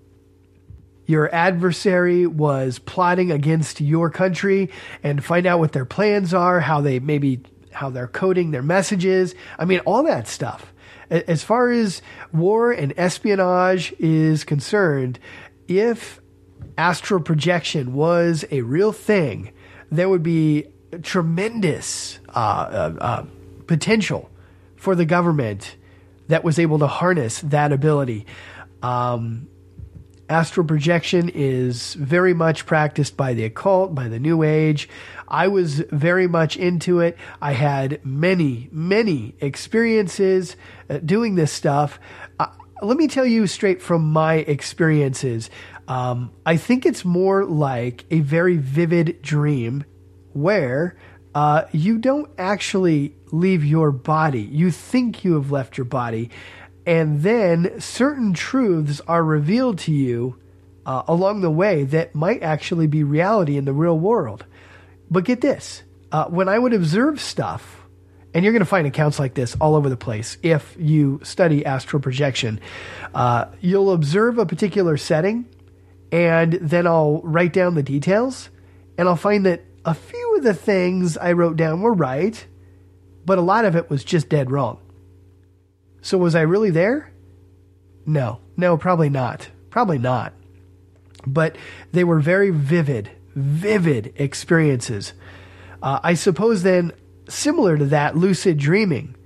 your 1.06 1.32
adversary 1.34 2.26
was 2.26 2.78
plotting 2.78 3.30
against 3.30 3.80
your 3.80 4.08
country 4.08 4.70
and 5.02 5.22
find 5.22 5.46
out 5.46 5.58
what 5.58 5.72
their 5.72 5.84
plans 5.84 6.32
are, 6.32 6.60
how 6.60 6.80
they 6.80 6.98
maybe, 6.98 7.42
how 7.72 7.90
they're 7.90 8.08
coding 8.08 8.52
their 8.52 8.62
messages. 8.62 9.34
I 9.58 9.66
mean, 9.66 9.80
all 9.80 10.04
that 10.04 10.26
stuff. 10.26 10.72
As 11.10 11.44
far 11.44 11.70
as 11.70 12.00
war 12.32 12.72
and 12.72 12.94
espionage 12.96 13.92
is 13.98 14.44
concerned, 14.44 15.18
if 15.68 16.22
astral 16.76 17.20
projection 17.20 17.94
was 17.94 18.44
a 18.50 18.62
real 18.62 18.92
thing, 18.92 19.52
there 19.90 20.08
would 20.08 20.22
be 20.22 20.66
tremendous 21.02 22.18
uh, 22.28 22.38
uh, 22.38 22.94
uh, 23.00 23.24
potential 23.66 24.30
for 24.76 24.94
the 24.94 25.04
government 25.04 25.76
that 26.28 26.44
was 26.44 26.58
able 26.58 26.78
to 26.78 26.86
harness 26.86 27.40
that 27.40 27.72
ability. 27.72 28.26
Um, 28.82 29.48
astral 30.28 30.66
projection 30.66 31.28
is 31.28 31.94
very 31.94 32.34
much 32.34 32.66
practiced 32.66 33.16
by 33.16 33.34
the 33.34 33.44
occult, 33.44 33.94
by 33.94 34.08
the 34.08 34.18
New 34.18 34.42
Age. 34.42 34.88
I 35.28 35.48
was 35.48 35.80
very 35.80 36.26
much 36.26 36.56
into 36.56 37.00
it. 37.00 37.16
I 37.40 37.52
had 37.52 38.04
many, 38.04 38.68
many 38.72 39.34
experiences 39.40 40.56
uh, 40.88 40.98
doing 40.98 41.34
this 41.34 41.52
stuff. 41.52 41.98
Uh, 42.38 42.46
let 42.82 42.96
me 42.96 43.08
tell 43.08 43.26
you 43.26 43.46
straight 43.46 43.80
from 43.80 44.12
my 44.12 44.34
experiences. 44.34 45.50
Um, 45.86 46.32
I 46.46 46.56
think 46.56 46.86
it's 46.86 47.04
more 47.04 47.44
like 47.44 48.04
a 48.10 48.20
very 48.20 48.56
vivid 48.56 49.20
dream 49.22 49.84
where 50.32 50.96
uh, 51.34 51.64
you 51.72 51.98
don't 51.98 52.30
actually 52.38 53.14
leave 53.32 53.64
your 53.64 53.90
body. 53.90 54.42
You 54.42 54.70
think 54.70 55.24
you 55.24 55.34
have 55.34 55.50
left 55.50 55.76
your 55.76 55.84
body, 55.84 56.30
and 56.86 57.22
then 57.22 57.80
certain 57.80 58.34
truths 58.34 59.00
are 59.06 59.24
revealed 59.24 59.78
to 59.80 59.92
you 59.92 60.38
uh, 60.86 61.02
along 61.08 61.40
the 61.40 61.50
way 61.50 61.84
that 61.84 62.14
might 62.14 62.42
actually 62.42 62.86
be 62.86 63.02
reality 63.02 63.56
in 63.56 63.64
the 63.64 63.72
real 63.72 63.98
world. 63.98 64.44
But 65.10 65.24
get 65.24 65.40
this 65.40 65.82
uh, 66.12 66.26
when 66.26 66.48
I 66.48 66.58
would 66.58 66.72
observe 66.72 67.20
stuff, 67.20 67.82
and 68.32 68.44
you're 68.44 68.52
going 68.52 68.60
to 68.60 68.66
find 68.66 68.86
accounts 68.86 69.18
like 69.18 69.34
this 69.34 69.56
all 69.60 69.74
over 69.76 69.88
the 69.88 69.96
place 69.96 70.38
if 70.42 70.76
you 70.78 71.20
study 71.22 71.64
astral 71.64 72.00
projection, 72.00 72.60
uh, 73.14 73.46
you'll 73.60 73.92
observe 73.92 74.38
a 74.38 74.46
particular 74.46 74.96
setting 74.96 75.46
and 76.14 76.52
then 76.52 76.86
I'll 76.86 77.20
write 77.22 77.52
down 77.52 77.74
the 77.74 77.82
details 77.82 78.48
and 78.96 79.08
I'll 79.08 79.16
find 79.16 79.44
that 79.46 79.64
a 79.84 79.94
few 79.94 80.36
of 80.36 80.44
the 80.44 80.54
things 80.54 81.18
I 81.18 81.32
wrote 81.32 81.56
down 81.56 81.82
were 81.82 81.92
right, 81.92 82.46
but 83.26 83.36
a 83.36 83.40
lot 83.40 83.64
of 83.64 83.74
it 83.74 83.90
was 83.90 84.04
just 84.04 84.28
dead 84.28 84.48
wrong. 84.48 84.78
So 86.02 86.16
was 86.16 86.36
I 86.36 86.42
really 86.42 86.70
there? 86.70 87.10
No, 88.06 88.38
no, 88.56 88.76
probably 88.76 89.08
not. 89.08 89.48
Probably 89.70 89.98
not. 89.98 90.34
But 91.26 91.56
they 91.90 92.04
were 92.04 92.20
very 92.20 92.50
vivid, 92.50 93.10
vivid 93.34 94.12
experiences. 94.14 95.14
Uh, 95.82 95.98
I 96.00 96.14
suppose 96.14 96.62
then, 96.62 96.92
similar 97.28 97.76
to 97.76 97.86
that, 97.86 98.16
lucid 98.16 98.56
dreaming. 98.58 99.16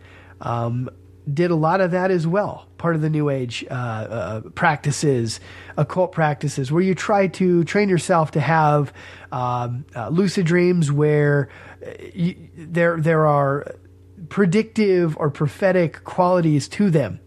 Um, 0.41 0.89
did 1.31 1.51
a 1.51 1.55
lot 1.55 1.83
of 1.83 1.91
that 1.91 2.11
as 2.11 2.27
well. 2.27 2.67
Part 2.79 2.95
of 2.95 3.03
the 3.03 3.11
New 3.11 3.29
Age 3.29 3.65
uh, 3.71 3.75
uh, 3.75 4.41
practices, 4.55 5.41
occult 5.77 6.13
practices, 6.13 6.73
where 6.73 6.83
you 6.83 6.95
try 6.95 7.27
to 7.27 7.65
train 7.65 7.89
yourself 7.89 8.31
to 8.33 8.41
have 8.41 8.93
um, 9.33 9.85
uh, 9.95 10.09
lucid 10.09 10.47
dreams, 10.47 10.91
where 10.91 11.51
uh, 11.85 11.91
you, 12.15 12.49
there 12.57 13.01
there 13.01 13.27
are 13.27 13.75
predictive 14.29 15.17
or 15.17 15.31
prophetic 15.31 16.05
qualities 16.05 16.69
to 16.69 16.91
them. 16.91 17.21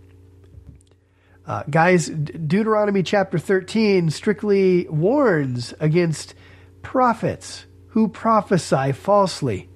Uh, 1.46 1.64
guys, 1.70 2.08
Deuteronomy 2.08 3.04
chapter 3.04 3.38
13 3.38 4.10
strictly 4.10 4.88
warns 4.88 5.74
against 5.80 6.34
prophets 6.82 7.66
who 7.88 8.08
prophesy 8.08 8.92
falsely. 8.94 9.70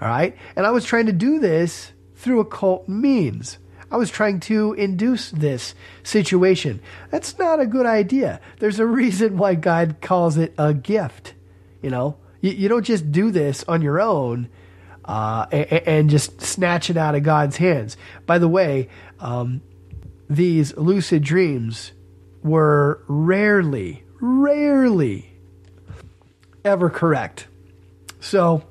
All 0.00 0.08
right? 0.08 0.36
And 0.56 0.66
I 0.66 0.70
was 0.70 0.84
trying 0.84 1.06
to 1.06 1.12
do 1.12 1.38
this 1.38 1.92
through 2.16 2.40
occult 2.40 2.88
means. 2.88 3.58
I 3.90 3.96
was 3.96 4.10
trying 4.10 4.40
to 4.40 4.72
induce 4.74 5.30
this 5.30 5.74
situation. 6.02 6.80
That's 7.10 7.38
not 7.38 7.60
a 7.60 7.66
good 7.66 7.86
idea. 7.86 8.40
There's 8.58 8.78
a 8.78 8.86
reason 8.86 9.36
why 9.36 9.56
God 9.56 9.96
calls 10.00 10.36
it 10.36 10.54
a 10.56 10.72
gift. 10.72 11.34
You 11.82 11.90
know, 11.90 12.16
you, 12.40 12.52
you 12.52 12.68
don't 12.68 12.84
just 12.84 13.10
do 13.10 13.30
this 13.30 13.64
on 13.66 13.82
your 13.82 14.00
own 14.00 14.48
uh, 15.04 15.46
and, 15.50 15.72
and, 15.88 16.10
just 16.10 16.40
snatch 16.40 16.88
it 16.90 16.96
out 16.96 17.14
of 17.14 17.22
God's 17.22 17.56
hands. 17.56 17.96
By 18.26 18.38
the 18.38 18.46
way, 18.46 18.88
um, 19.18 19.60
these 20.28 20.76
lucid 20.76 21.22
dreams 21.24 21.92
were 22.44 23.02
rarely, 23.08 24.04
rarely 24.20 25.32
ever 26.64 26.90
correct. 26.90 27.48
So 28.20 28.62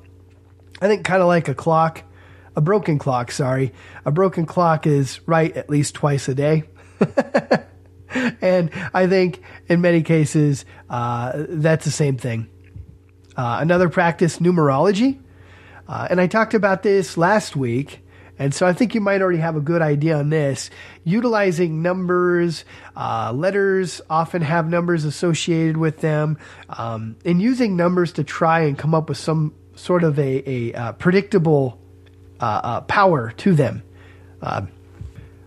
I 0.82 0.88
think 0.88 1.04
kind 1.04 1.22
of 1.22 1.28
like 1.28 1.48
a 1.48 1.56
clock, 1.56 2.04
a 2.60 2.62
broken 2.62 3.00
clock, 3.00 3.32
sorry. 3.32 3.72
A 4.04 4.12
broken 4.12 4.46
clock 4.46 4.86
is 4.86 5.22
right 5.26 5.56
at 5.56 5.70
least 5.70 5.96
twice 5.96 6.28
a 6.28 6.36
day. 6.36 6.64
and 8.42 8.70
I 8.94 9.08
think 9.08 9.42
in 9.70 9.80
many 9.80 10.02
cases, 10.02 10.66
uh, 10.90 11.46
that's 11.48 11.86
the 11.86 11.92
same 11.92 12.18
thing. 12.18 12.50
Uh, 13.38 13.60
another 13.62 13.88
practice, 13.88 14.40
numerology. 14.40 15.20
Uh, 15.88 16.10
and 16.10 16.20
I 16.20 16.28
talked 16.28 16.54
about 16.54 16.84
this 16.84 17.16
last 17.16 17.56
week 17.56 18.04
and 18.40 18.54
so 18.54 18.66
I 18.66 18.72
think 18.74 18.96
you 18.96 19.02
might 19.02 19.22
already 19.22 19.40
have 19.40 19.58
a 19.58 19.62
good 19.62 19.82
idea 19.82 20.18
on 20.18 20.30
this. 20.30 20.70
Utilizing 21.04 21.82
numbers, 21.82 22.64
uh, 22.96 23.34
letters 23.34 24.00
often 24.10 24.42
have 24.42 24.70
numbers 24.70 25.04
associated 25.04 25.76
with 25.76 26.00
them, 26.00 26.38
um, 26.70 27.18
and 27.26 27.42
using 27.42 27.76
numbers 27.76 28.14
to 28.14 28.24
try 28.24 28.62
and 28.62 28.78
come 28.78 28.96
up 28.96 29.10
with 29.10 29.18
some 29.18 29.54
sort 29.76 30.06
of 30.06 30.18
a, 30.18 30.50
a 30.50 30.74
uh, 30.74 30.92
predictable 30.94 31.79
uh, 32.40 32.46
uh 32.46 32.82
power 32.82 33.32
to 33.38 33.54
them. 33.54 33.84
Uh, 34.42 34.66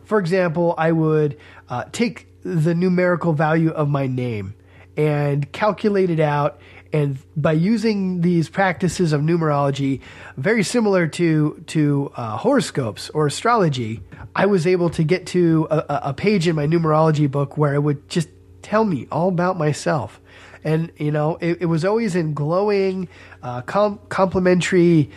for 0.04 0.18
example, 0.18 0.74
I 0.76 0.92
would 0.92 1.38
uh, 1.68 1.84
take 1.92 2.26
the 2.42 2.74
numerical 2.74 3.32
value 3.32 3.70
of 3.70 3.88
my 3.88 4.06
name 4.06 4.54
and 4.96 5.50
calculate 5.52 6.10
it 6.10 6.20
out 6.20 6.60
and 6.92 7.18
by 7.36 7.52
using 7.52 8.20
these 8.20 8.50
practices 8.50 9.12
of 9.12 9.22
numerology, 9.22 10.00
very 10.36 10.62
similar 10.62 11.06
to 11.08 11.62
to 11.68 12.12
uh, 12.14 12.36
horoscopes 12.36 13.08
or 13.10 13.26
astrology, 13.26 14.02
I 14.36 14.46
was 14.46 14.66
able 14.66 14.90
to 14.90 15.02
get 15.02 15.26
to 15.28 15.66
a, 15.70 16.00
a, 16.04 16.14
page 16.14 16.46
in 16.46 16.54
my 16.54 16.66
numerology 16.66 17.30
book 17.30 17.56
where 17.56 17.74
it 17.74 17.80
would 17.80 18.08
just 18.10 18.28
tell 18.60 18.84
me 18.84 19.06
all 19.10 19.28
about 19.28 19.56
myself. 19.56 20.20
And 20.64 20.92
you 20.98 21.10
know, 21.10 21.38
it, 21.40 21.62
it 21.62 21.66
was 21.66 21.84
always 21.84 22.14
in 22.14 22.34
glowing, 22.34 23.08
uh, 23.42 23.62
com- 23.62 24.00
complimentary. 24.10 25.10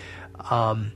Um, 0.49 0.93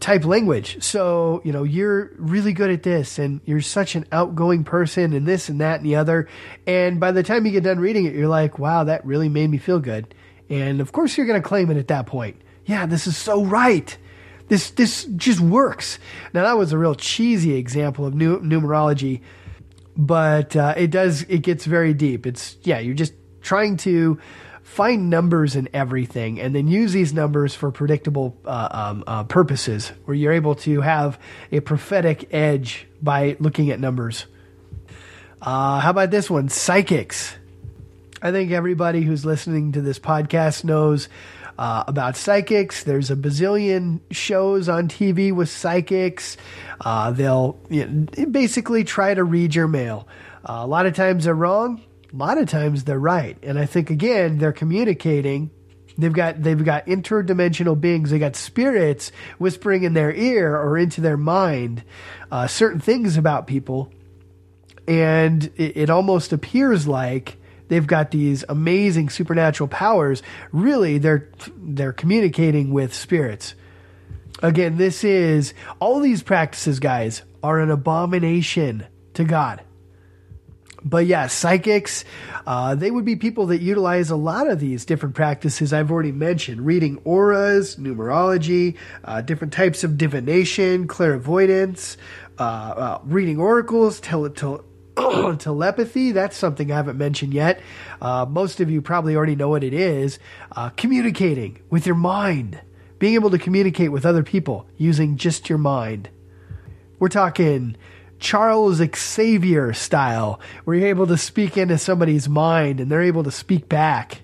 type 0.00 0.24
language. 0.24 0.82
So, 0.82 1.40
you 1.44 1.52
know, 1.52 1.62
you're 1.62 2.12
really 2.16 2.52
good 2.52 2.70
at 2.70 2.82
this 2.82 3.18
and 3.18 3.40
you're 3.44 3.60
such 3.60 3.94
an 3.94 4.06
outgoing 4.12 4.64
person 4.64 5.12
and 5.12 5.26
this 5.26 5.48
and 5.48 5.60
that 5.60 5.80
and 5.80 5.86
the 5.86 5.96
other. 5.96 6.28
And 6.66 7.00
by 7.00 7.12
the 7.12 7.22
time 7.22 7.46
you 7.46 7.52
get 7.52 7.64
done 7.64 7.78
reading 7.78 8.04
it, 8.06 8.14
you're 8.14 8.28
like, 8.28 8.58
wow, 8.58 8.84
that 8.84 9.04
really 9.04 9.28
made 9.28 9.50
me 9.50 9.58
feel 9.58 9.80
good. 9.80 10.14
And 10.48 10.80
of 10.80 10.92
course, 10.92 11.16
you're 11.16 11.26
going 11.26 11.40
to 11.40 11.48
claim 11.48 11.70
it 11.70 11.76
at 11.76 11.88
that 11.88 12.06
point. 12.06 12.40
Yeah, 12.66 12.86
this 12.86 13.06
is 13.06 13.16
so 13.16 13.44
right. 13.44 13.96
This, 14.48 14.70
this 14.70 15.04
just 15.16 15.40
works. 15.40 15.98
Now, 16.32 16.42
that 16.44 16.58
was 16.58 16.72
a 16.72 16.78
real 16.78 16.94
cheesy 16.94 17.54
example 17.54 18.04
of 18.04 18.14
nu- 18.14 18.40
numerology, 18.40 19.22
but 19.96 20.54
uh, 20.54 20.74
it 20.76 20.90
does, 20.90 21.22
it 21.22 21.38
gets 21.38 21.64
very 21.64 21.94
deep. 21.94 22.26
It's, 22.26 22.56
yeah, 22.62 22.78
you're 22.78 22.94
just 22.94 23.14
trying 23.40 23.76
to 23.78 24.18
find 24.64 25.10
numbers 25.10 25.54
in 25.54 25.68
everything 25.74 26.40
and 26.40 26.54
then 26.54 26.66
use 26.66 26.92
these 26.92 27.12
numbers 27.12 27.54
for 27.54 27.70
predictable 27.70 28.36
uh, 28.46 28.68
um, 28.70 29.04
uh, 29.06 29.22
purposes 29.22 29.92
where 30.06 30.16
you're 30.16 30.32
able 30.32 30.54
to 30.54 30.80
have 30.80 31.20
a 31.52 31.60
prophetic 31.60 32.32
edge 32.34 32.88
by 33.00 33.36
looking 33.38 33.70
at 33.70 33.78
numbers. 33.78 34.26
Uh, 35.40 35.78
how 35.80 35.90
about 35.90 36.10
this 36.10 36.30
one? 36.30 36.48
Psychics. 36.48 37.36
I 38.22 38.32
think 38.32 38.52
everybody 38.52 39.02
who's 39.02 39.26
listening 39.26 39.72
to 39.72 39.82
this 39.82 39.98
podcast 39.98 40.64
knows 40.64 41.10
uh, 41.58 41.84
about 41.86 42.16
psychics. 42.16 42.84
There's 42.84 43.10
a 43.10 43.16
bazillion 43.16 44.00
shows 44.10 44.70
on 44.70 44.88
TV 44.88 45.30
with 45.30 45.50
psychics. 45.50 46.38
Uh, 46.80 47.10
they'll 47.10 47.60
you 47.68 47.86
know, 47.86 48.26
basically 48.26 48.82
try 48.82 49.12
to 49.12 49.22
read 49.22 49.54
your 49.54 49.68
mail. 49.68 50.08
Uh, 50.42 50.60
a 50.62 50.66
lot 50.66 50.86
of 50.86 50.94
times 50.94 51.26
they're 51.26 51.34
wrong 51.34 51.82
a 52.14 52.16
lot 52.16 52.38
of 52.38 52.48
times 52.48 52.84
they're 52.84 52.98
right. 52.98 53.36
And 53.42 53.58
I 53.58 53.66
think 53.66 53.90
again, 53.90 54.38
they're 54.38 54.52
communicating. 54.52 55.50
They've 55.98 56.12
got 56.12 56.42
they've 56.42 56.64
got 56.64 56.86
interdimensional 56.86 57.80
beings. 57.80 58.10
They 58.10 58.18
got 58.18 58.36
spirits 58.36 59.10
whispering 59.38 59.82
in 59.82 59.94
their 59.94 60.12
ear 60.12 60.56
or 60.56 60.78
into 60.78 61.00
their 61.00 61.16
mind 61.16 61.82
uh, 62.30 62.46
certain 62.46 62.80
things 62.80 63.16
about 63.16 63.46
people, 63.46 63.92
and 64.88 65.44
it, 65.56 65.76
it 65.76 65.90
almost 65.90 66.32
appears 66.32 66.86
like 66.86 67.36
they've 67.68 67.86
got 67.86 68.10
these 68.10 68.44
amazing 68.48 69.08
supernatural 69.08 69.68
powers. 69.68 70.22
Really, 70.52 70.98
they're 70.98 71.30
they're 71.56 71.92
communicating 71.92 72.72
with 72.72 72.92
spirits. 72.92 73.54
Again, 74.42 74.76
this 74.76 75.04
is 75.04 75.54
all 75.78 76.00
these 76.00 76.22
practices, 76.24 76.80
guys, 76.80 77.22
are 77.42 77.60
an 77.60 77.70
abomination 77.70 78.84
to 79.14 79.24
God 79.24 79.62
but 80.84 81.06
yeah, 81.06 81.26
psychics, 81.28 82.04
uh, 82.46 82.74
they 82.74 82.90
would 82.90 83.04
be 83.04 83.16
people 83.16 83.46
that 83.46 83.62
utilize 83.62 84.10
a 84.10 84.16
lot 84.16 84.48
of 84.48 84.60
these 84.60 84.84
different 84.84 85.14
practices 85.14 85.72
I've 85.72 85.90
already 85.90 86.12
mentioned 86.12 86.64
reading 86.66 87.00
auras, 87.04 87.76
numerology, 87.76 88.76
uh, 89.02 89.22
different 89.22 89.52
types 89.52 89.82
of 89.82 89.96
divination, 89.96 90.86
clairvoyance, 90.86 91.96
uh, 92.38 92.42
uh 92.42 92.98
reading 93.04 93.38
oracles, 93.40 94.00
tele- 94.00 94.30
telepathy. 95.38 96.12
That's 96.12 96.36
something 96.36 96.70
I 96.70 96.76
haven't 96.76 96.98
mentioned 96.98 97.32
yet. 97.32 97.60
Uh, 98.00 98.26
most 98.28 98.60
of 98.60 98.70
you 98.70 98.82
probably 98.82 99.16
already 99.16 99.36
know 99.36 99.48
what 99.48 99.64
it 99.64 99.72
is. 99.72 100.18
Uh, 100.52 100.68
communicating 100.70 101.62
with 101.70 101.86
your 101.86 101.96
mind, 101.96 102.60
being 102.98 103.14
able 103.14 103.30
to 103.30 103.38
communicate 103.38 103.90
with 103.90 104.04
other 104.04 104.22
people 104.22 104.66
using 104.76 105.16
just 105.16 105.48
your 105.48 105.58
mind. 105.58 106.10
We're 106.98 107.08
talking 107.08 107.76
Charles 108.24 108.80
Xavier 108.96 109.74
style, 109.74 110.40
where 110.64 110.78
you're 110.78 110.88
able 110.88 111.06
to 111.08 111.18
speak 111.18 111.58
into 111.58 111.76
somebody's 111.76 112.26
mind 112.26 112.80
and 112.80 112.90
they're 112.90 113.02
able 113.02 113.24
to 113.24 113.30
speak 113.30 113.68
back. 113.68 114.22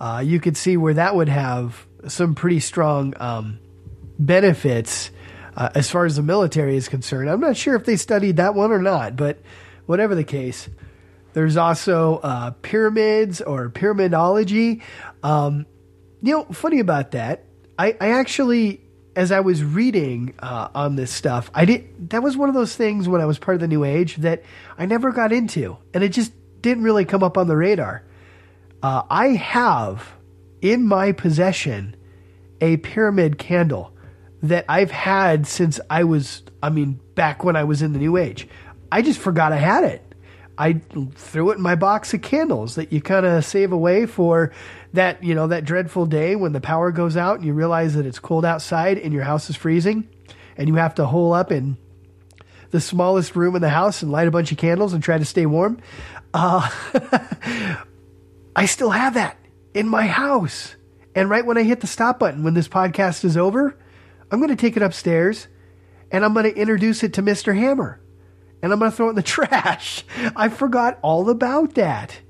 Uh, 0.00 0.22
you 0.24 0.38
could 0.38 0.56
see 0.56 0.76
where 0.76 0.94
that 0.94 1.16
would 1.16 1.28
have 1.28 1.84
some 2.06 2.36
pretty 2.36 2.60
strong 2.60 3.14
um, 3.18 3.58
benefits 4.16 5.10
uh, 5.56 5.70
as 5.74 5.90
far 5.90 6.04
as 6.04 6.14
the 6.14 6.22
military 6.22 6.76
is 6.76 6.88
concerned. 6.88 7.28
I'm 7.28 7.40
not 7.40 7.56
sure 7.56 7.74
if 7.74 7.84
they 7.84 7.96
studied 7.96 8.36
that 8.36 8.54
one 8.54 8.70
or 8.70 8.80
not, 8.80 9.16
but 9.16 9.40
whatever 9.86 10.14
the 10.14 10.22
case, 10.22 10.68
there's 11.32 11.56
also 11.56 12.18
uh, 12.18 12.52
pyramids 12.62 13.40
or 13.40 13.70
pyramidology. 13.70 14.82
Um, 15.24 15.66
you 16.22 16.32
know, 16.32 16.44
funny 16.44 16.78
about 16.78 17.10
that, 17.10 17.44
I, 17.76 17.96
I 18.00 18.10
actually 18.10 18.85
as 19.16 19.32
I 19.32 19.40
was 19.40 19.64
reading 19.64 20.34
uh, 20.38 20.68
on 20.74 20.96
this 20.96 21.10
stuff, 21.10 21.50
I 21.54 21.64
did. 21.64 22.10
That 22.10 22.22
was 22.22 22.36
one 22.36 22.50
of 22.50 22.54
those 22.54 22.76
things 22.76 23.08
when 23.08 23.20
I 23.20 23.24
was 23.24 23.38
part 23.38 23.56
of 23.56 23.60
the 23.60 23.66
New 23.66 23.82
Age 23.82 24.16
that 24.16 24.44
I 24.78 24.84
never 24.84 25.10
got 25.10 25.32
into, 25.32 25.78
and 25.94 26.04
it 26.04 26.10
just 26.10 26.32
didn't 26.60 26.84
really 26.84 27.06
come 27.06 27.22
up 27.22 27.38
on 27.38 27.48
the 27.48 27.56
radar. 27.56 28.04
Uh, 28.82 29.02
I 29.08 29.28
have 29.28 30.12
in 30.60 30.86
my 30.86 31.12
possession 31.12 31.96
a 32.60 32.76
pyramid 32.78 33.38
candle 33.38 33.92
that 34.42 34.66
I've 34.68 34.90
had 34.90 35.46
since 35.46 35.80
I 35.88 36.04
was, 36.04 36.42
I 36.62 36.68
mean, 36.68 37.00
back 37.14 37.42
when 37.42 37.56
I 37.56 37.64
was 37.64 37.82
in 37.82 37.94
the 37.94 37.98
New 37.98 38.16
Age. 38.16 38.46
I 38.92 39.02
just 39.02 39.18
forgot 39.18 39.52
I 39.52 39.56
had 39.56 39.84
it. 39.84 40.02
I 40.58 40.74
threw 41.14 41.50
it 41.50 41.56
in 41.56 41.62
my 41.62 41.74
box 41.74 42.14
of 42.14 42.22
candles 42.22 42.76
that 42.76 42.92
you 42.92 43.00
kind 43.00 43.26
of 43.26 43.44
save 43.44 43.72
away 43.72 44.06
for 44.06 44.52
that, 44.92 45.22
you 45.22 45.34
know, 45.34 45.46
that 45.48 45.64
dreadful 45.64 46.06
day 46.06 46.36
when 46.36 46.52
the 46.52 46.60
power 46.60 46.90
goes 46.92 47.16
out 47.16 47.36
and 47.36 47.44
you 47.44 47.52
realize 47.52 47.94
that 47.94 48.06
it's 48.06 48.18
cold 48.18 48.44
outside 48.44 48.98
and 48.98 49.12
your 49.12 49.24
house 49.24 49.50
is 49.50 49.56
freezing 49.56 50.08
and 50.56 50.68
you 50.68 50.76
have 50.76 50.94
to 50.96 51.06
hole 51.06 51.32
up 51.32 51.52
in 51.52 51.76
the 52.70 52.80
smallest 52.80 53.36
room 53.36 53.54
in 53.56 53.62
the 53.62 53.68
house 53.68 54.02
and 54.02 54.10
light 54.10 54.28
a 54.28 54.30
bunch 54.30 54.52
of 54.52 54.58
candles 54.58 54.92
and 54.92 55.02
try 55.02 55.18
to 55.18 55.24
stay 55.24 55.46
warm. 55.46 55.80
Uh, 56.34 56.68
I 58.56 58.66
still 58.66 58.90
have 58.90 59.14
that 59.14 59.38
in 59.74 59.88
my 59.88 60.06
house. 60.06 60.76
And 61.14 61.30
right 61.30 61.44
when 61.44 61.58
I 61.58 61.62
hit 61.62 61.80
the 61.80 61.86
stop 61.86 62.18
button, 62.18 62.42
when 62.42 62.54
this 62.54 62.68
podcast 62.68 63.24
is 63.24 63.36
over, 63.36 63.78
I'm 64.30 64.38
going 64.38 64.50
to 64.50 64.56
take 64.56 64.76
it 64.76 64.82
upstairs 64.82 65.48
and 66.10 66.24
I'm 66.24 66.32
going 66.32 66.44
to 66.44 66.56
introduce 66.56 67.02
it 67.02 67.14
to 67.14 67.22
Mr. 67.22 67.56
Hammer 67.56 68.00
and 68.62 68.72
I'm 68.72 68.78
going 68.78 68.90
to 68.90 68.96
throw 68.96 69.06
it 69.06 69.10
in 69.10 69.16
the 69.16 69.22
trash. 69.22 70.04
I 70.34 70.48
forgot 70.48 70.98
all 71.02 71.30
about 71.30 71.74
that. 71.74 72.20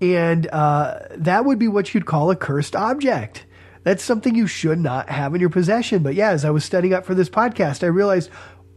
And 0.00 0.46
uh, 0.48 1.00
that 1.16 1.44
would 1.44 1.58
be 1.58 1.68
what 1.68 1.94
you'd 1.94 2.06
call 2.06 2.30
a 2.30 2.36
cursed 2.36 2.76
object. 2.76 3.46
That's 3.82 4.02
something 4.02 4.34
you 4.34 4.46
should 4.46 4.80
not 4.80 5.08
have 5.08 5.34
in 5.34 5.40
your 5.40 5.50
possession. 5.50 6.02
But 6.02 6.14
yeah, 6.14 6.30
as 6.30 6.44
I 6.44 6.50
was 6.50 6.64
studying 6.64 6.92
up 6.92 7.06
for 7.06 7.14
this 7.14 7.28
podcast, 7.30 7.82
I 7.82 7.86
realized, 7.86 8.30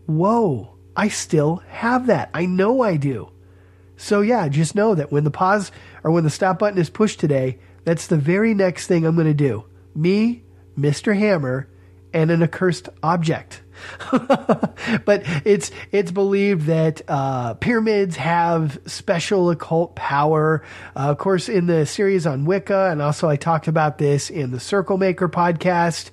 whoa, 0.06 0.76
I 0.96 1.08
still 1.08 1.64
have 1.70 2.08
that. 2.08 2.30
I 2.34 2.46
know 2.46 2.82
I 2.82 2.98
do. 2.98 3.32
So 3.98 4.22
yeah, 4.22 4.48
just 4.48 4.76
know 4.76 4.96
that 4.96 5.12
when 5.12 5.24
the 5.26 5.32
pause 5.32 5.72
or 6.04 6.12
when 6.12 6.24
the 6.24 6.30
stop 6.30 6.60
button 6.60 6.80
is 6.80 6.90
pushed 6.90 7.20
today, 7.20 7.60
that's 7.84 8.08
the 8.08 8.18
very 8.18 8.54
next 8.54 8.88
thing 8.88 9.06
I'm 9.06 9.16
going 9.16 9.28
to 9.28 9.34
do. 9.34 9.66
Me, 9.96 10.44
Mr. 10.78 11.18
Hammer, 11.18 11.68
and 12.14 12.32
an 12.32 12.42
accursed 12.42 12.90
object. 13.04 13.62
but 15.06 15.24
it's 15.46 15.72
it's 15.92 16.12
believed 16.12 16.66
that 16.68 17.02
uh, 17.08 17.54
pyramids 17.56 18.16
have 18.16 18.80
special 18.86 19.50
occult 19.50 19.96
power. 19.96 20.64
Uh, 20.96 21.10
of 21.10 21.18
course, 21.18 21.50
in 21.50 21.68
the 21.68 21.86
series 21.86 22.26
on 22.26 22.46
Wicca, 22.46 22.90
and 22.92 23.02
also 23.02 23.28
I 23.30 23.36
talked 23.36 23.68
about 23.68 23.98
this 23.98 24.30
in 24.30 24.52
the 24.52 24.60
Circle 24.60 24.98
Maker 24.98 25.30
podcast. 25.30 26.12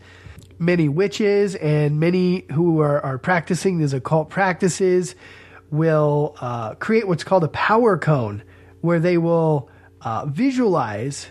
Many 0.59 0.89
witches 0.89 1.55
and 1.57 2.01
many 2.01 2.47
who 2.53 2.81
are, 2.81 3.05
are 3.05 3.19
practicing 3.19 3.79
these 3.79 3.93
occult 3.93 4.31
practices 4.31 5.15
will 5.71 6.35
uh, 6.41 6.75
create 6.77 7.07
what's 7.07 7.25
called 7.25 7.45
a 7.45 7.49
power 7.49 7.99
cone, 7.99 8.43
where 8.81 8.99
they 8.99 9.19
will 9.19 9.69
uh, 10.01 10.25
visualize 10.27 11.27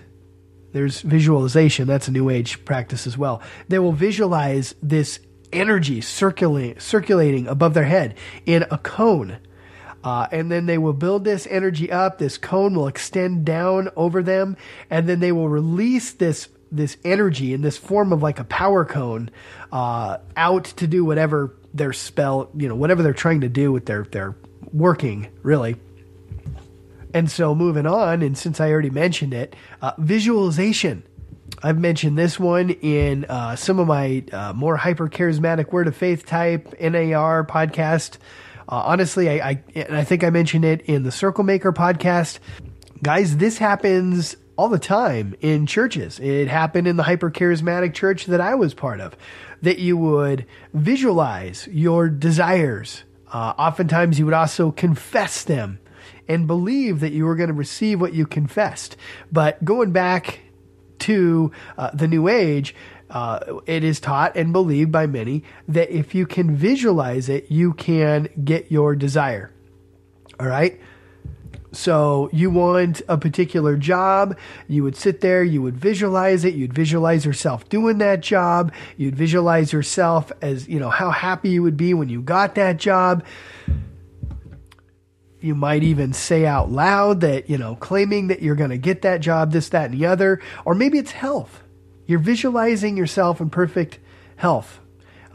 there's 0.75 0.99
visualization. 0.99 1.87
That's 1.87 2.09
a 2.09 2.11
new 2.11 2.29
age 2.29 2.65
practice 2.65 3.07
as 3.07 3.17
well. 3.17 3.41
They 3.69 3.79
will 3.79 3.93
visualize 3.93 4.75
this 4.83 5.19
energy 5.55 6.01
circulating, 6.01 6.79
circulating 6.79 7.47
above 7.47 7.73
their 7.73 7.85
head 7.85 8.15
in 8.45 8.65
a 8.69 8.77
cone. 8.77 9.37
Uh, 10.03 10.27
and 10.31 10.51
then 10.51 10.67
they 10.67 10.77
will 10.77 10.93
build 10.93 11.23
this 11.23 11.47
energy 11.49 11.91
up. 11.91 12.19
This 12.19 12.37
cone 12.37 12.75
will 12.75 12.87
extend 12.87 13.43
down 13.43 13.89
over 13.95 14.21
them, 14.21 14.55
and 14.89 15.09
then 15.09 15.19
they 15.19 15.31
will 15.31 15.49
release 15.49 16.11
this 16.11 16.47
this 16.71 16.97
energy 17.05 17.53
in 17.53 17.61
this 17.61 17.77
form 17.77 18.11
of 18.11 18.21
like 18.21 18.39
a 18.39 18.43
power 18.43 18.85
cone 18.85 19.29
uh, 19.71 20.17
out 20.35 20.65
to 20.65 20.87
do 20.87 21.05
whatever 21.05 21.55
their 21.73 21.93
spell, 21.93 22.49
you 22.55 22.67
know, 22.67 22.75
whatever 22.75 23.01
they're 23.01 23.13
trying 23.13 23.41
to 23.41 23.49
do 23.49 23.71
with 23.71 23.87
their 23.87 24.03
their 24.03 24.35
working 24.71 25.27
really. 25.41 25.75
And 27.15 27.31
so 27.31 27.55
moving 27.55 27.87
on, 27.87 28.21
and 28.21 28.37
since 28.37 28.59
I 28.59 28.69
already 28.71 28.89
mentioned 28.89 29.33
it, 29.33 29.55
uh, 29.81 29.93
visualization. 29.97 31.03
I've 31.63 31.79
mentioned 31.79 32.17
this 32.17 32.39
one 32.39 32.69
in 32.69 33.25
uh, 33.25 33.55
some 33.55 33.79
of 33.79 33.87
my 33.87 34.23
uh, 34.31 34.53
more 34.53 34.77
hyper 34.77 35.09
charismatic 35.09 35.71
word 35.71 35.87
of 35.87 35.95
faith 35.95 36.25
type 36.25 36.73
NAR 36.79 37.45
podcast. 37.45 38.17
Uh, 38.67 38.83
honestly, 38.85 39.29
I, 39.29 39.49
I, 39.49 39.63
and 39.75 39.95
I 39.95 40.03
think 40.03 40.23
I 40.23 40.29
mentioned 40.29 40.65
it 40.65 40.81
in 40.81 41.03
the 41.03 41.11
Circle 41.11 41.43
Maker 41.43 41.71
podcast. 41.71 42.39
Guys, 43.01 43.37
this 43.37 43.57
happens 43.57 44.35
all 44.57 44.69
the 44.69 44.79
time 44.79 45.35
in 45.41 45.65
churches. 45.65 46.19
It 46.19 46.47
happened 46.47 46.87
in 46.87 46.97
the 46.97 47.03
hyper 47.03 47.29
charismatic 47.29 47.93
church 47.93 48.25
that 48.25 48.41
I 48.41 48.55
was 48.55 48.73
part 48.73 48.99
of. 48.99 49.15
That 49.61 49.79
you 49.79 49.97
would 49.97 50.45
visualize 50.73 51.67
your 51.71 52.09
desires. 52.09 53.03
Uh, 53.31 53.53
oftentimes, 53.57 54.19
you 54.19 54.25
would 54.25 54.33
also 54.33 54.71
confess 54.71 55.43
them 55.43 55.79
and 56.27 56.47
believe 56.47 56.99
that 57.01 57.11
you 57.11 57.25
were 57.25 57.35
going 57.35 57.49
to 57.49 57.53
receive 57.53 58.01
what 58.01 58.13
you 58.13 58.25
confessed. 58.25 58.97
But 59.31 59.63
going 59.63 59.91
back 59.91 60.39
to 61.05 61.51
uh, 61.77 61.91
the 61.93 62.07
New 62.07 62.27
Age, 62.27 62.75
uh, 63.09 63.39
it 63.65 63.83
is 63.83 63.99
taught 63.99 64.35
and 64.35 64.51
believed 64.51 64.91
by 64.91 65.05
many 65.07 65.43
that 65.67 65.89
if 65.91 66.15
you 66.15 66.25
can 66.25 66.55
visualize 66.55 67.29
it, 67.29 67.49
you 67.49 67.73
can 67.73 68.27
get 68.43 68.71
your 68.71 68.95
desire. 68.95 69.51
All 70.39 70.47
right. 70.47 70.79
So 71.71 72.29
you 72.31 72.49
want 72.49 73.01
a 73.07 73.17
particular 73.17 73.75
job, 73.75 74.37
you 74.67 74.83
would 74.83 74.95
sit 74.95 75.19
there, 75.21 75.43
you 75.43 75.61
would 75.61 75.77
visualize 75.77 76.45
it, 76.45 76.53
you'd 76.55 76.73
visualize 76.73 77.25
yourself 77.25 77.67
doing 77.67 77.97
that 77.97 78.21
job, 78.21 78.71
you'd 78.97 79.15
visualize 79.15 79.73
yourself 79.73 80.31
as, 80.41 80.67
you 80.67 80.79
know, 80.79 80.89
how 80.89 81.11
happy 81.11 81.49
you 81.49 81.61
would 81.63 81.77
be 81.77 81.93
when 81.93 82.07
you 82.07 82.21
got 82.21 82.55
that 82.55 82.77
job. 82.77 83.25
You 85.45 85.53
might 85.53 85.83
even 85.83 86.11
say 86.11 86.47
out 86.47 86.71
loud 86.71 87.21
that, 87.21 87.51
you 87.51 87.59
know, 87.59 87.75
claiming 87.75 88.29
that 88.29 88.41
you're 88.41 88.55
going 88.55 88.71
to 88.71 88.79
get 88.79 89.03
that 89.03 89.21
job, 89.21 89.51
this, 89.51 89.69
that, 89.69 89.91
and 89.91 89.93
the 89.93 90.07
other. 90.07 90.41
Or 90.65 90.73
maybe 90.73 90.97
it's 90.97 91.11
health. 91.11 91.61
You're 92.07 92.17
visualizing 92.17 92.97
yourself 92.97 93.39
in 93.39 93.51
perfect 93.51 93.99
health. 94.37 94.79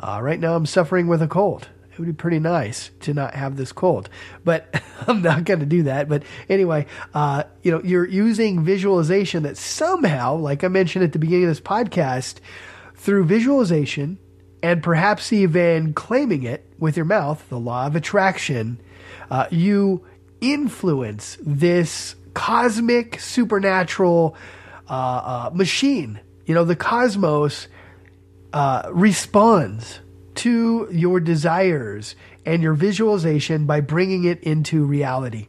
Uh, 0.01 0.19
right 0.21 0.41
now, 0.41 0.57
I'm 0.57 0.67
suffering 0.67 1.07
with 1.07 1.23
a 1.23 1.29
cold. 1.29 1.69
It 1.93 1.99
would 2.01 2.07
be 2.07 2.13
pretty 2.13 2.41
nice 2.41 2.91
to 3.03 3.15
not 3.15 3.35
have 3.35 3.57
this 3.57 3.71
cold, 3.71 4.09
but 4.43 4.83
I'm 5.07 5.23
not 5.23 5.45
going 5.45 5.61
to 5.61 5.67
do 5.67 5.85
that. 5.85 6.09
But 6.09 6.25
anyway, 6.49 6.87
uh, 7.15 7.45
you 7.63 7.71
know, 7.71 7.81
you're 7.85 8.05
using 8.05 8.65
visualization 8.65 9.45
that 9.45 9.59
somehow, 9.59 10.35
like 10.35 10.65
I 10.65 10.69
mentioned 10.69 11.05
at 11.05 11.13
the 11.13 11.21
beginning 11.21 11.45
of 11.45 11.51
this 11.51 11.61
podcast, 11.61 12.41
through 12.97 13.27
visualization 13.27 14.19
and 14.61 14.83
perhaps 14.83 15.33
even 15.33 15.95
claiming 15.95 16.43
it 16.43 16.67
with 16.81 16.97
your 16.97 17.07
mouth, 17.07 17.49
the 17.49 17.61
law 17.61 17.87
of 17.87 17.95
attraction 17.95 18.81
uh, 19.31 19.47
you 19.51 20.05
influence 20.41 21.37
this 21.41 22.15
cosmic 22.35 23.21
supernatural 23.21 24.37
uh, 24.89 24.93
uh, 24.93 25.51
machine. 25.53 26.21
You 26.47 26.55
know, 26.55 26.65
the 26.65 26.77
cosmos 26.77 27.69
uh, 28.53 28.91
responds 28.93 30.01
to 30.37 30.89
your 30.91 31.21
desires 31.21 32.17
and 32.47 32.63
your 32.63 32.75
visualization 32.75 33.67
by 33.67 33.81
bringing 33.81 34.25
it 34.25 34.43
into 34.43 34.85
reality. 34.85 35.49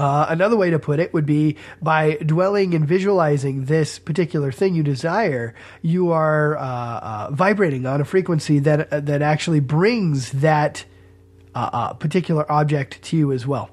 Uh, 0.00 0.24
another 0.30 0.56
way 0.56 0.70
to 0.70 0.78
put 0.78 0.98
it 0.98 1.12
would 1.12 1.26
be 1.26 1.56
by 1.82 2.14
dwelling 2.24 2.72
and 2.72 2.88
visualizing 2.88 3.66
this 3.66 3.98
particular 3.98 4.50
thing 4.50 4.74
you 4.74 4.82
desire, 4.82 5.54
you 5.82 6.10
are 6.10 6.56
uh, 6.56 6.62
uh, 6.62 7.30
vibrating 7.32 7.84
on 7.84 8.00
a 8.00 8.04
frequency 8.06 8.58
that 8.60 8.90
uh, 8.90 9.00
that 9.00 9.20
actually 9.20 9.60
brings 9.60 10.32
that 10.32 10.86
uh, 11.54 11.92
particular 11.94 12.50
object 12.50 13.02
to 13.02 13.16
you 13.16 13.32
as 13.32 13.46
well. 13.46 13.70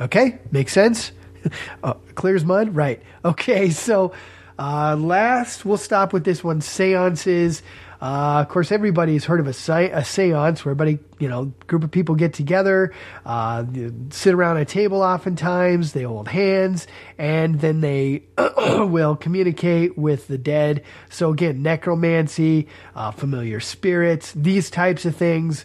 Okay, 0.00 0.38
makes 0.50 0.72
sense. 0.72 1.12
uh, 1.82 1.94
clear 2.14 2.36
as 2.36 2.44
mud, 2.44 2.74
right? 2.74 3.02
Okay, 3.24 3.70
so 3.70 4.12
uh, 4.58 4.96
last 4.96 5.64
we'll 5.64 5.76
stop 5.76 6.12
with 6.12 6.24
this 6.24 6.42
one: 6.42 6.60
seances. 6.60 7.62
Uh, 8.00 8.42
of 8.42 8.48
course, 8.48 8.70
everybody's 8.70 9.24
heard 9.24 9.40
of 9.40 9.48
a, 9.48 9.52
se- 9.52 9.90
a 9.90 10.04
seance 10.04 10.64
where 10.64 10.70
everybody, 10.70 11.00
you 11.18 11.28
know, 11.28 11.52
group 11.66 11.82
of 11.82 11.90
people 11.90 12.14
get 12.14 12.32
together, 12.32 12.92
uh, 13.26 13.64
sit 14.10 14.34
around 14.34 14.56
a 14.58 14.64
table 14.64 15.02
oftentimes, 15.02 15.94
they 15.94 16.04
hold 16.04 16.28
hands, 16.28 16.86
and 17.18 17.60
then 17.60 17.80
they 17.80 18.22
will 18.56 19.16
communicate 19.16 19.98
with 19.98 20.28
the 20.28 20.38
dead. 20.38 20.84
So 21.10 21.32
again, 21.32 21.62
necromancy, 21.62 22.68
uh, 22.94 23.10
familiar 23.10 23.58
spirits, 23.58 24.32
these 24.32 24.70
types 24.70 25.04
of 25.04 25.16
things. 25.16 25.64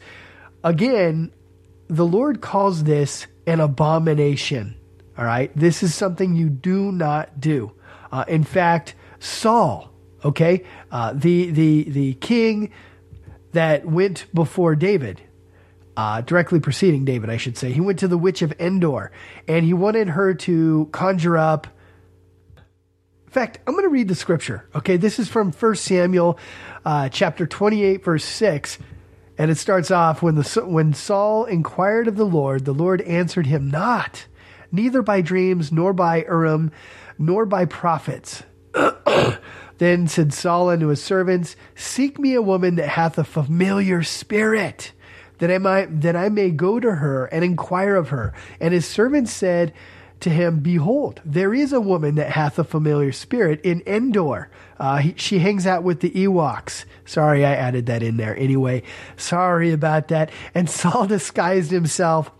Again, 0.64 1.32
the 1.88 2.06
Lord 2.06 2.42
calls 2.42 2.84
this 2.84 3.28
an 3.46 3.60
abomination. 3.60 4.76
All 5.18 5.26
right. 5.26 5.52
This 5.56 5.84
is 5.84 5.94
something 5.94 6.36
you 6.36 6.50
do 6.50 6.92
not 6.92 7.40
do. 7.40 7.74
Uh, 8.12 8.26
in 8.28 8.44
fact, 8.44 8.96
Saul, 9.20 9.92
okay, 10.24 10.64
uh, 10.92 11.14
the, 11.14 11.52
the, 11.52 11.84
the 11.84 12.14
king 12.16 12.72
that 13.52 13.86
went 13.86 14.26
before 14.34 14.76
David, 14.76 15.22
uh, 15.96 16.22
directly 16.22 16.60
preceding 16.60 17.06
David, 17.06 17.30
I 17.30 17.38
should 17.38 17.58
say, 17.58 17.72
he 17.72 17.82
went 17.82 18.00
to 18.00 18.08
the 18.08 18.18
witch 18.18 18.42
of 18.42 18.54
Endor 18.60 19.12
and 19.48 19.66
he 19.66 19.74
wanted 19.74 20.10
her 20.10 20.34
to 20.34 20.90
conjure 20.92 21.38
up. 21.38 21.68
In 23.28 23.32
fact, 23.32 23.60
I'm 23.66 23.74
going 23.74 23.86
to 23.86 23.90
read 23.90 24.08
the 24.08 24.16
scripture. 24.16 24.68
Okay. 24.76 24.98
This 24.98 25.20
is 25.20 25.28
from 25.28 25.52
1 25.52 25.76
Samuel 25.76 26.40
uh, 26.86 27.10
chapter 27.10 27.46
28, 27.46 28.04
verse 28.04 28.26
6. 28.26 28.78
And 29.38 29.50
it 29.50 29.58
starts 29.58 29.90
off 29.90 30.22
when 30.22 30.36
the 30.36 30.64
when 30.66 30.94
Saul 30.94 31.46
inquired 31.46 32.08
of 32.08 32.18
the 32.18 32.26
Lord, 32.26 32.66
the 32.66 32.74
Lord 32.74 33.02
answered 33.02 33.48
him 33.48 33.70
not, 33.70 34.28
neither 34.72 35.02
by 35.02 35.22
dreams, 35.22 35.72
nor 35.72 35.92
by 35.94 36.24
Urim, 36.24 36.72
nor 37.18 37.46
by 37.46 37.66
prophets. 37.66 38.44
then 39.78 40.08
said 40.08 40.34
Saul 40.34 40.70
unto 40.70 40.88
his 40.88 41.04
servants, 41.04 41.56
Seek 41.76 42.20
me 42.20 42.36
a 42.36 42.42
woman 42.42 42.76
that 42.76 42.90
hath 42.90 43.18
a 43.18 43.24
familiar 43.24 44.04
spirit, 44.04 44.92
that 45.40 45.52
I 45.52 45.58
might 45.58 46.02
that 46.02 46.16
I 46.16 46.30
may 46.30 46.52
go 46.52 46.80
to 46.80 46.96
her 46.96 47.26
and 47.26 47.44
inquire 47.44 47.96
of 47.96 48.10
her. 48.10 48.34
And 48.60 48.74
his 48.74 48.86
servants 48.86 49.34
said 49.34 49.74
to 50.24 50.30
him, 50.30 50.60
Behold, 50.60 51.22
there 51.26 51.54
is 51.54 51.74
a 51.74 51.82
woman 51.82 52.16
that 52.16 52.32
hath 52.32 52.58
a 52.58 52.64
familiar 52.64 53.12
spirit 53.12 53.62
in 53.62 53.84
Endor. 53.86 54.50
Uh, 54.80 54.98
he, 54.98 55.14
she 55.18 55.40
hangs 55.40 55.68
out 55.68 55.84
with 55.84 56.00
the 56.00 56.12
Ewoks. 56.12 56.86
Sorry, 57.06 57.46
I 57.46 57.52
added 57.54 57.86
that 57.88 58.02
in 58.02 58.18
there. 58.18 58.36
Anyway, 58.38 58.84
sorry 59.18 59.72
about 59.72 60.08
that. 60.08 60.32
And 60.56 60.70
Saul 60.70 61.08
disguised 61.08 61.72
himself 61.72 62.32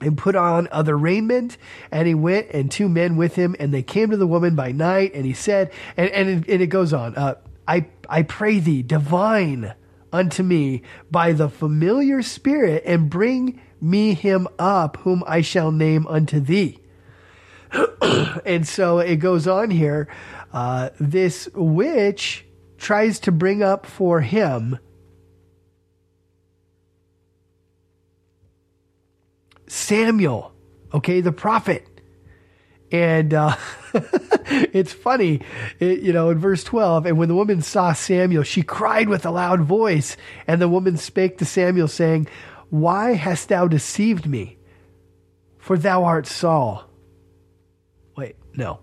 and 0.00 0.16
put 0.16 0.34
on 0.34 0.66
other 0.72 0.96
raiment 0.96 1.58
and 1.90 2.08
he 2.08 2.14
went 2.14 2.48
and 2.50 2.70
two 2.70 2.88
men 2.88 3.16
with 3.16 3.34
him 3.34 3.54
and 3.60 3.72
they 3.72 3.82
came 3.82 4.10
to 4.10 4.16
the 4.16 4.26
woman 4.26 4.56
by 4.56 4.72
night 4.72 5.12
and 5.14 5.26
he 5.26 5.34
said 5.34 5.70
and 5.94 6.08
and 6.12 6.28
it, 6.30 6.48
and 6.48 6.62
it 6.62 6.68
goes 6.68 6.94
on 6.94 7.14
uh, 7.16 7.34
i 7.68 7.84
i 8.08 8.22
pray 8.22 8.58
thee 8.58 8.80
divine 8.80 9.74
unto 10.10 10.42
me 10.42 10.80
by 11.10 11.32
the 11.32 11.50
familiar 11.50 12.22
spirit 12.22 12.82
and 12.86 13.10
bring 13.10 13.60
me 13.78 14.14
him 14.14 14.48
up 14.58 14.96
whom 15.02 15.22
i 15.26 15.42
shall 15.42 15.70
name 15.70 16.06
unto 16.06 16.40
thee 16.40 16.78
and 18.44 18.66
so 18.66 18.98
it 18.98 19.16
goes 19.16 19.46
on 19.46 19.70
here. 19.70 20.08
Uh, 20.52 20.90
this 20.98 21.48
witch 21.54 22.44
tries 22.78 23.20
to 23.20 23.32
bring 23.32 23.62
up 23.62 23.86
for 23.86 24.20
him 24.20 24.78
Samuel, 29.70 30.52
okay, 30.92 31.20
the 31.20 31.32
prophet. 31.32 31.86
And 32.90 33.32
uh, 33.32 33.54
it's 33.94 34.92
funny, 34.92 35.42
it, 35.78 36.00
you 36.00 36.12
know, 36.12 36.30
in 36.30 36.38
verse 36.38 36.64
12, 36.64 37.06
and 37.06 37.18
when 37.18 37.28
the 37.28 37.36
woman 37.36 37.62
saw 37.62 37.92
Samuel, 37.92 38.42
she 38.42 38.62
cried 38.62 39.08
with 39.08 39.24
a 39.24 39.30
loud 39.30 39.60
voice. 39.60 40.16
And 40.48 40.60
the 40.60 40.68
woman 40.68 40.96
spake 40.96 41.38
to 41.38 41.44
Samuel, 41.44 41.86
saying, 41.86 42.26
Why 42.68 43.12
hast 43.12 43.48
thou 43.48 43.68
deceived 43.68 44.26
me? 44.26 44.58
For 45.58 45.78
thou 45.78 46.02
art 46.02 46.26
Saul. 46.26 46.89
No. 48.56 48.80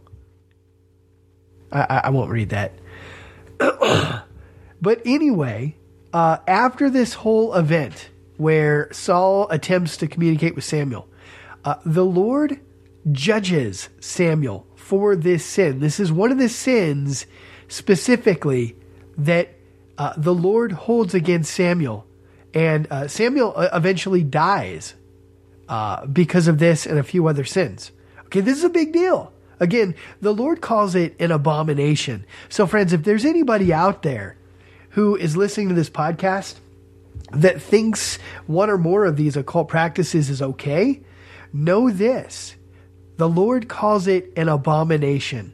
I, 1.72 2.02
I 2.06 2.10
won't 2.10 2.32
read 2.32 2.50
that. 2.50 2.74
but 4.82 5.02
anyway, 5.06 5.76
uh, 6.14 6.38
after 6.48 6.90
this 6.90 7.14
whole 7.14 7.54
event 7.54 8.10
where 8.38 8.92
Saul 8.92 9.50
attempts 9.50 9.98
to 9.98 10.08
communicate 10.08 10.56
with 10.56 10.64
Samuel, 10.64 11.08
uh, 11.66 11.76
the 11.86 12.06
Lord 12.06 12.60
judges 13.12 13.90
Samuel 14.00 14.66
for 14.76 15.16
this 15.16 15.46
sin. 15.46 15.80
This 15.80 16.00
is 16.00 16.12
one 16.12 16.32
of 16.32 16.38
the 16.38 16.50
sins 16.50 17.26
specifically 17.68 18.76
that 19.18 19.50
uh, 19.98 20.14
the 20.16 20.34
Lord 20.34 20.72
holds 20.72 21.14
against 21.14 21.54
Samuel. 21.54 22.06
And 22.54 22.88
uh, 22.90 23.08
Samuel 23.08 23.54
uh, 23.56 23.70
eventually 23.74 24.24
dies 24.24 24.94
uh, 25.68 26.06
because 26.06 26.48
of 26.48 26.60
this 26.60 26.86
and 26.86 26.98
a 26.98 27.04
few 27.04 27.28
other 27.28 27.44
sins. 27.44 27.92
Okay, 28.26 28.42
this 28.42 28.58
is 28.58 28.64
a 28.64 28.70
big 28.70 28.94
deal. 28.94 29.34
Again, 29.60 29.96
the 30.22 30.34
Lord 30.34 30.62
calls 30.62 30.96
it 30.96 31.16
an 31.20 31.32
abomination. 31.32 32.26
So, 32.50 32.68
friends, 32.68 32.94
if 32.94 33.04
there's 33.04 33.26
anybody 33.26 33.74
out 33.74 34.04
there 34.04 34.38
who 34.92 35.16
is 35.16 35.36
listening 35.36 35.70
to 35.70 35.76
this 35.76 35.90
podcast 35.90 36.56
that 37.32 37.62
thinks 37.62 38.18
one 38.46 38.70
or 38.70 38.78
more 38.78 39.06
of 39.06 39.18
these 39.18 39.36
occult 39.36 39.68
practices 39.68 40.30
is 40.30 40.42
okay, 40.42 41.02
know 41.54 41.90
this 41.90 42.56
the 43.18 43.28
Lord 43.28 43.68
calls 43.68 44.08
it 44.08 44.32
an 44.38 44.48
abomination. 44.48 45.54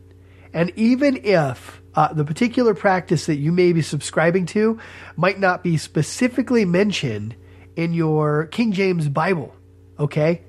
And 0.54 0.72
even 0.76 1.22
if 1.24 1.82
uh, 1.96 2.14
the 2.14 2.26
particular 2.26 2.74
practice 2.74 3.26
that 3.28 3.38
you 3.38 3.52
may 3.52 3.72
be 3.72 3.82
subscribing 3.82 4.46
to 4.48 4.80
might 5.16 5.40
not 5.40 5.64
be 5.64 5.78
specifically 5.78 6.66
mentioned 6.66 7.36
in 7.76 7.94
your 7.94 8.48
King 8.48 8.72
James 8.72 9.08
Bible, 9.08 9.56
okay? 9.98 10.42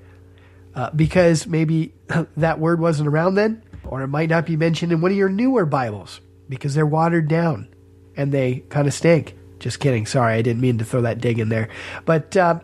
Uh, 0.75 0.91
because 0.91 1.47
maybe 1.47 1.93
that 2.37 2.59
word 2.59 2.79
wasn't 2.79 3.07
around 3.07 3.35
then, 3.35 3.63
or 3.85 4.01
it 4.01 4.07
might 4.07 4.29
not 4.29 4.45
be 4.45 4.57
mentioned 4.57 4.91
in 4.91 5.01
one 5.01 5.11
of 5.11 5.17
your 5.17 5.29
newer 5.29 5.65
Bibles 5.65 6.19
because 6.49 6.75
they're 6.75 6.85
watered 6.85 7.27
down 7.27 7.73
and 8.17 8.31
they 8.31 8.59
kind 8.69 8.87
of 8.87 8.93
stink. 8.93 9.35
Just 9.59 9.79
kidding. 9.79 10.05
Sorry, 10.05 10.33
I 10.33 10.41
didn't 10.41 10.61
mean 10.61 10.77
to 10.77 10.85
throw 10.85 11.01
that 11.01 11.21
dig 11.21 11.39
in 11.39 11.49
there. 11.49 11.69
But 12.03 12.35
uh, 12.35 12.59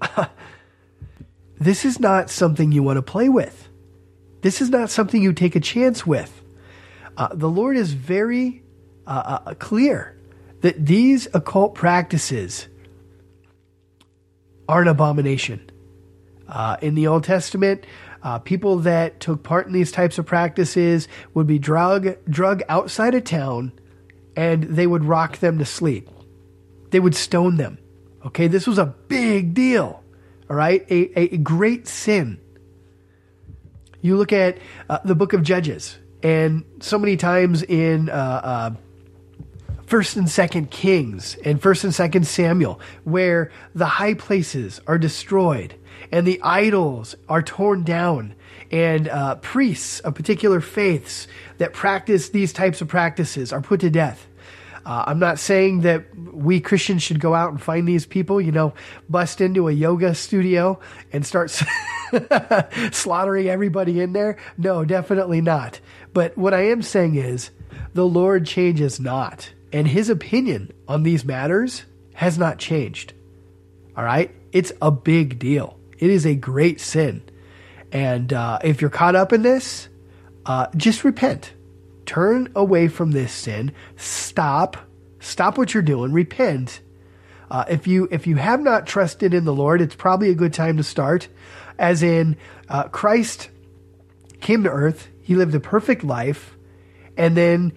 this 1.58 1.84
is 1.84 2.00
not 2.00 2.30
something 2.30 2.72
you 2.72 2.82
want 2.82 2.96
to 2.96 3.02
play 3.02 3.28
with. 3.28 3.68
This 4.42 4.60
is 4.60 4.70
not 4.70 4.90
something 4.90 5.22
you 5.22 5.32
take 5.32 5.56
a 5.56 5.60
chance 5.60 6.06
with. 6.06 6.42
Uh, 7.16 7.28
the 7.34 7.48
Lord 7.48 7.76
is 7.76 7.92
very 7.92 8.62
uh, 9.06 9.40
uh, 9.44 9.54
clear 9.54 10.16
that 10.60 10.86
these 10.86 11.28
occult 11.34 11.74
practices 11.74 12.68
are 14.68 14.80
an 14.80 14.88
abomination. 14.88 15.69
Uh, 16.50 16.76
in 16.82 16.94
the 16.94 17.06
Old 17.06 17.24
Testament, 17.24 17.86
uh, 18.22 18.38
people 18.38 18.78
that 18.80 19.20
took 19.20 19.42
part 19.42 19.66
in 19.66 19.72
these 19.72 19.92
types 19.92 20.18
of 20.18 20.26
practices 20.26 21.08
would 21.32 21.46
be 21.46 21.58
drug 21.58 22.16
drug 22.28 22.62
outside 22.68 23.14
of 23.14 23.24
town, 23.24 23.72
and 24.36 24.64
they 24.64 24.86
would 24.86 25.04
rock 25.04 25.38
them 25.38 25.58
to 25.58 25.64
sleep. 25.64 26.10
They 26.90 27.00
would 27.00 27.14
stone 27.14 27.56
them. 27.56 27.78
Okay, 28.26 28.48
this 28.48 28.66
was 28.66 28.78
a 28.78 28.86
big 29.08 29.54
deal 29.54 30.00
all 30.50 30.56
right? 30.56 30.84
A, 30.90 31.34
a 31.34 31.36
great 31.38 31.86
sin. 31.86 32.40
You 34.02 34.16
look 34.16 34.32
at 34.32 34.58
uh, 34.88 34.98
the 35.04 35.14
book 35.14 35.32
of 35.32 35.44
Judges, 35.44 35.96
and 36.22 36.64
so 36.80 36.98
many 36.98 37.16
times 37.16 37.62
in 37.62 38.10
uh, 38.10 38.40
uh, 38.42 38.70
First 39.86 40.16
and 40.16 40.28
Second 40.28 40.70
Kings 40.70 41.36
and 41.44 41.62
First 41.62 41.84
and 41.84 41.94
Second 41.94 42.26
Samuel, 42.26 42.80
where 43.04 43.52
the 43.74 43.86
high 43.86 44.14
places 44.14 44.80
are 44.88 44.98
destroyed 44.98 45.74
and 46.12 46.26
the 46.26 46.40
idols 46.42 47.14
are 47.28 47.42
torn 47.42 47.84
down, 47.84 48.34
and 48.70 49.08
uh, 49.08 49.36
priests 49.36 50.00
of 50.00 50.14
particular 50.14 50.60
faiths 50.60 51.26
that 51.58 51.72
practice 51.72 52.30
these 52.30 52.52
types 52.52 52.80
of 52.80 52.88
practices 52.88 53.52
are 53.52 53.60
put 53.60 53.80
to 53.80 53.90
death. 53.90 54.26
Uh, 54.84 55.04
I'm 55.06 55.18
not 55.18 55.38
saying 55.38 55.82
that 55.82 56.16
we 56.16 56.60
Christians 56.60 57.02
should 57.02 57.20
go 57.20 57.34
out 57.34 57.50
and 57.50 57.60
find 57.60 57.86
these 57.86 58.06
people, 58.06 58.40
you 58.40 58.52
know, 58.52 58.72
bust 59.08 59.40
into 59.40 59.68
a 59.68 59.72
yoga 59.72 60.14
studio 60.14 60.80
and 61.12 61.24
start 61.24 61.50
slaughtering 62.92 63.48
everybody 63.48 64.00
in 64.00 64.12
there. 64.12 64.38
No, 64.56 64.84
definitely 64.84 65.42
not. 65.42 65.80
But 66.14 66.36
what 66.36 66.54
I 66.54 66.70
am 66.70 66.82
saying 66.82 67.16
is 67.16 67.50
the 67.92 68.06
Lord 68.06 68.46
changes 68.46 68.98
not, 68.98 69.52
and 69.72 69.86
his 69.86 70.08
opinion 70.08 70.72
on 70.88 71.02
these 71.02 71.24
matters 71.24 71.84
has 72.14 72.38
not 72.38 72.58
changed. 72.58 73.12
All 73.96 74.04
right? 74.04 74.34
It's 74.52 74.72
a 74.80 74.90
big 74.90 75.38
deal. 75.38 75.79
It 76.00 76.10
is 76.10 76.26
a 76.26 76.34
great 76.34 76.80
sin. 76.80 77.22
And 77.92 78.32
uh, 78.32 78.58
if 78.64 78.80
you're 78.80 78.90
caught 78.90 79.14
up 79.14 79.32
in 79.32 79.42
this, 79.42 79.88
uh, 80.46 80.66
just 80.76 81.04
repent 81.04 81.52
turn 82.10 82.50
away 82.56 82.88
from 82.88 83.12
this 83.12 83.32
sin. 83.32 83.70
Stop. 83.94 84.76
Stop 85.20 85.56
what 85.56 85.72
you're 85.72 85.80
doing. 85.80 86.12
Repent. 86.12 86.80
Uh, 87.48 87.64
if 87.68 87.86
you 87.86 88.08
if 88.10 88.26
you 88.26 88.34
have 88.34 88.60
not 88.60 88.84
trusted 88.84 89.32
in 89.32 89.44
the 89.44 89.54
Lord, 89.54 89.80
it's 89.80 89.94
probably 89.94 90.30
a 90.30 90.34
good 90.34 90.52
time 90.52 90.76
to 90.78 90.82
start. 90.82 91.28
As 91.78 92.02
in, 92.02 92.36
uh, 92.68 92.88
Christ 92.88 93.48
came 94.40 94.64
to 94.64 94.70
earth. 94.70 95.08
He 95.22 95.36
lived 95.36 95.54
a 95.54 95.60
perfect 95.60 96.02
life, 96.02 96.56
and 97.16 97.36
then, 97.36 97.74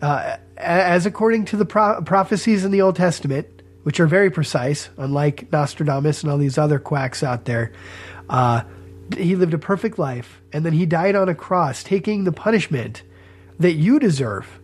uh, 0.00 0.36
as 0.56 1.04
according 1.04 1.46
to 1.46 1.56
the 1.56 1.64
pro- 1.64 2.00
prophecies 2.02 2.64
in 2.64 2.70
the 2.70 2.80
Old 2.80 2.94
Testament, 2.94 3.53
which 3.84 4.00
are 4.00 4.06
very 4.06 4.30
precise, 4.30 4.88
unlike 4.96 5.50
Nostradamus 5.52 6.22
and 6.22 6.32
all 6.32 6.38
these 6.38 6.58
other 6.58 6.78
quacks 6.78 7.22
out 7.22 7.44
there, 7.44 7.72
uh, 8.28 8.62
he 9.16 9.36
lived 9.36 9.54
a 9.54 9.58
perfect 9.58 9.98
life, 9.98 10.40
and 10.52 10.64
then 10.64 10.72
he 10.72 10.86
died 10.86 11.14
on 11.14 11.28
a 11.28 11.34
cross, 11.34 11.82
taking 11.82 12.24
the 12.24 12.32
punishment 12.32 13.02
that 13.58 13.74
you 13.74 13.98
deserve. 13.98 14.58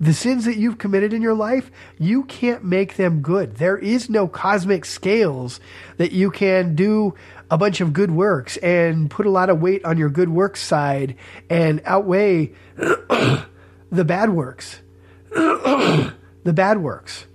The 0.00 0.14
sins 0.14 0.46
that 0.46 0.56
you've 0.56 0.78
committed 0.78 1.12
in 1.12 1.22
your 1.22 1.34
life, 1.34 1.70
you 1.98 2.24
can't 2.24 2.64
make 2.64 2.96
them 2.96 3.20
good. 3.20 3.56
There 3.56 3.78
is 3.78 4.10
no 4.10 4.26
cosmic 4.26 4.84
scales 4.84 5.60
that 5.98 6.10
you 6.10 6.30
can 6.30 6.74
do 6.74 7.14
a 7.50 7.58
bunch 7.58 7.80
of 7.80 7.92
good 7.92 8.10
works 8.10 8.56
and 8.56 9.10
put 9.10 9.26
a 9.26 9.30
lot 9.30 9.50
of 9.50 9.60
weight 9.60 9.84
on 9.84 9.98
your 9.98 10.08
good 10.08 10.30
works 10.30 10.60
side 10.60 11.16
and 11.48 11.82
outweigh 11.84 12.52
the 12.76 13.46
bad 13.90 14.30
works. 14.30 14.80
the 15.30 16.12
bad 16.44 16.78
works. 16.78 17.26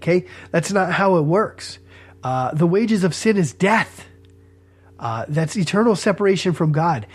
Okay? 0.00 0.26
That's 0.50 0.72
not 0.72 0.92
how 0.92 1.16
it 1.16 1.22
works. 1.22 1.78
Uh, 2.22 2.52
the 2.52 2.66
wages 2.66 3.04
of 3.04 3.14
sin 3.14 3.36
is 3.36 3.52
death. 3.52 4.06
Uh, 4.98 5.24
that's 5.28 5.56
eternal 5.56 5.96
separation 5.96 6.52
from 6.52 6.72
God 6.72 7.06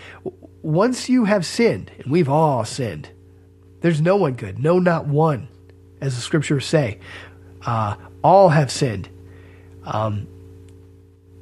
once 0.66 1.08
you 1.08 1.24
have 1.26 1.46
sinned, 1.46 1.92
and 1.96 2.10
we've 2.10 2.28
all 2.28 2.64
sinned, 2.64 3.08
there's 3.82 4.00
no 4.00 4.16
one 4.16 4.34
good, 4.34 4.58
no, 4.58 4.80
not 4.80 5.06
one, 5.06 5.46
as 6.00 6.16
the 6.16 6.20
scriptures 6.20 6.66
say. 6.66 6.98
Uh, 7.64 7.94
all 8.24 8.48
have 8.48 8.72
sinned. 8.72 9.08
Um, 9.84 10.26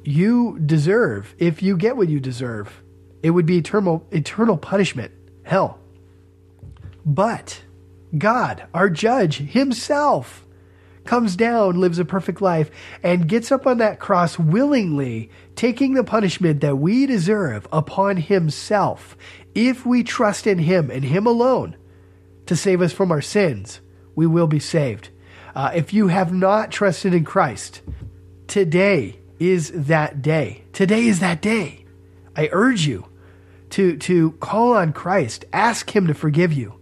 you 0.03 0.59
deserve, 0.59 1.33
if 1.39 1.63
you 1.63 1.75
get 1.75 1.97
what 1.97 2.07
you 2.07 2.19
deserve, 2.19 2.83
it 3.23 3.31
would 3.31 3.47
be 3.47 3.57
eternal, 3.57 4.05
eternal 4.11 4.57
punishment, 4.57 5.11
hell. 5.43 5.79
But 7.03 7.63
God, 8.15 8.67
our 8.75 8.91
judge 8.91 9.37
himself, 9.37 10.44
comes 11.05 11.35
down, 11.35 11.79
lives 11.79 11.99
a 11.99 12.05
perfect 12.05 12.41
life, 12.41 12.69
and 13.03 13.27
gets 13.27 13.51
up 13.51 13.65
on 13.65 13.77
that 13.77 13.99
cross 13.99 14.37
willingly, 14.37 15.29
taking 15.55 15.93
the 15.93 16.03
punishment 16.03 16.61
that 16.61 16.77
we 16.77 17.05
deserve 17.05 17.67
upon 17.71 18.17
himself. 18.17 19.15
If 19.53 19.85
we 19.85 20.03
trust 20.03 20.47
in 20.47 20.59
him 20.59 20.91
and 20.91 21.03
him 21.03 21.25
alone 21.25 21.77
to 22.47 22.55
save 22.55 22.81
us 22.81 22.93
from 22.93 23.11
our 23.11 23.21
sins, 23.21 23.79
we 24.15 24.27
will 24.27 24.47
be 24.47 24.59
saved. 24.59 25.09
Uh, 25.55 25.71
if 25.73 25.93
you 25.93 26.07
have 26.07 26.33
not 26.33 26.71
trusted 26.71 27.13
in 27.13 27.23
Christ, 27.23 27.81
today 28.47 29.19
is 29.39 29.71
that 29.73 30.21
day. 30.21 30.63
Today 30.73 31.07
is 31.07 31.19
that 31.19 31.41
day. 31.41 31.85
I 32.35 32.49
urge 32.51 32.85
you 32.85 33.07
to, 33.71 33.97
to 33.97 34.31
call 34.33 34.73
on 34.73 34.93
Christ, 34.93 35.45
ask 35.53 35.95
him 35.95 36.07
to 36.07 36.13
forgive 36.13 36.51
you 36.51 36.79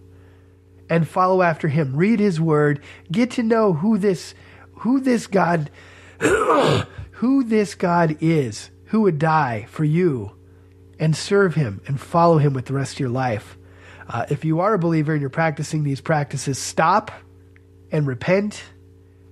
and 0.94 1.08
follow 1.08 1.42
after 1.42 1.68
him. 1.70 1.96
Read 1.96 2.20
his 2.20 2.40
word. 2.40 2.80
Get 3.12 3.32
to 3.32 3.44
know 3.44 3.74
who 3.74 3.98
this 3.98 4.36
who 4.74 5.00
this 5.00 5.26
God 5.26 5.72
who 6.20 7.44
this 7.44 7.74
God 7.74 8.18
is, 8.22 8.70
who 8.86 9.02
would 9.02 9.18
die 9.18 9.66
for 9.70 9.84
you 9.84 10.36
and 11.00 11.16
serve 11.16 11.56
him 11.56 11.82
and 11.88 12.00
follow 12.00 12.38
him 12.38 12.54
with 12.54 12.66
the 12.66 12.74
rest 12.74 12.94
of 12.94 13.00
your 13.00 13.10
life. 13.10 13.58
Uh, 14.08 14.26
if 14.30 14.46
you 14.46 14.60
are 14.60 14.76
a 14.76 14.80
believer 14.80 15.14
and 15.14 15.22
you're 15.22 15.32
practicing 15.32 15.84
these 15.84 16.00
practices, 16.00 16.60
stop 16.60 17.12
and 17.92 18.06
repent. 18.06 18.62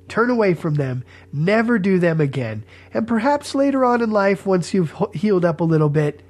turn 0.07 0.30
away 0.30 0.53
from 0.53 0.74
them, 0.74 1.03
never 1.32 1.78
do 1.78 1.99
them 1.99 2.20
again. 2.20 2.66
And 2.93 3.07
perhaps 3.07 3.53
later 3.53 3.86
on 3.86 4.01
in 4.01 4.09
life, 4.09 4.45
once 4.45 4.74
you've 4.74 4.93
healed 5.14 5.45
up 5.45 5.62
a 5.62 5.64
little 5.64 5.89
bit, 5.89 6.22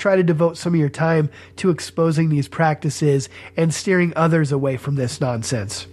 try 0.00 0.16
to 0.16 0.22
devote 0.22 0.56
some 0.56 0.74
of 0.74 0.80
your 0.80 0.88
time 0.88 1.30
to 1.56 1.70
exposing 1.70 2.28
these 2.28 2.48
practices 2.48 3.28
and 3.56 3.72
steering 3.72 4.12
others 4.16 4.50
away 4.50 4.76
from 4.76 4.96
this 4.96 5.20
nonsense. 5.20 5.86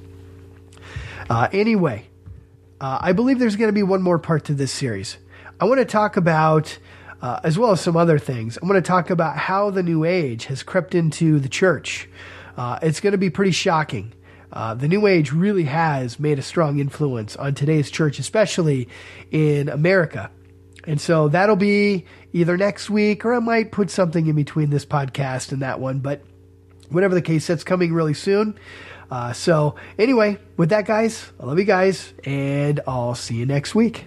Uh, 1.29 1.47
anyway, 1.51 2.07
uh, 2.79 2.97
I 3.01 3.11
believe 3.11 3.37
there's 3.37 3.55
going 3.55 3.69
to 3.69 3.73
be 3.73 3.83
one 3.83 4.01
more 4.01 4.17
part 4.17 4.45
to 4.45 4.53
this 4.53 4.71
series. 4.71 5.17
I 5.59 5.65
want 5.65 5.79
to 5.79 5.85
talk 5.85 6.17
about, 6.17 6.77
uh, 7.21 7.39
as 7.43 7.57
well 7.57 7.71
as 7.71 7.81
some 7.81 7.97
other 7.97 8.17
things, 8.17 8.57
I 8.61 8.65
want 8.65 8.83
to 8.83 8.87
talk 8.87 9.09
about 9.09 9.37
how 9.37 9.69
the 9.69 9.83
New 9.83 10.03
Age 10.03 10.45
has 10.45 10.63
crept 10.63 10.95
into 10.95 11.39
the 11.39 11.49
church. 11.49 12.09
Uh, 12.55 12.79
it's 12.81 12.99
going 12.99 13.11
to 13.11 13.17
be 13.17 13.29
pretty 13.29 13.51
shocking. 13.51 14.13
Uh, 14.53 14.73
the 14.73 14.87
New 14.87 15.05
Age 15.07 15.33
really 15.33 15.65
has 15.65 16.19
made 16.19 16.39
a 16.39 16.41
strong 16.41 16.79
influence 16.79 17.35
on 17.35 17.53
today's 17.53 17.91
church, 17.91 18.19
especially 18.19 18.87
in 19.31 19.67
America. 19.67 20.31
And 20.87 20.99
so 20.99 21.27
that'll 21.27 21.57
be 21.57 22.05
either 22.33 22.57
next 22.57 22.89
week 22.89 23.25
or 23.25 23.33
I 23.33 23.39
might 23.39 23.71
put 23.71 23.91
something 23.91 24.25
in 24.25 24.35
between 24.35 24.69
this 24.69 24.85
podcast 24.85 25.51
and 25.51 25.61
that 25.61 25.79
one. 25.79 25.99
But 25.99 26.23
whatever 26.89 27.13
the 27.13 27.21
case, 27.21 27.45
that's 27.45 27.65
coming 27.65 27.93
really 27.93 28.13
soon. 28.13 28.57
Uh, 29.11 29.33
so, 29.33 29.75
anyway, 29.99 30.37
with 30.57 30.69
that, 30.69 30.85
guys, 30.85 31.31
I 31.39 31.45
love 31.45 31.59
you 31.59 31.65
guys, 31.65 32.13
and 32.25 32.81
I'll 32.87 33.15
see 33.15 33.35
you 33.35 33.45
next 33.45 33.73
week. 33.73 34.05